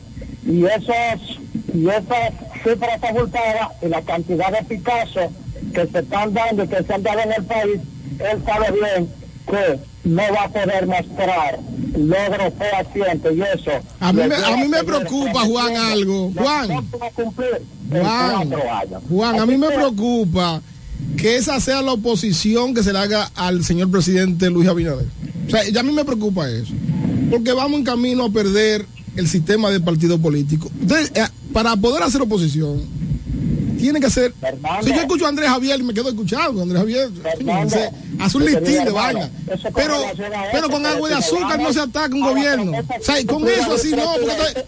[0.46, 1.38] y esos
[1.74, 2.32] y esas
[2.62, 5.32] cifras abultadas y la cantidad de Picasso
[5.74, 7.80] que se están dando y que se han dado en el país,
[8.18, 9.08] él sabe bien
[9.46, 11.58] que no va a poder mostrar
[11.96, 13.70] logros fehacientes y eso.
[14.00, 16.32] A mí, me, a mí me preocupa, Juan, algo.
[16.34, 16.88] Juan,
[17.90, 18.50] Juan.
[19.08, 20.60] Juan, a mí me preocupa
[21.16, 25.06] que esa sea la oposición que se le haga al señor presidente Luis Abinader.
[25.46, 26.72] O sea, ya a mí me preocupa eso.
[27.30, 28.86] Porque vamos en camino a perder
[29.16, 30.70] el sistema de partido político.
[30.80, 32.82] Entonces, eh, para poder hacer oposición,
[33.78, 34.32] tiene que ser.
[34.82, 37.10] Si yo escucho a Andrés Javier y me quedo escuchando Andrés Javier,
[38.20, 39.30] hace un listín de vaina.
[39.74, 39.96] Pero,
[40.52, 42.72] pero con agua de azúcar no se ataca un gobierno.
[42.72, 44.66] O sea, con eso así no, porque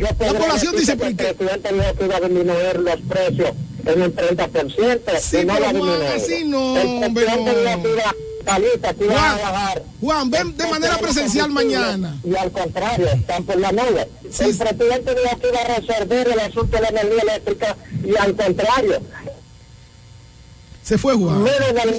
[0.00, 3.50] la población dice, decirte que ¿por el presidente dijo que iba a disminuir los precios
[3.84, 6.14] en un 30% Sí, y no pero lo ha Juan, disminuido.
[6.14, 8.31] así no, el hombre, presidente no.
[8.46, 8.54] A
[8.94, 9.82] Juan, bajar.
[10.00, 12.16] Juan, ven de manera presencial mañana.
[12.24, 14.08] Y al contrario, están por la nube.
[14.22, 18.34] El presidente dijo que iba a resolver el asunto de la energía eléctrica y al
[18.34, 19.00] contrario.
[20.82, 21.44] Se fue Juan.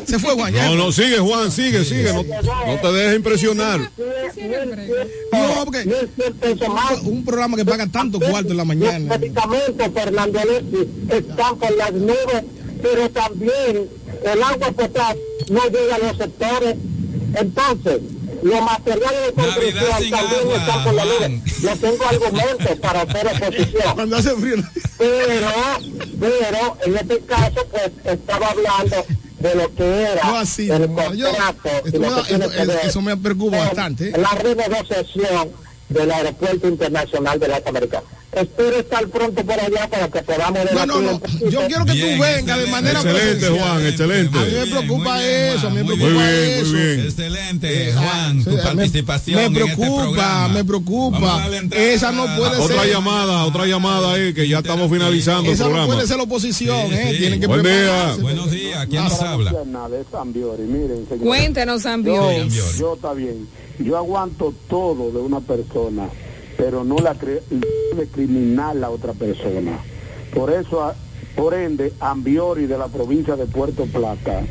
[0.06, 0.54] Se fue Juan.
[0.54, 2.12] No, no, sigue Juan, sigue, sigue.
[2.12, 3.80] No, no te dejes impresionar.
[3.80, 6.08] No, porque
[7.04, 9.18] un programa que paga tanto cuarto en la mañana.
[9.94, 12.44] Fernando Alexis, están por las nubes,
[12.82, 13.90] pero también
[14.26, 16.76] el agua potable no llega a los sectores.
[17.36, 18.00] Entonces,
[18.44, 21.42] los materiales de construcción también están por la nube.
[21.64, 23.94] No tengo argumentos para hacer oposición.
[23.96, 24.56] Cuando hace frío.
[24.98, 25.48] Pero,
[26.20, 29.06] pero, en este caso, pues, estaba hablando
[29.40, 30.82] de lo que era No así, el.
[31.18, 34.10] Yo- contrato y esto lo me que tiene esto- que ver eso me preocupa bastante,
[34.10, 34.14] ¿eh?
[34.18, 35.50] La renegociación
[35.90, 38.04] del aeropuerto internacional de las Américas.
[38.36, 41.22] Espero estar pronto por allá para que podamos No, no, no.
[41.50, 43.50] Yo quiero que tú vengas de manera Excelente.
[43.50, 44.38] Juan, excelente.
[44.38, 46.72] A mí me preocupa eso, a mí me Muy preocupa bien, eso.
[46.74, 47.00] muy bien.
[47.02, 49.36] Excelente, Juan, tu Sí, me- participación.
[49.40, 50.48] Me en este preocupa, programa.
[50.50, 51.48] me preocupa.
[51.72, 52.92] Esa no puede Otra ser.
[52.92, 55.94] llamada, otra llamada ahí, que ya estamos finalizando el Esa no programa.
[55.94, 57.10] puede ser la oposición, Sí, ¿eh?
[57.12, 57.18] sí.
[57.20, 58.16] Tienen que Buen día.
[58.20, 59.54] Buenos días, ¿quién nos habla?
[60.14, 60.64] Ambiori.
[61.24, 62.50] Cuéntenos, Yo, Ambiori.
[62.80, 63.48] yo está bien.
[63.80, 66.08] Yo aguanto todo de una persona,
[66.58, 69.80] pero no la de criminal la otra persona.
[70.34, 70.94] Por eso,
[71.36, 74.42] por ende, Ambiori de la provincia de Puerto Plata,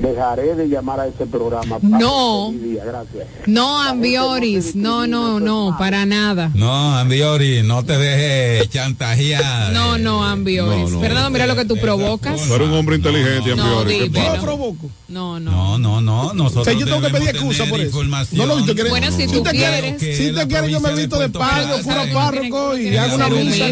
[0.00, 1.78] dejaré de llamar a ese programa.
[1.82, 2.52] No.
[2.52, 3.26] Gracias.
[3.46, 6.50] No, Ambioris, no, no, no, para nada.
[6.54, 9.72] No, Ambiori, no te dejes chantajear.
[9.72, 10.90] No, no, Ambioris.
[10.90, 11.00] No, no.
[11.00, 12.40] Fernando, mira lo que tú provocas.
[12.46, 13.98] Tú eres un hombre inteligente, No, Ambiori.
[13.98, 14.36] ¿Qué dime, pasa?
[14.36, 14.42] no.
[14.42, 14.90] provoco.
[15.08, 15.50] No, no.
[15.50, 16.32] No, no, no.
[16.34, 17.86] Nosotros O sea, yo tengo que pedir excusa por eso.
[17.88, 18.48] información.
[18.48, 20.00] No, quieres, Bueno, si si tú te quieres.
[20.00, 23.66] si te quieres, yo me visto de payo, no párroco y hago una misa.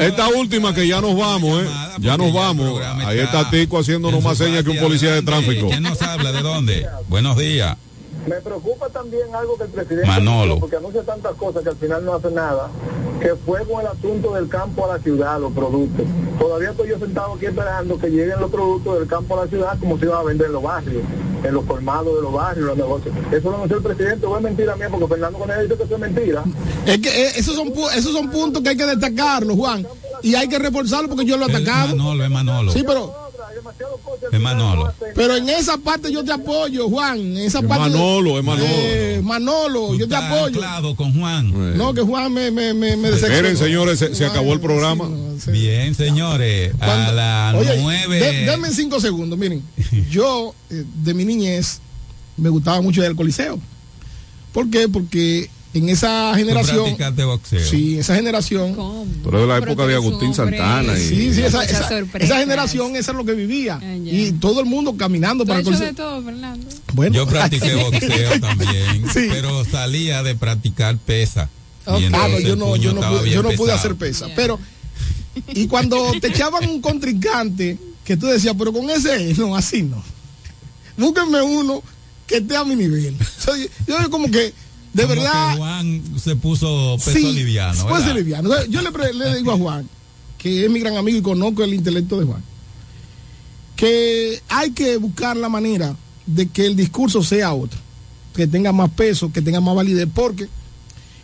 [0.00, 1.66] Esta última que ya nos vamos, ¿eh?
[1.98, 2.80] Ya nos vamos.
[3.04, 5.68] Ahí está Tico haciéndonos más señas que un policía de tráfico.
[5.68, 6.32] ¿Quién nos habla?
[6.32, 6.86] ¿De dónde?
[7.08, 7.76] Buenos días.
[8.26, 10.58] Me preocupa también algo que el presidente Manolo.
[10.58, 12.68] porque anuncia tantas cosas que al final no hace nada,
[13.20, 16.04] que fue con el asunto del campo a la ciudad, los productos.
[16.38, 19.78] Todavía estoy yo sentado aquí esperando que lleguen los productos del campo a la ciudad
[19.78, 21.02] como se iban a vender en los barrios,
[21.42, 23.14] en los colmados de los barrios, los negocios.
[23.32, 25.94] Eso lo anunció el presidente, o es mentira mía, porque Fernando Conejero dice que eso
[25.94, 26.44] es mentira.
[26.86, 29.86] Es que eh, esos son, esos son puntos que hay que destacarlos, Juan.
[30.22, 31.96] Y hay que reforzarlo porque yo lo he atacado.
[31.96, 32.72] Manolo, es Manolo.
[32.72, 33.29] Sí, pero
[34.32, 34.92] Es Manolo.
[35.14, 37.18] Pero en esa parte yo te apoyo, Juan.
[37.18, 37.90] En esa Es parte.
[37.90, 38.68] Manolo, es Manolo.
[38.72, 40.60] Eh, Manolo, yo te apoyo.
[40.96, 41.76] con Juan.
[41.76, 43.10] No, que Juan me, me, me, me.
[43.12, 45.08] Miren, señores, se, se acabó el programa.
[45.48, 46.74] Bien, señores.
[46.80, 48.18] A Cuando- las Oye, nueve.
[48.20, 49.38] de- denme cinco segundos.
[49.38, 49.62] Miren,
[50.10, 51.80] yo eh, de mi niñez
[52.36, 53.58] me gustaba mucho ir al Coliseo.
[54.52, 54.88] ¿Por qué?
[54.88, 56.96] Porque en esa generación.
[57.26, 57.64] boxeo.
[57.64, 58.74] Sí, esa generación.
[59.22, 60.98] Pero es de la época de Agustín Santana.
[60.98, 63.78] Y, Sí, sí, esa, esa- esa generación, eso es lo que vivía.
[63.82, 65.94] Ah, y todo el mundo caminando Tú para hecho de Coliseo.
[65.94, 66.66] todo, Fernando.
[66.94, 69.28] Bueno, Yo practiqué boxeo también, Sí.
[69.30, 71.48] pero salía de practicar pesa.
[71.86, 73.78] Ah, no, yo no, yo no pude, bien yo no pude pesado.
[73.78, 74.26] hacer pesa.
[74.36, 74.58] Pero,
[75.54, 80.02] y cuando te echaban un contrincante, que tú decías, pero con ese, no, así no.
[80.96, 81.82] Búsquenme uno
[82.26, 83.16] que esté a mi nivel.
[83.38, 84.52] O sea, yo, yo como que,
[84.92, 85.50] de Como verdad.
[85.52, 87.86] que Juan se puso peso sí, liviano.
[87.86, 88.14] ¿verdad?
[88.14, 88.50] liviano.
[88.68, 89.88] Yo le digo a Juan,
[90.38, 92.42] que es mi gran amigo y conozco el intelecto de Juan,
[93.76, 95.94] que hay que buscar la manera
[96.26, 97.78] de que el discurso sea otro,
[98.34, 100.48] que tenga más peso, que tenga más validez, porque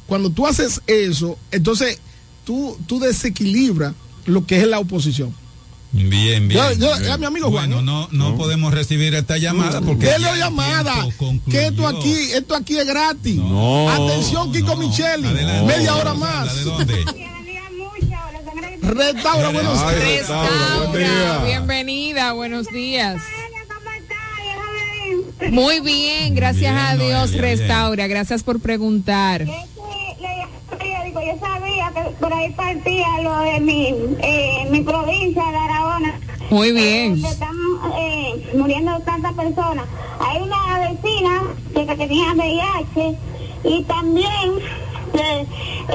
[0.07, 1.99] cuando tú haces eso, entonces
[2.45, 3.95] tú, tú desequilibras
[4.27, 5.35] lo que es la oposición.
[5.97, 6.61] Bien, bien.
[6.61, 7.05] Yo- yo- bien.
[7.05, 10.07] era mi amigo Juan, Bueno, no, no, podemos recibir esta llamada porque.
[10.07, 10.95] ¿Qué ya le el llamada?
[11.51, 13.37] Que esto aquí, esto aquí es gratis.
[13.37, 13.89] No.
[13.91, 15.27] Atención, Kiko Micheli.
[15.29, 15.77] Adelante.
[15.77, 16.65] Media hora ¿De más.
[16.65, 17.05] dónde?
[18.83, 20.05] Restaura, buenos días.
[20.05, 21.39] Restaura, buen día.
[21.45, 23.21] Bienvenida, buenos días.
[25.51, 28.07] Muy bien, gracias Bien, a Dios, Noelia, Restaura.
[28.07, 29.47] Gracias por preguntar.
[31.17, 33.89] Periódico, yo sabía que por ahí partía lo de mi,
[34.23, 36.21] eh, mi provincia de Aragona.
[36.51, 37.13] Muy bien.
[37.15, 37.57] Donde están
[37.99, 39.85] eh, muriendo tantas personas.
[40.21, 41.43] Hay una vecina
[41.75, 43.19] que, que tenía VIH
[43.65, 44.53] y también
[45.15, 45.47] eh,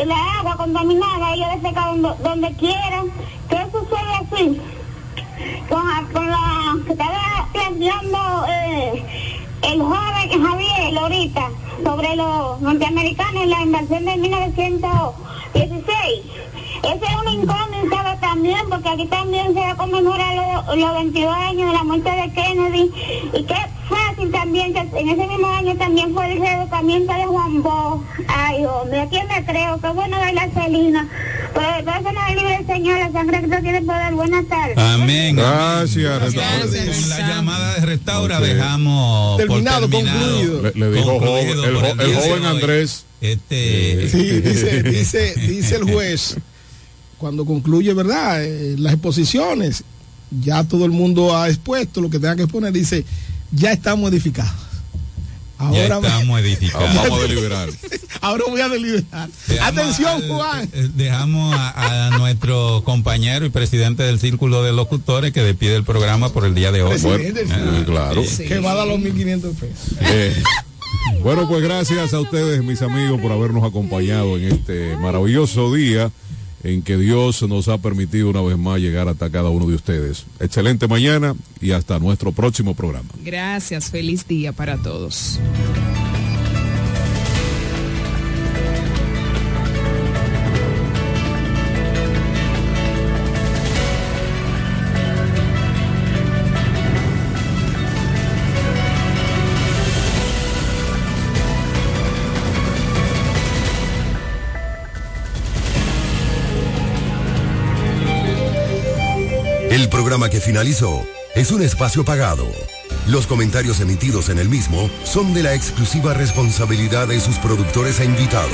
[0.06, 3.08] la agua contaminada, ellos defecan donde, donde quieran.
[3.50, 4.62] ¿Qué sucede así?
[5.70, 9.04] Con, la- con la que estaba planteando eh,
[9.64, 11.50] el joven Javier ahorita
[11.84, 16.22] sobre los norteamericanos y la invasión de 1916.
[16.84, 21.74] Ese es una incógnita también, porque aquí también se conmemora los, los 22 años de
[21.78, 22.92] la muerte de Kennedy.
[23.34, 23.56] Y qué
[23.88, 28.02] fácil también, que en ese mismo año también fue el reeducamiento de Juan Bosch.
[28.28, 29.80] Ay, hombre, ¿a quién me creo?
[29.80, 31.08] Qué bueno bailar Celina.
[31.54, 34.14] Pero de todo eso no es libre el Señor, la sangre que poder.
[34.14, 34.78] Buenas tardes.
[34.78, 35.36] Amén.
[35.36, 36.60] Gracias, Restaura.
[36.66, 36.94] Restaura.
[37.02, 40.62] Con la llamada de Restaura dejamos por Terminado, concluido.
[40.64, 42.46] Le, le dijo Concluido el, jo- joven.
[42.46, 43.06] Andrés.
[43.22, 46.38] Este, Sí, dice, dice, dice el juez,
[47.18, 48.44] cuando concluye, ¿verdad?
[48.44, 49.84] Eh, las exposiciones,
[50.44, 53.06] ya todo el mundo ha expuesto lo que tenga que exponer, dice,
[53.52, 54.10] ya estamos
[55.70, 55.76] edificados.
[55.76, 56.96] ya Ahora, estamos edificados.
[56.96, 57.70] Vamos a deliberar.
[58.22, 59.30] ahora voy a deliberar.
[59.48, 60.70] Dejamos Atención, al- Juan.
[60.74, 65.84] eh, Dejamos a, a nuestro compañero y presidente del Círculo de Locutores que despide el
[65.84, 67.00] programa por el día de hoy.
[67.02, 68.24] Bueno, sí, claro.
[68.24, 68.46] sí.
[68.46, 69.98] Que va a dar los 1.500 pesos.
[70.02, 70.42] Eh,
[71.24, 76.12] bueno, pues gracias a ustedes, mis amigos, por habernos acompañado en este maravilloso día
[76.64, 80.26] en que Dios nos ha permitido una vez más llegar hasta cada uno de ustedes.
[80.40, 83.10] Excelente mañana y hasta nuestro próximo programa.
[83.24, 85.40] Gracias, feliz día para todos.
[110.30, 112.48] Que finalizó es un espacio pagado.
[113.08, 118.06] Los comentarios emitidos en el mismo son de la exclusiva responsabilidad de sus productores e
[118.06, 118.52] invitados.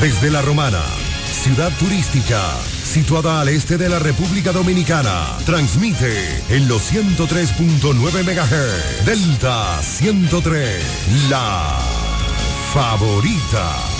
[0.00, 0.82] Desde La Romana,
[1.42, 2.40] ciudad turística,
[2.84, 10.84] situada al este de la República Dominicana, transmite en los 103.9 MHz, Delta 103,
[11.28, 11.78] la
[12.72, 13.99] favorita.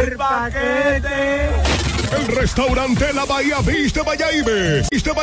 [0.00, 1.57] el paquete.
[2.12, 3.60] El restaurante La Bahía
[4.02, 4.82] Bayaibe.
[4.90, 5.12] Vista